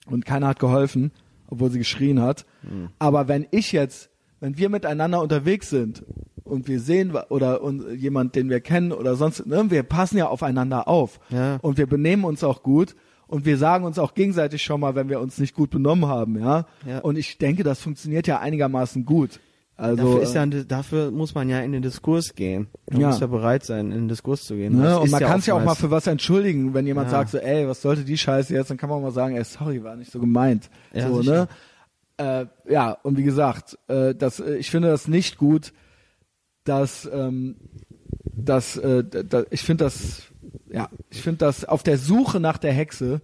[0.04, 1.10] und keiner hat geholfen,
[1.46, 2.44] obwohl sie geschrien hat.
[2.98, 4.10] Aber wenn ich jetzt,
[4.40, 6.04] wenn wir miteinander unterwegs sind
[6.50, 10.28] und wir sehen oder und jemand, den wir kennen oder sonst, ne, wir passen ja
[10.28, 11.56] aufeinander auf Ja.
[11.62, 12.94] und wir benehmen uns auch gut
[13.26, 16.38] und wir sagen uns auch gegenseitig schon mal, wenn wir uns nicht gut benommen haben,
[16.38, 16.66] ja.
[16.86, 16.98] Ja.
[16.98, 19.40] Und ich denke, das funktioniert ja einigermaßen gut.
[19.76, 22.68] Also dafür, ist äh, ja, ein- dafür muss man ja in den Diskurs gehen.
[22.90, 23.06] Man Ja.
[23.08, 24.76] muss ja bereit sein, in den Diskurs zu gehen.
[24.76, 24.98] Ne?
[25.00, 27.12] Und man kann sich ja auch mal für was entschuldigen, wenn jemand Ja.
[27.12, 29.82] sagt so, ey, was sollte die Scheiße jetzt, dann kann man mal sagen, ey, sorry,
[29.82, 30.68] war nicht so gemeint.
[30.92, 31.48] Ja, so, sicher.
[32.18, 32.46] ne?
[32.66, 35.72] Äh, ja, und wie gesagt, äh, das, äh, ich finde das nicht gut,
[36.64, 37.56] dass, ähm,
[38.34, 40.22] dass, äh, da, ich finde das,
[40.72, 43.20] ja, ich finde das auf der Suche nach der Hexe,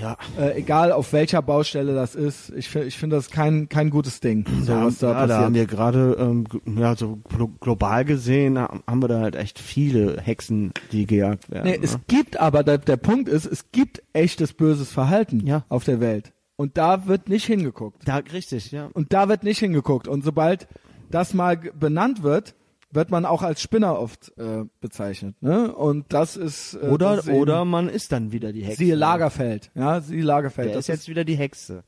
[0.00, 0.16] Ja.
[0.38, 4.20] äh, egal auf welcher Baustelle das ist, ich finde, ich finde das kein, kein gutes
[4.20, 5.30] Ding, so ja, was da ja, passiert.
[5.30, 6.44] da haben wir gerade, ähm,
[6.78, 11.50] ja, so glo global gesehen, ha- haben wir da halt echt viele Hexen, die gejagt
[11.50, 11.70] werden.
[11.70, 11.84] Nee, ne?
[11.84, 15.64] es gibt aber, der, der Punkt ist, es gibt echtes böses Verhalten Ja.
[15.68, 16.32] auf der Welt.
[16.56, 18.06] Und da wird nicht hingeguckt.
[18.06, 18.90] da, richtig, ja.
[18.92, 20.06] Und da wird nicht hingeguckt.
[20.08, 20.68] Und sobald
[21.10, 22.54] das mal benannt wird,
[22.92, 25.40] wird man auch als Spinner oft äh, bezeichnet.
[25.42, 25.72] Ne?
[25.74, 28.78] Und das ist äh, Oder, das ist oder man ist dann wieder die Hexe.
[28.78, 29.70] siehe Lagerfeld.
[29.74, 30.68] Ja, siehe Lagerfeld.
[30.68, 31.84] Der das ist jetzt wieder die Hexe.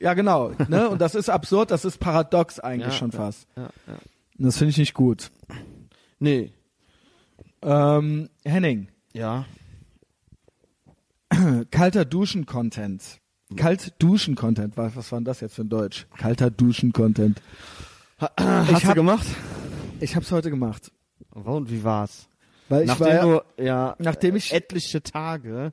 [0.00, 0.52] ja genau.
[0.68, 0.88] ne?
[0.88, 3.46] Und das ist absurd, das ist paradox eigentlich Ja, schon ja, fast.
[3.56, 3.94] Ja, ja.
[4.38, 5.30] Und das finde ich nicht gut.
[6.18, 6.52] Nee.
[7.62, 9.44] Ähm, Henning, Ja.
[11.70, 13.20] kalter Duschen-Content.
[13.56, 14.76] Kalt Duschen-Content.
[14.76, 16.06] Was, was war denn das jetzt für ein Deutsch?
[16.16, 17.40] Kalter Duschen-Content.
[18.18, 19.26] Hast du gemacht?
[20.00, 20.92] Ich hab's heute gemacht.
[21.32, 22.28] Und wie war's?
[22.68, 23.22] Weil ich nachdem war ja,
[23.58, 25.72] du ja nachdem ich- etliche Tage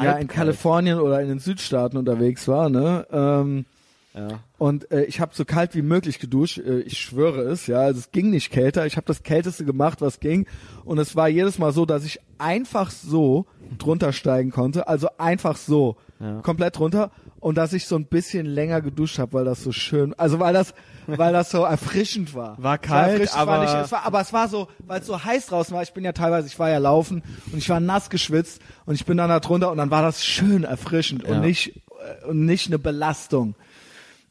[0.00, 3.06] ja in Kalifornien oder in den Südstaaten unterwegs war, ne?
[3.10, 3.64] Ähm,
[4.12, 4.40] Ja.
[4.58, 6.58] Und äh, ich habe so kalt wie möglich geduscht.
[6.58, 7.78] Äh, ich schwöre es, ja.
[7.78, 8.84] Also es ging nicht kälter.
[8.84, 10.46] Ich habe das Kälteste gemacht, was ging.
[10.84, 13.46] Und es war jedes Mal so, dass ich einfach so
[13.78, 14.88] drunter steigen konnte.
[14.88, 15.96] Also einfach so.
[16.18, 16.40] Ja.
[16.40, 17.12] Komplett drunter.
[17.38, 20.54] Und dass ich so ein bisschen länger geduscht habe, weil das so schön, also weil
[20.54, 20.74] das,
[21.18, 22.56] weil das so erfrischend war.
[22.62, 25.46] War kalt, war aber- nicht, es war, aber es war so, weil es so heiß
[25.46, 25.82] draußen war.
[25.82, 27.22] Ich bin ja teilweise, ich war ja laufen
[27.52, 30.24] und ich war nass geschwitzt und ich bin dann da drunter und dann war das
[30.24, 31.30] schön erfrischend Ja.
[31.34, 31.76] und nicht
[32.22, 33.54] äh, und nicht eine Belastung.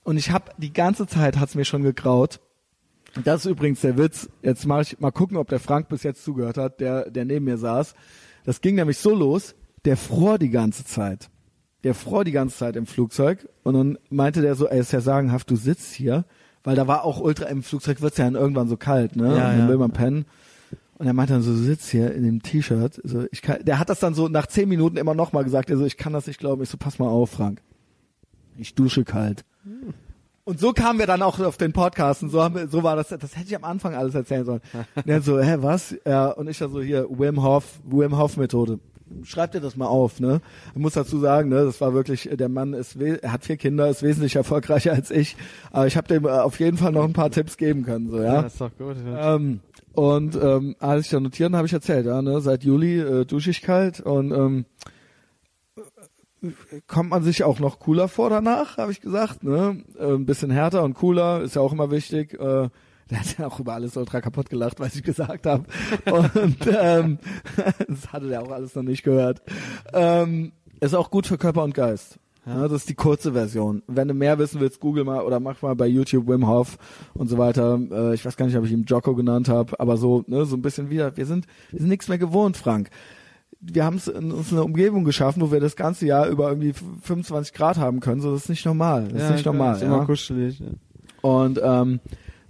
[0.03, 2.39] Und ich habe die ganze Zeit hat's mir schon gegraut.
[3.23, 4.29] Das ist übrigens der Witz.
[4.43, 7.45] Jetzt mal ich mal gucken, ob der Frank bis jetzt zugehört hat, der der neben
[7.45, 7.93] mir saß.
[8.45, 9.55] Das ging nämlich so los.
[9.85, 11.29] Der fror die ganze Zeit.
[11.85, 14.99] Der fror die ganze Zeit im Flugzeug und dann meinte der so, ey, ist ja
[14.99, 16.25] sagenhaft, du sitzt hier,
[16.63, 19.37] weil da war auch ultra im Flugzeug wird's ja dann irgendwann so kalt, ne?
[19.37, 20.25] Ja, und dann will man pennen.
[20.97, 22.99] Und er meinte dann so, du sitzt hier in dem T-Shirt.
[23.05, 25.69] So, ich kann, der hat das dann so nach zehn Minuten immer noch mal gesagt.
[25.69, 26.61] Er so, ich kann das nicht glauben.
[26.61, 27.61] Ich so, pass mal auf, Frank.
[28.57, 29.45] Ich dusche kalt.
[30.43, 32.95] Und so kamen wir dann auch auf den Podcast und so haben wir, so war
[32.95, 34.61] das, das hätte ich am Anfang alles erzählen sollen.
[34.95, 35.95] Und er so, hä, was?
[36.07, 38.79] Ja, und ich dann so, hier, Wim Hof, Wim Hof Methode.
[39.23, 40.41] Schreib dir das mal auf, ne?
[40.73, 43.89] Ich muss dazu sagen, ne, das war wirklich, der Mann ist, er hat vier Kinder,
[43.89, 45.35] ist wesentlich erfolgreicher als ich,
[45.71, 48.21] aber ich habe dem äh, auf jeden Fall noch ein paar Tipps geben können, so,
[48.21, 48.41] ja.
[48.41, 48.95] das ist doch gut.
[49.05, 49.59] Ähm,
[49.93, 53.49] und ähm, als ich da notieren, habe ich erzählt, ja, ne, seit Juli äh, dusche
[53.49, 54.65] ich kalt und ähm,
[56.41, 56.51] äh,
[56.87, 59.83] kommt man sich auch noch cooler vor danach, habe ich gesagt, ne?
[59.99, 62.39] Äh, ein bisschen härter und cooler ist ja auch immer wichtig.
[62.39, 62.69] Äh,
[63.09, 65.65] der hat ja auch über alles ultra kaputt gelacht, was ich gesagt habe.
[66.11, 67.19] Und ähm,
[67.87, 69.41] das hatte der auch alles noch nicht gehört.
[69.93, 72.19] Ähm, ist auch gut für Körper und Geist.
[72.45, 72.63] Ja.
[72.63, 73.83] das ist die kurze Version.
[73.87, 76.77] Wenn du mehr wissen willst, google mal oder mach mal bei YouTube Wim Hof
[77.13, 77.79] und so weiter.
[77.91, 80.55] Äh, ich weiß gar nicht, ob ich ihn Jocko genannt habe, aber so, ne, so
[80.55, 81.15] ein bisschen wieder.
[81.15, 82.89] Wir sind, wir sind nichts mehr gewohnt, Frank.
[83.59, 84.09] Wir haben uns
[84.53, 88.21] eine Umgebung geschaffen, wo wir das ganze Jahr über irgendwie 25 Grad haben können.
[88.21, 89.09] So, das ist nicht normal.
[89.09, 89.75] Das ist nicht normal.
[89.75, 89.87] Ist ja.
[89.87, 90.59] immer kuschelig.
[90.59, 90.67] Ja.
[91.21, 91.99] Und ähm,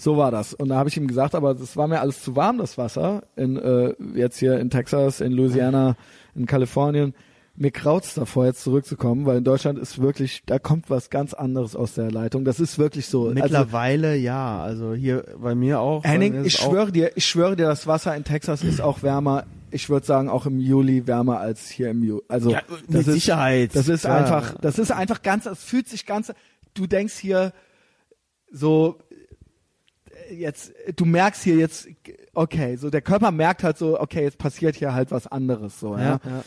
[0.01, 0.53] so war das.
[0.53, 3.23] Und da habe ich ihm gesagt, aber das war mir alles zu warm, das Wasser.
[3.35, 5.95] In, äh, jetzt hier in Texas, in Louisiana,
[6.35, 7.13] in Kalifornien.
[7.61, 11.75] Mir kraut's davor, jetzt zurückzukommen, weil in Deutschland ist wirklich, da kommt was ganz anderes
[11.75, 12.45] aus der Leitung.
[12.45, 13.23] Das ist wirklich so.
[13.27, 16.05] Also, Mittlerweile ja, also hier bei mir auch.
[16.05, 19.43] Henning, ich auch- schwöre dir, ich schwöre dir, das Wasser in Texas ist auch wärmer.
[19.71, 22.21] Ich würde sagen, auch im Juli wärmer als hier im Juli.
[22.29, 23.71] Also Ja, mit ist, Sicherheit.
[23.75, 24.19] Das ist Klar.
[24.19, 26.31] einfach, das ist einfach ganz, es fühlt sich ganz.
[26.75, 27.51] Du denkst hier
[28.51, 28.97] so
[30.31, 31.87] jetzt, du merkst hier jetzt,
[32.33, 35.95] okay, so der Körper merkt halt so, okay, jetzt passiert hier halt was anderes, so
[35.95, 36.03] ja.
[36.03, 36.43] Ja, ja.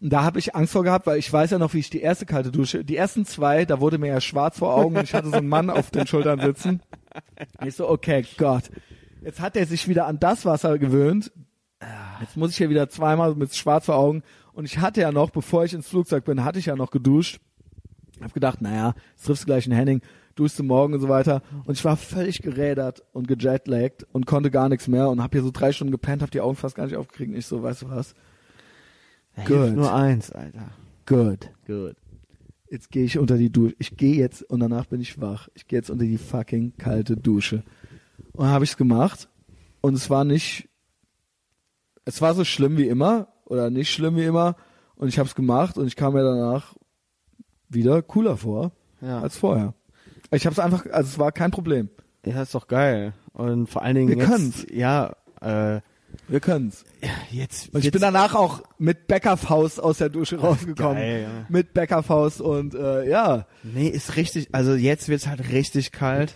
[0.00, 2.02] Und da habe ich Angst vor gehabt, weil ich weiß ja noch, wie ich die
[2.02, 5.14] erste kalte Dusche, die ersten zwei, da wurde mir ja schwarz vor Augen und ich
[5.14, 6.82] hatte so einen Mann auf den Schultern sitzen.
[7.64, 8.64] Ich so, okay, Gott.
[9.22, 11.32] Jetzt hat er sich wieder an das Wasser gewöhnt.
[12.20, 14.22] Jetzt muss ich hier wieder zweimal mit schwarz vor Augen.
[14.52, 17.40] Und ich hatte ja noch, bevor ich ins Flugzeug bin, hatte ich ja noch geduscht.
[18.22, 20.00] Hab gedacht, naja, jetzt triffst du gleich einen Henning,
[20.36, 21.42] duschst du morgen und so weiter.
[21.64, 25.42] Und ich war völlig gerädert und gejetlaggt und konnte gar nichts mehr und hab hier
[25.42, 27.34] so drei Stunden gepennt, hab die Augen fast gar nicht aufgekriegt.
[27.36, 28.14] Ich so, weißt du was?
[29.34, 29.74] Da Gut.
[29.74, 30.70] nur eins, Alter.
[31.06, 31.50] Good.
[31.66, 31.96] Gut.
[32.70, 33.74] Jetzt gehe ich unter die Dusche.
[33.78, 35.48] Ich gehe jetzt und danach bin ich wach.
[35.54, 37.62] Ich gehe jetzt unter die fucking kalte Dusche.
[38.32, 39.28] Und habe ich's gemacht
[39.80, 40.68] und es war nicht
[42.04, 44.56] es war so schlimm wie immer oder nicht schlimm wie immer
[44.96, 46.74] und ich habe es gemacht und ich kam mir danach
[47.68, 49.20] wieder cooler vor Ja.
[49.20, 49.74] als vorher.
[50.30, 51.88] Ich habe es einfach also es war kein Problem.
[52.24, 53.12] Ja, ist doch geil.
[53.32, 54.66] Und vor allen Dingen Wir jetzt, können's.
[54.72, 55.80] Ja, äh,
[56.28, 56.84] Wir können's.
[57.02, 57.72] ja, jetzt.
[57.72, 60.96] Und ich jetzt, bin danach auch mit Bäckerfaust aus der Dusche rausgekommen.
[60.96, 61.46] geil, ja.
[61.48, 66.34] Mit Bäckerfaust und äh, ja, Nee, ist richtig, also jetzt wird's halt richtig kalt.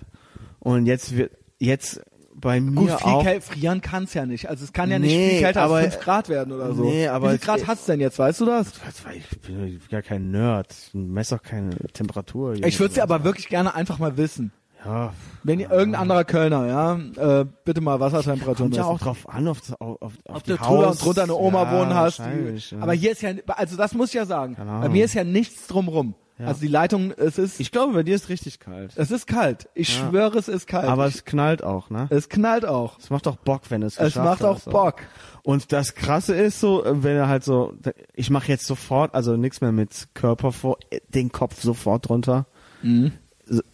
[0.61, 2.03] Und jetzt wird, jetzt
[2.35, 3.24] bei mir Gut, viel auch.
[3.24, 4.48] käl- frieren kann's ja nicht.
[4.48, 6.85] Also es kann ja nicht Nee, viel kälter aber- als 5 Grad werden oder so.
[6.85, 8.73] Nee, aber Wie viel es- Grad hat's denn jetzt, weißt du das?
[9.15, 10.73] Ich bin gar kein Nerd.
[10.73, 12.55] Ich messe auch keine Temperatur.
[12.55, 14.52] Ich würde es aber wirklich gerne einfach mal wissen.
[14.82, 15.12] Ja,
[15.43, 18.94] Wenn ihr irgendein anderer Kölner, ja, äh, bitte mal Wassertemperatur kommt ja messen.
[18.94, 21.94] auch drauf an, auf, auf, auf, Ob die du und drunter eine Oma ja, wohnen
[21.94, 22.20] hast.
[22.20, 22.81] Die, ja.
[22.81, 24.57] Aber hier ist ja, also das muss ich ja sagen.
[24.57, 26.15] Bei mir ist ja nichts drumrum.
[26.41, 26.47] Ja.
[26.47, 28.93] Also die Leitung, es ist, ich glaube, bei dir ist richtig kalt.
[28.97, 29.69] es ist kalt.
[29.75, 30.09] Ich Ja.
[30.09, 30.89] schwöre, es ist kalt.
[30.89, 32.07] Aber ich, es knallt auch, ne?
[32.11, 32.99] es knallt auch.
[32.99, 34.71] Es macht auch Bock, wenn es Es geschafft macht auch hast, so.
[34.71, 34.97] Bock.
[35.43, 37.75] Und das Krasse ist so, wenn er halt so,
[38.15, 40.79] ich mache jetzt sofort, also nichts mehr mit Körper vor,
[41.12, 42.47] den Kopf sofort drunter.
[42.83, 43.12] Mhm.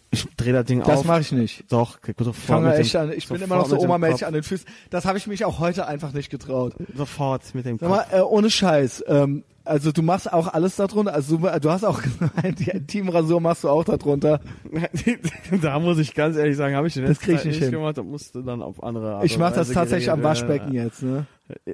[0.09, 1.05] Ich dreh das Ding Das auf.
[1.05, 1.65] mache ich nicht.
[1.71, 3.11] Doch, sofort fange echt an.
[3.11, 4.23] Ich bin immer noch so Kopf.
[4.23, 4.65] an den Füßen.
[4.89, 6.73] Das habe ich mich auch heute einfach nicht getraut.
[6.95, 8.11] Sofort mit dem Sag Kopf.
[8.11, 9.03] mal, äh, ohne Scheiß.
[9.07, 11.13] Ähm, also du machst auch alles darunter.
[11.13, 12.01] Also du, hast auch
[12.59, 14.39] die Teamrasur machst du auch darunter.
[15.61, 17.71] da muss ich ganz ehrlich sagen, habe ich den Das krieg ich nicht hin.
[17.71, 20.85] gemacht und musste dann auf andere Art Ich mache das tatsächlich am Waschbecken werden.
[20.87, 21.03] jetzt.
[21.03, 21.25] Ne?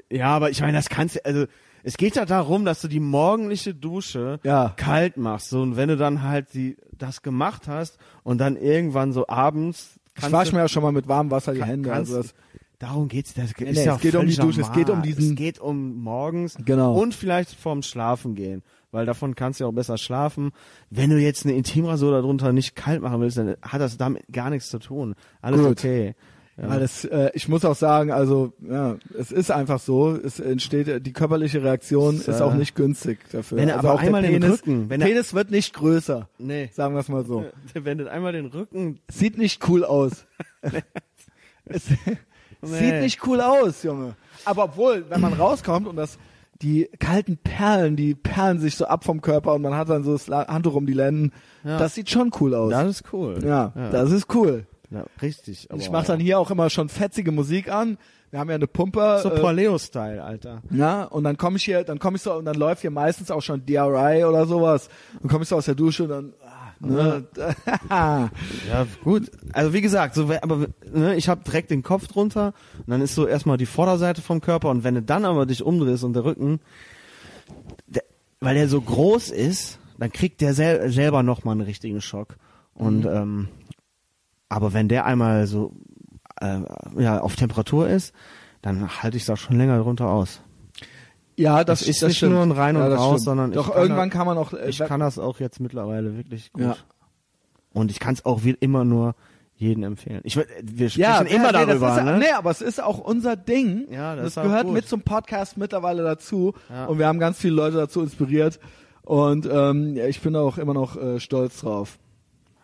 [0.09, 1.45] Ja, aber ich meine, das kannst du, also
[1.83, 4.73] es geht ja darum, dass du die morgendliche Dusche Ja.
[4.77, 5.49] kalt machst.
[5.49, 9.99] So, und wenn du dann halt die, das gemacht hast und dann irgendwann so abends
[10.17, 11.89] Ich wasche mir ja schon mal mit warmem Wasser die kann- Hände.
[11.89, 12.33] kannst, Also das,
[12.79, 13.33] darum geht's.
[13.33, 15.35] Das Nee, ist nee, ja es geht um die Dusche, es geht um diesen- Es
[15.35, 16.93] geht um morgens Genau.
[16.99, 18.61] und vielleicht vorm Schlafen gehen.
[18.91, 20.51] Weil davon kannst du ja auch besser schlafen.
[20.91, 24.49] Wenn du jetzt eine Intimrasur darunter nicht kalt machen willst, dann hat das damit gar
[24.51, 25.15] nichts zu tun.
[25.41, 25.69] Alles Gut.
[25.71, 26.13] okay.
[26.55, 26.69] Ja.
[26.69, 31.03] Weil das, äh, ich muss auch sagen, also ja, es ist einfach so, es entsteht
[31.03, 33.57] die körperliche Reaktion Das, ist auch nicht günstig dafür.
[33.57, 35.49] wenn er also aber auch einmal der den Penis, Rücken- wenn der er- Penis wird
[35.49, 36.69] nicht größer, nee.
[36.71, 37.43] sagen wir es mal so.
[37.73, 40.27] Wenn du einmal den Rücken Sieht nicht cool aus.
[41.65, 41.87] es
[42.71, 42.77] Nee.
[42.77, 44.15] sieht nicht cool aus, Junge.
[44.45, 46.17] Aber obwohl, wenn man rauskommt und das
[46.61, 50.13] die kalten Perlen, die perlen sich so ab vom Körper und man hat dann so
[50.13, 51.33] das Handtuch um die Lenden,
[51.63, 51.77] Ja.
[51.77, 52.71] das sieht schon cool aus.
[52.71, 53.39] Das ist cool.
[53.43, 53.89] ja, ja.
[53.89, 54.65] das ist cool.
[54.89, 55.69] ja richtig.
[55.71, 57.97] Und ich mache dann hier auch immer schon fetzige Musik an.
[58.31, 59.19] Wir haben ja eine Pumper.
[59.19, 60.61] so äh, Paleo-Style, Alter.
[60.71, 63.29] Ja, und dann komme ich hier, dann komme ich so und dann läuft hier meistens
[63.29, 64.89] auch schon DRI oder sowas.
[65.21, 66.33] Dann komme ich so aus der Dusche und dann
[66.83, 67.27] ne,
[67.89, 68.29] Ja,
[69.03, 69.31] gut.
[69.51, 73.15] Also wie gesagt, so, aber ne, ich habe direkt den Kopf drunter und dann ist
[73.15, 76.25] so erstmal die Vorderseite vom Körper und wenn du dann aber dich umdrehst und der
[76.25, 76.59] Rücken,
[77.87, 78.03] der,
[78.39, 82.37] weil der so groß ist, dann kriegt der sel selber nochmal einen richtigen Schock.
[82.73, 83.47] Und ähm,
[84.49, 85.73] aber wenn der einmal so
[86.41, 86.59] äh,
[86.97, 88.13] ja auf Temperatur ist,
[88.61, 90.41] dann halte ich das schon länger drunter aus.
[91.35, 92.33] Ja, das, Das ist das nicht stimmt.
[92.33, 93.21] nur ein Rein und ja, das Raus, stimmt.
[93.25, 94.53] sondern ich doch kann irgendwann kann man auch.
[94.53, 96.63] Äh, Ich kann das auch jetzt mittlerweile wirklich gut.
[96.63, 96.75] Ja.
[97.73, 99.15] Und ich kann es auch wie immer nur
[99.55, 100.21] jedem empfehlen.
[100.23, 100.45] Ich, wir
[100.89, 102.17] sprechen ja, immer nee, darüber, das ist, ne?
[102.19, 103.87] Nee, aber es ist auch unser Ding.
[103.91, 106.53] Ja, das das gehört mit zum Podcast mittlerweile dazu.
[106.69, 106.85] Ja.
[106.85, 108.59] Und wir haben ganz viele Leute dazu inspiriert.
[109.03, 111.97] Und ähm, ich bin auch immer noch äh, stolz drauf,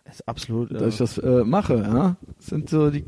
[0.10, 0.72] ist absolut.
[0.74, 1.76] dass ich Äh, das äh, mache.
[1.78, 3.04] Ja, das sind so die,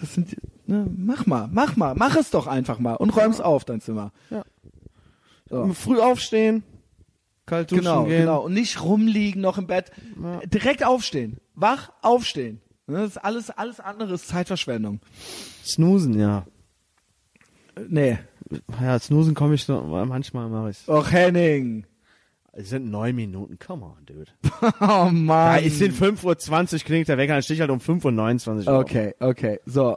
[0.00, 3.40] das sind, die, ne, mach mal, mach mal, mach es doch einfach mal und räum's
[3.40, 4.12] auf dein Zimmer.
[4.30, 4.42] Ja.
[5.50, 5.72] So.
[5.74, 6.62] Früh aufstehen,
[7.46, 8.20] kalt duschen Genau, gehen.
[8.20, 8.42] genau.
[8.44, 9.90] Und nicht rumliegen noch im Bett.
[10.22, 10.40] Ja.
[10.46, 11.38] Direkt aufstehen.
[11.54, 12.60] Wach, aufstehen.
[12.86, 15.00] Ne, Das ist alles, alles andere ist Zeitverschwendung.
[15.64, 16.46] Snoosen, ja.
[17.76, 18.18] Äh, Nee.
[18.80, 20.88] Ja, Snoosen komme ich so, manchmal mache ich.
[20.88, 21.86] Och, Henning.
[22.52, 24.26] Es sind neun Minuten, come on, dude.
[24.80, 25.64] Oh Ja, Mann.
[25.64, 28.78] es sind 5.20 Uhr, klingt der Wecker, dann stehe ich halt um 5.29 Uhr.
[28.80, 29.60] Okay, okay.
[29.66, 29.96] So.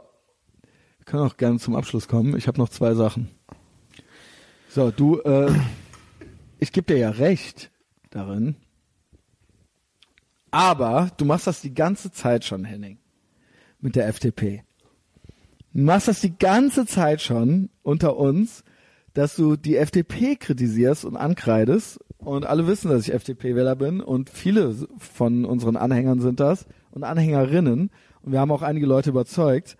[0.98, 2.36] Wir können auch gerne zum Abschluss kommen.
[2.36, 3.28] Ich habe noch zwei Sachen.
[4.74, 5.52] So, du, äh,
[6.58, 7.70] ich gebe dir ja recht
[8.10, 8.56] darin.
[10.50, 12.98] Aber du machst das die ganze Zeit schon, Henning.
[13.78, 14.64] Mit der FDP.
[15.72, 18.64] Du machst das die ganze Zeit schon unter uns,
[19.12, 22.00] dass du die FDP kritisierst und ankreidest.
[22.18, 24.00] Und alle wissen, dass ich FDP-Wähler bin.
[24.00, 26.66] Und viele von unseren Anhängern sind das.
[26.90, 27.92] Und Anhängerinnen.
[28.22, 29.76] Und wir haben auch einige Leute überzeugt.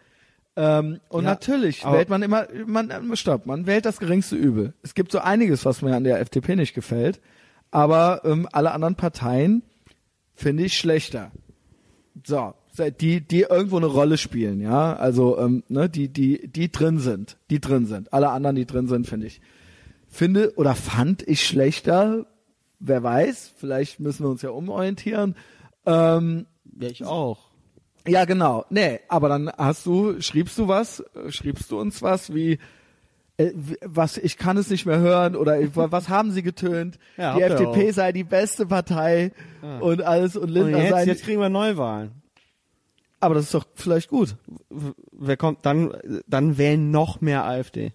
[0.56, 4.74] Ähm, und Ja, natürlich wählt man immer, man, stopp, man wählt das geringste Übel.
[4.82, 7.20] Es gibt so einiges, was mir an der FDP nicht gefällt.
[7.70, 9.62] Aber ähm, alle anderen Parteien
[10.34, 11.32] finde ich schlechter.
[12.24, 12.54] So,
[13.00, 14.94] die, die irgendwo eine Rolle spielen, ja.
[14.94, 18.12] Also, ähm, ne, die, die, die drin sind, die drin sind.
[18.12, 19.40] Alle anderen, die drin sind, finde ich.
[20.08, 22.26] Finde oder fand ich schlechter,
[22.78, 25.34] wer weiß, vielleicht müssen wir uns ja umorientieren.
[25.86, 26.46] Ähm,
[26.78, 27.43] Ja, ich auch.
[28.06, 28.64] Ja, genau.
[28.70, 32.58] Nee, aber dann hast du, schriebst du was, schriebst du uns was wie,
[33.36, 33.50] äh,
[33.82, 36.98] was, ich kann es nicht mehr hören oder was haben sie getönt?
[37.16, 39.32] Ja, die FDP sei die beste Partei
[39.80, 40.98] und alles und Und Lindner sei.
[41.00, 42.12] jetzt, jetzt kriegen wir Neuwahlen.
[43.20, 44.36] aber das ist doch vielleicht gut.
[45.12, 45.92] Wer kommt, dann,
[46.26, 47.92] dann wählen noch mehr AfD.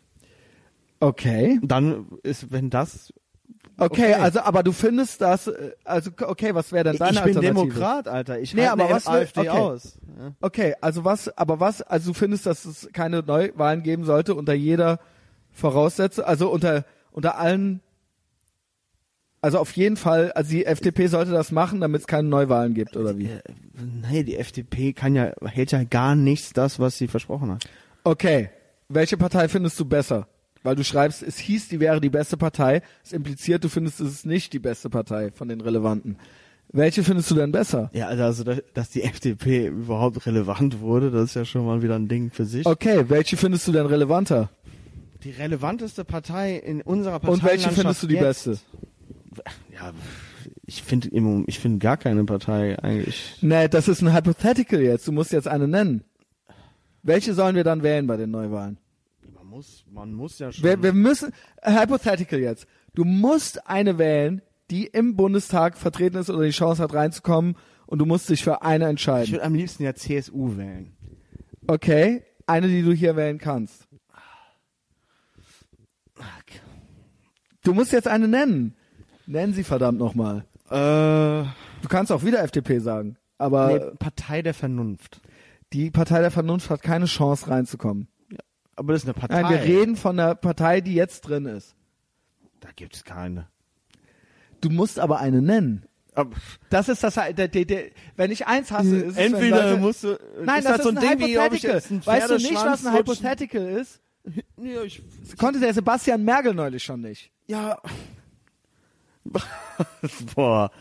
[1.00, 1.60] Okay.
[1.64, 3.14] Dann ist, wenn das,
[3.80, 4.14] Okay, Okay.
[4.14, 7.54] also aber du findest das, äh, also okay, was wäre denn deine ich bin Alternative?
[7.68, 8.40] Demokrat, Alter.
[8.40, 9.50] Ich Nee, aber was AfD okay.
[9.50, 10.00] aus.
[10.20, 10.32] Ja.
[10.42, 14.54] Okay, also was, aber was, also du findest, dass es keine Neuwahlen geben sollte unter
[14.54, 15.00] jeder
[15.52, 17.82] Voraussetzung, also unter unter allen,
[19.42, 22.96] also auf jeden Fall, also die FDP sollte das machen, damit es keine Neuwahlen gibt
[22.98, 23.26] oder wie?
[23.28, 23.42] Äh,
[24.12, 27.66] Nee, die FDP kann ja, hält ja gar nichts das, was sie versprochen hat.
[28.04, 28.50] Okay,
[28.90, 30.28] welche Partei findest du besser?
[30.64, 32.82] Weil du schreibst, es hieß, die wäre die beste Partei.
[33.04, 36.18] Es impliziert, du findest, es ist nicht die beste Partei von den relevanten.
[36.72, 37.90] Welche findest du denn besser?
[37.94, 41.96] Ja, also, also dass- die FDP überhaupt relevant wurde, das ist ja schon mal wieder
[41.96, 42.66] ein Ding für sich.
[42.66, 44.50] Okay, welche findest du denn relevanter?
[45.24, 48.58] Die relevanteste Partei in unserer Partei Und welche findest du die beste?
[49.74, 49.92] Ja,
[50.66, 51.10] Ich finde
[51.48, 53.38] ich finde gar keine Partei eigentlich.
[53.42, 55.08] Nee, das ist ein Hypothetical jetzt.
[55.08, 56.04] Du musst jetzt eine nennen.
[57.02, 58.78] Welche sollen wir dann wählen bei den Neuwahlen?
[59.50, 60.64] Man muss, man muss ja schon.
[60.64, 62.68] Wir, wir müssen, äh, Hypothetical jetzt.
[62.94, 67.56] Du musst eine wählen, die im Bundestag vertreten ist oder die Chance hat reinzukommen
[67.88, 69.32] und du musst dich für eine ich entscheiden.
[69.32, 70.96] würde am liebsten ja CSU wählen.
[71.66, 73.88] Okay, eine, die du hier wählen kannst.
[77.64, 78.76] Du musst jetzt eine nennen.
[79.26, 80.46] Nenn sie verdammt nochmal.
[80.70, 81.50] Äh,
[81.82, 83.18] Du kannst auch wieder FDP sagen.
[83.40, 85.22] Aber nee, Partei der Vernunft.
[85.74, 88.10] die Partei der Vernunft hat keine Chance reinzukommen.
[88.80, 89.42] Aber das ist eine Partei.
[89.42, 91.76] Nein, wir reden von der Partei, die jetzt drin ist.
[92.62, 93.48] Da gibt's keine.
[94.62, 95.86] Du musst aber eine nennen.
[96.70, 97.84] Das ist das, der, der, der,
[98.16, 100.18] wenn ich eins hasse, ist es, Entweder Leute, musst du.
[100.44, 101.76] Nein, ist das, halt so ist ein ein Ding wie, Hypothetical.
[101.76, 104.00] jetzt einen weißt du nicht, was ein Hypothetical ist?
[104.58, 107.32] Ja, ich, Das konnte der Sebastian Merkel neulich schon nicht.
[107.48, 107.78] ja.
[110.36, 110.72] Boah.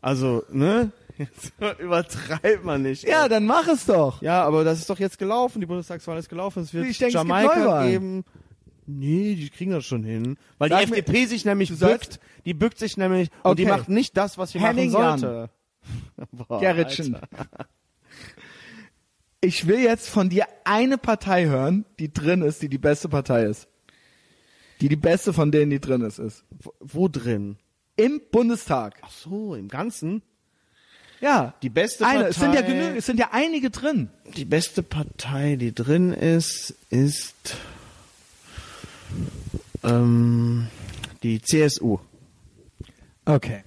[0.00, 0.92] Also, ne?
[1.24, 3.02] Jetzt übertreibt man nicht.
[3.02, 4.22] Ja, dann mach es doch.
[4.22, 5.60] Ja, aber das ist doch jetzt gelaufen.
[5.60, 6.62] Die Bundestagswahl ist gelaufen.
[6.62, 7.90] Es wird Ich denke, es Jamaika Neuwahlen.
[7.90, 8.24] geben.
[8.86, 10.38] Nee, die kriegen das schon hin.
[10.58, 12.20] Weil Sag die mir- FDP sich nämlich sagst- bückt.
[12.46, 13.76] Die bückt sich nämlich und die Okay.
[13.76, 15.50] macht nicht das, was sie Henning machen sollte.
[16.32, 17.18] Boah, Gerritschen.
[19.40, 23.44] Ich will jetzt von dir eine Partei hören, die drin ist, die die beste Partei
[23.44, 23.68] ist.
[24.80, 26.44] Die die beste von denen, die drin ist, ist.
[26.50, 27.56] Wo, wo drin?
[27.96, 28.98] Im Bundestag.
[29.02, 30.22] Ach so, im Ganzen?
[31.20, 31.54] Ja.
[31.62, 32.18] Die beste Eine.
[32.24, 32.28] Partei.
[32.30, 34.08] Es sind ja genü es sind ja einige drin.
[34.36, 37.56] Die beste Partei, die drin ist, ist
[39.82, 40.68] ähm,
[41.22, 41.98] die CSU.
[43.24, 43.64] Okay.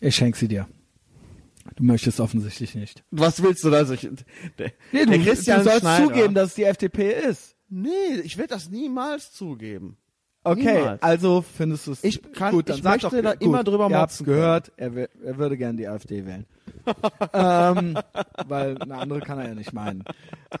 [0.00, 0.66] Ich schenk sie dir.
[1.76, 3.04] Du möchtest offensichtlich nicht.
[3.10, 4.00] Was willst du, dass ich...
[4.58, 6.06] Der, Nee, du, der du Christian sollst Schneider.
[6.06, 7.54] zugeben, dass es die FDP ist.
[7.68, 7.88] Nee,
[8.24, 9.96] ich werde das niemals zugeben.
[10.42, 11.02] Okay, Niemals.
[11.02, 13.88] also findest du es Ich kann- gut, dann ich möchte doch, da gut, immer drüber
[13.90, 16.46] Ihr habt's motzen gehört, er, will- er würde gern die AfD wählen.
[17.32, 17.98] Ähm,
[18.46, 20.04] weil eine andere kann er ja nicht meinen.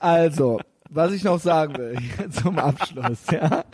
[0.00, 0.60] Also,
[0.90, 1.98] was ich noch sagen will
[2.30, 3.64] zum Abschluss, ja.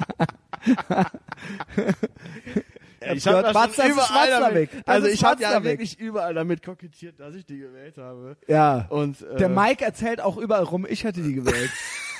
[3.13, 5.99] Ich gehört, hab das Watz, schon das ist überall damit, also ich habe ja wirklich
[5.99, 8.37] überall damit kokettiert, dass ich die gewählt habe.
[8.49, 8.87] Ja.
[8.89, 11.71] Und äh, Der Mike erzählt auch überall rum, ich hätte die gewählt.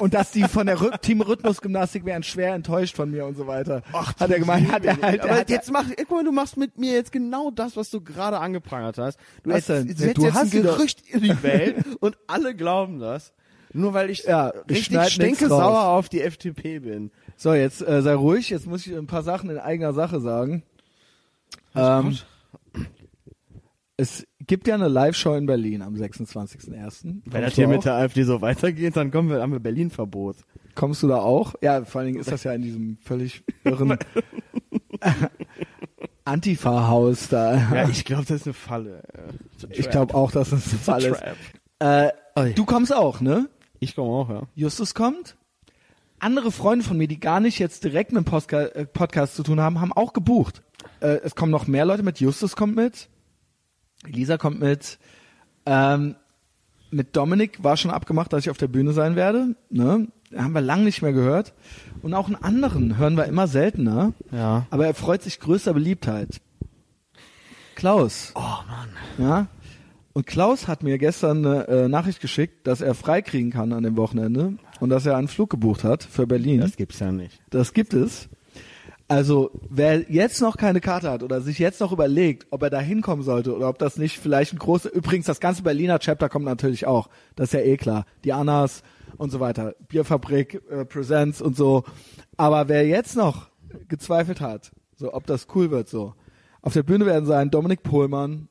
[0.00, 3.46] und dass die von der Rhy- Team Rhythmusgymnastik wären schwer enttäuscht von mir und so
[3.46, 3.82] weiter.
[3.92, 6.78] hat er gemeint, hat er halt, aber er, jetzt mach, guck mal, du machst mit
[6.78, 9.18] mir jetzt genau das, was du gerade angeprangert hast.
[9.42, 9.86] Du jetzt, denn?
[9.88, 13.32] jetzt Ja, setzt du jetzt hast ein Gerücht in die Welt und alle glauben das.
[13.72, 17.10] Nur weil ich Ja, ich richtig stinke sauer auf die FDP bin.
[17.36, 20.62] So, jetzt äh, sei ruhig, jetzt muss ich ein paar Sachen in eigener Sache sagen.
[21.74, 22.16] Ähm,
[23.98, 27.22] es gibt ja eine Live-Show in Berlin am 26.01.
[27.24, 30.36] Wenn das hier mit der AfD so weitergeht, dann kommen wir, haben wir Berlin-Verbot.
[30.74, 31.54] Kommst du da auch?
[31.62, 33.98] Ja, vor allen Dingen ist das ja in diesem völlig irren
[36.24, 37.56] Antifa-Haus da.
[37.56, 39.02] Ja, ich glaube, das ist eine Falle.
[39.70, 41.22] ich glaube auch, dass es ein Fall ist.
[41.78, 42.52] Äh, Oi.
[42.54, 43.48] du kommst auch, ne?
[43.80, 44.42] Ich komme auch, ja.
[44.54, 45.36] Justus kommt.
[46.18, 49.42] Andere Freunde von mir, die gar nicht jetzt direkt mit dem Postka äh, Podcast zu
[49.42, 50.62] tun haben, haben auch gebucht.
[51.00, 52.20] Äh, es kommen noch mehr Leute mit.
[52.20, 53.08] Justus kommt mit.
[54.08, 54.98] Lisa kommt mit.
[55.64, 56.16] Ähm,
[56.90, 59.56] mit Dominik war schon abgemacht, dass ich auf der Bühne sein werde.
[59.70, 60.08] Ne?
[60.34, 61.52] Haben wir lang nicht mehr gehört.
[62.02, 64.12] Und auch einen anderen hören wir immer seltener.
[64.32, 64.66] Ja.
[64.70, 66.40] Aber er freut sich größter Beliebtheit.
[67.74, 68.32] Klaus.
[68.34, 68.88] Oh Mann.
[69.18, 69.46] Ja.
[70.12, 73.98] Und Klaus hat mir gestern eine äh, Nachricht geschickt, dass er freikriegen kann an dem
[73.98, 76.60] Wochenende und dass er einen Flug gebucht hat für Berlin.
[76.60, 77.38] Das gibt's ja nicht.
[77.50, 78.30] Das gibt es.
[79.08, 82.80] Also, wer jetzt noch keine Karte hat oder sich jetzt noch überlegt, ob er da
[82.80, 86.44] hinkommen sollte oder ob das nicht vielleicht ein großer, übrigens das ganze Berliner Chapter kommt
[86.44, 88.82] natürlich auch, das ist ja eh klar, die Annas
[89.16, 91.84] und so weiter, Bierfabrik, äh, Presents und so.
[92.36, 93.48] Aber wer jetzt noch
[93.86, 96.14] gezweifelt hat, so ob das cool wird so,
[96.60, 98.48] auf der Bühne werden sein Dominik Pohlmann,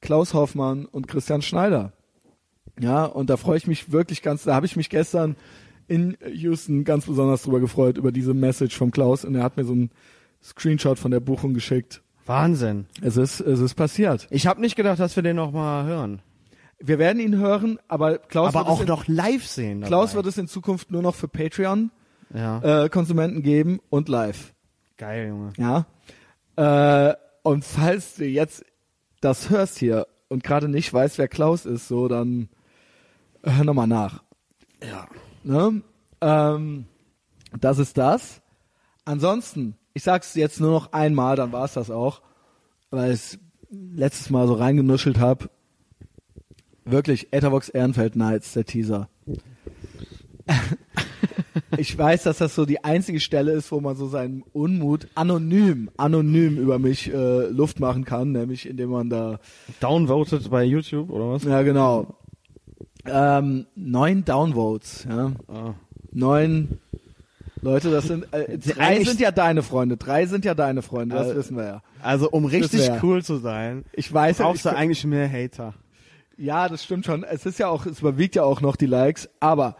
[0.00, 1.92] Klaus Hoffmann und Christian Schneider.
[2.80, 5.36] Ja, und da freue ich mich wirklich ganz, da habe ich mich gestern
[5.88, 9.64] in Houston ganz besonders drüber gefreut, über diese Message vom Klaus und er hat mir
[9.64, 9.90] so einen
[10.42, 12.02] Screenshot von der Buchung geschickt.
[12.26, 12.86] Wahnsinn.
[13.02, 14.26] Es ist, es ist passiert.
[14.30, 16.22] Ich habe nicht gedacht, dass wir den noch mal hören.
[16.78, 19.80] Wir werden ihn hören, aber Klaus, Aber wird, auch es in, noch live sehen.
[19.80, 19.88] Dabei.
[19.88, 21.90] Klaus wird es in Zukunft nur noch für Patreon
[22.34, 22.84] Ja.
[22.84, 24.54] äh, Konsumenten geben und live.
[24.96, 25.52] Geil, Junge.
[25.58, 25.86] Ja.
[27.10, 28.64] Äh, und falls du jetzt
[29.20, 32.48] das hörst hier und gerade nicht weißt, wer Klaus ist, so dann
[33.42, 34.22] hör nochmal nach.
[34.82, 35.06] Ja.
[35.44, 35.82] Ne?
[36.20, 36.86] Ähm,
[37.60, 38.40] das ist das.
[39.04, 42.22] Ansonsten, ich sag's jetzt nur noch einmal, dann war's das auch,
[42.90, 43.38] weil ich
[43.70, 45.50] letztes Mal so reingenuschelt habe.
[46.84, 49.08] Wirklich, Ethervox Ehrenfeld Nights, der Teaser.
[51.78, 55.90] ich weiß, dass das so die einzige Stelle ist, wo man so seinen Unmut anonym,
[55.96, 59.40] anonym über mich äh, Luft machen kann, nämlich indem man da
[59.80, 61.44] Downvoted bei YouTube oder was?
[61.44, 62.18] Ja, genau.
[63.06, 65.32] Ähm, neun Downvotes, ja.
[65.48, 65.74] Ah.
[66.12, 66.78] Neun
[67.60, 71.28] Leute, das sind äh, drei sind ja deine Freunde, drei sind ja deine Freunde, das
[71.28, 71.82] Äh, wissen wir ja.
[72.02, 75.74] Also um richtig cool zu sein, Ich weiß brauchst ich, du eigentlich mehr Hater.
[76.36, 77.24] ja, das stimmt schon.
[77.24, 79.76] Es ist ja auch, es überwiegt ja auch noch die Likes, aber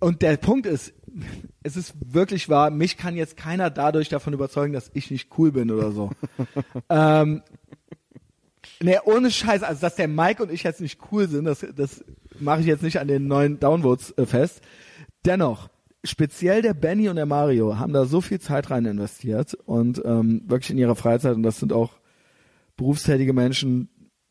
[0.00, 0.92] und der Punkt ist,
[1.62, 5.52] es ist wirklich wahr, mich kann jetzt keiner dadurch davon überzeugen, dass ich nicht cool
[5.52, 6.10] bin oder so.
[6.88, 7.42] ähm,
[8.82, 12.04] ne, ohne Scheiß, also dass der Mike und ich jetzt nicht cool sind, das, das
[12.38, 14.60] mache ich jetzt nicht an den neuen Downvotes äh, fest.
[15.24, 15.68] Dennoch,
[16.04, 20.42] speziell der Benny und der Mario haben da so viel Zeit rein investiert und ähm,
[20.46, 21.92] wirklich in ihrer Freizeit und das sind auch
[22.76, 23.88] berufstätige Menschen,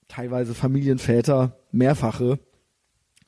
[0.08, 2.40] teilweise Familienväter, mehrfache,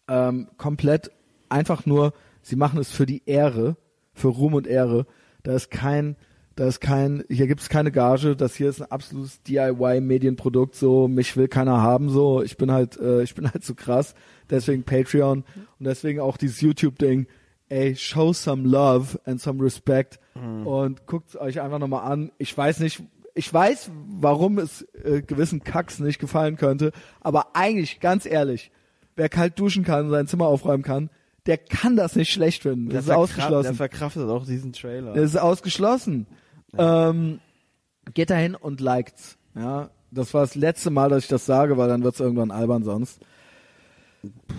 [0.07, 1.11] ähm, komplett
[1.49, 3.77] einfach nur, sie machen es für die Ehre,
[4.13, 5.05] für Ruhm und Ehre.
[5.43, 6.15] Da ist kein,
[6.59, 11.07] da ist kein, hier gibt es keine Gage, das hier ist ein absolutes DIY-Medienprodukt, so,
[11.07, 14.13] mich will keiner haben, so, ich bin halt, äh, ich bin halt so krass,
[14.49, 15.45] deswegen Patreon
[15.79, 17.27] und deswegen auch dieses YouTube-Ding,
[17.69, 20.19] ey, show some love and some respect
[20.65, 22.31] und guckt euch einfach nochmal an.
[22.37, 23.03] Ich weiß nicht,
[23.35, 26.91] ich weiß, warum es äh, gewissen Kacks nicht gefallen könnte,
[27.21, 28.71] aber eigentlich, ganz ehrlich,
[29.15, 31.09] wer kalt duschen kann, sein Zimmer aufräumen kann,
[31.45, 32.89] der kann das nicht schlecht finden.
[32.89, 33.63] Das ist verkra- ausgeschlossen.
[33.63, 35.13] Der verkraftet auch diesen Trailer.
[35.13, 36.27] Das ist ausgeschlossen.
[36.77, 37.39] Ähm,
[38.13, 39.37] geht dahin und liked's.
[39.55, 42.83] Ja, das war das letzte Mal, dass ich das sage, weil dann wird's irgendwann albern
[42.83, 43.19] sonst.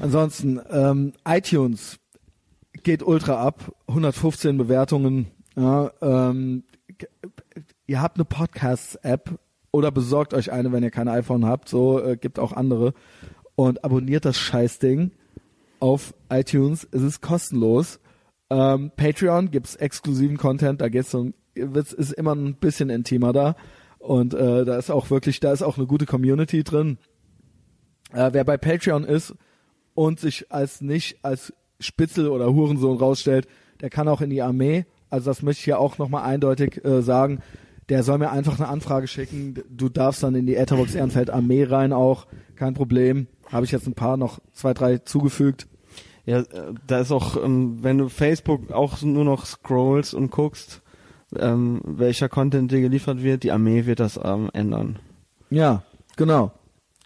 [0.00, 1.98] Ansonsten ähm, iTunes
[2.82, 5.26] geht ultra ab, 115 Bewertungen.
[5.56, 6.64] Ja, ähm,
[7.86, 9.38] ihr habt eine Podcasts-App
[9.72, 11.68] oder besorgt euch eine, wenn ihr kein iPhone habt.
[11.68, 12.94] So äh, gibt auch andere
[13.54, 15.10] und abonniert das Scheißding
[15.80, 16.88] auf iTunes.
[16.90, 18.00] Es ist kostenlos.
[18.48, 21.34] Ähm, Patreon gibt's exklusiven Content, da geht's um,
[21.74, 23.56] wird's, ist immer ein bisschen intimer da.
[23.98, 26.98] Und äh, da ist auch wirklich, da ist auch eine gute Community drin.
[28.12, 29.34] Äh, wer bei Patreon ist
[29.94, 33.46] und sich als nicht als Spitzel oder Hurensohn rausstellt,
[33.80, 34.86] der kann auch in die Armee.
[35.10, 37.40] Also das möchte ich hier auch nochmal eindeutig äh, sagen.
[37.88, 39.62] Der soll mir einfach eine Anfrage schicken.
[39.68, 42.26] Du darfst dann in die Etherbox Ehrenfeld Armee rein auch.
[42.54, 43.26] Kein Problem.
[43.50, 45.66] Habe ich jetzt ein paar noch zwei, drei zugefügt.
[46.24, 50.82] Ja, äh, da ist auch, ähm, wenn du Facebook auch nur noch scrollst und guckst,
[51.38, 54.98] ähm, welcher Content dir geliefert wird, die Armee wird das ähm, ändern.
[55.50, 55.82] Ja,
[56.16, 56.52] genau.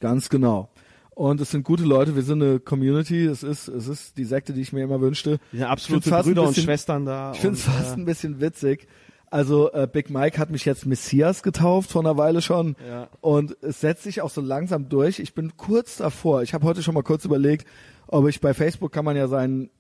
[0.01, 0.69] Ganz genau.
[1.11, 4.53] Und es sind gute Leute, wir sind eine Community, es ist, es ist die Sekte,
[4.53, 5.39] die ich mir immer wünschte.
[5.53, 7.33] Ich absolute Brüder und bisschen- Schwestern da.
[7.33, 8.89] Ich finde es und, fast äh, ein bisschen witzig.
[9.31, 13.09] Also äh, Big Mike hat mich jetzt Messias getauft vor einer Weile schon Ja.
[13.21, 15.19] und es setzt sich auch so langsam durch.
[15.19, 16.43] Ich bin kurz davor.
[16.43, 17.67] Ich habe heute schon mal kurz überlegt,
[18.07, 19.71] ob ich bei Facebook kann man ja seinen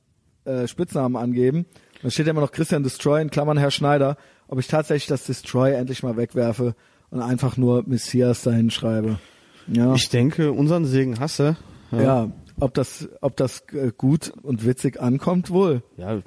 [0.44, 1.66] äh, Spitznamen angeben.
[2.02, 4.16] Da steht ja immer noch Christian Destroy in Klammern Herr Schneider.
[4.48, 6.74] Ob ich tatsächlich das Destroy endlich mal wegwerfe
[7.10, 9.18] und einfach nur Messias dahin schreibe.
[9.66, 9.94] Ja.
[9.94, 11.56] Ich denke, unseren Segen hasse.
[11.90, 12.30] Ja,
[12.60, 15.82] ob das, ob das äh, gut und witzig ankommt, wohl.
[15.96, 16.20] Ja,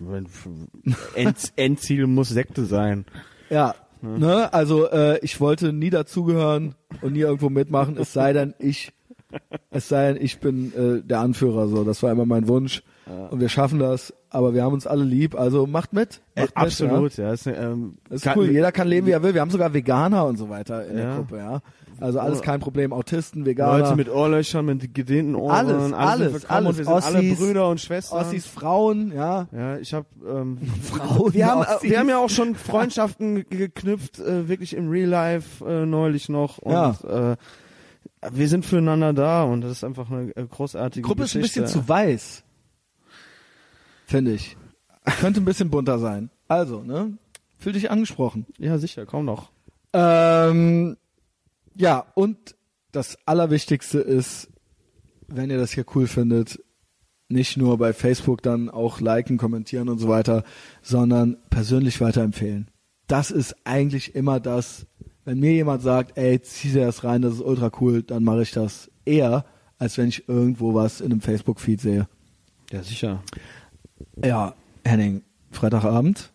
[1.15, 3.06] End, Endziel muss Sekte sein.
[3.49, 8.53] Ja, ne, also äh, ich wollte nie dazugehören und nie irgendwo mitmachen, es sei denn
[8.60, 8.94] ich,
[9.72, 12.84] es sei denn ich bin äh, der Anführer, so, das war immer mein Wunsch
[13.32, 16.20] und wir schaffen das, aber wir haben uns alle lieb, also macht mit.
[16.36, 17.32] Äh, Macht mit, absolut, ja.
[17.32, 18.16] Ist, ähm, Ja.
[18.16, 19.34] Ist kann- cool, jeder kann leben, wie er will.
[19.34, 21.16] Wir haben sogar Veganer und so weiter in der Ja.
[21.16, 21.62] Gruppe, ja.
[22.02, 22.92] Also alles kein Problem.
[22.92, 25.52] Autisten, Veganer, Leute mit Ohrlöchern, mit gedehnten Ohren.
[25.56, 26.68] Alles, alle alles, alles.
[26.70, 28.20] Und wir sind alle Ossis, Brüder und Schwestern.
[28.20, 29.48] Ossis, Frauen, ja.
[29.54, 31.84] Ja, ich habe ähm, Frauen, wir haben Ossis.
[31.84, 35.86] äh, wir haben ja auch schon Freundschaften ge- geknüpft, äh, wirklich im Real Life äh,
[35.86, 37.32] neulich noch und Ja.
[37.32, 37.36] äh,
[38.31, 41.41] wir sind füreinander da und das ist einfach eine äh, großartige Die Gruppe ist ein
[41.41, 42.44] bisschen zu weiß.
[44.06, 44.57] Finde ich.
[45.19, 46.30] Könnte ein bisschen bunter sein.
[46.48, 47.18] Also, ne?
[47.57, 48.45] Fühl dich angesprochen.
[48.57, 49.52] Ja, sicher, komm noch.
[49.94, 50.98] Ähm,
[51.76, 52.56] ja, und
[52.91, 54.49] das Allerwichtigste ist,
[55.27, 56.60] wenn ihr das hier cool findet,
[57.30, 60.44] nicht nur bei Facebook dann auch liken, kommentieren und so weiter,
[60.81, 62.72] sondern persönlich weiterempfehlen.
[63.07, 64.85] Das ist eigentlich immer das,
[65.28, 68.44] wenn mir jemand sagt, ey, zieh dir das rein, das ist ultra cool, dann mache
[68.44, 69.44] ich das eher,
[69.78, 72.08] als wenn ich irgendwo was in einem Facebook-Feed sehe.
[72.72, 73.22] Ja, sicher.
[74.24, 74.54] Ja,
[74.86, 76.32] Henning, Freitagabend,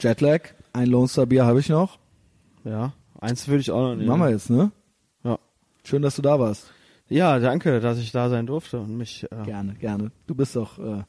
[0.00, 0.40] Jetlag,
[0.72, 2.00] ein Lone Star Bier habe ich noch.
[2.64, 4.08] Ja, eins würde ich auch noch nehmen.
[4.08, 4.72] Machen wir jetzt, ne?
[5.22, 5.38] Ja.
[5.84, 6.72] Schön, dass du da warst.
[7.08, 10.10] Ja, danke, dass ich da sein durfte und mich äh, Gerne, gerne.
[10.26, 11.04] Du bist doch, äh,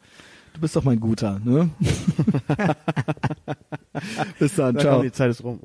[0.53, 1.72] du bist doch mein Guter, ne?
[4.38, 5.02] Bis dann, Da ciao.
[5.02, 5.61] die Zeit ist rum.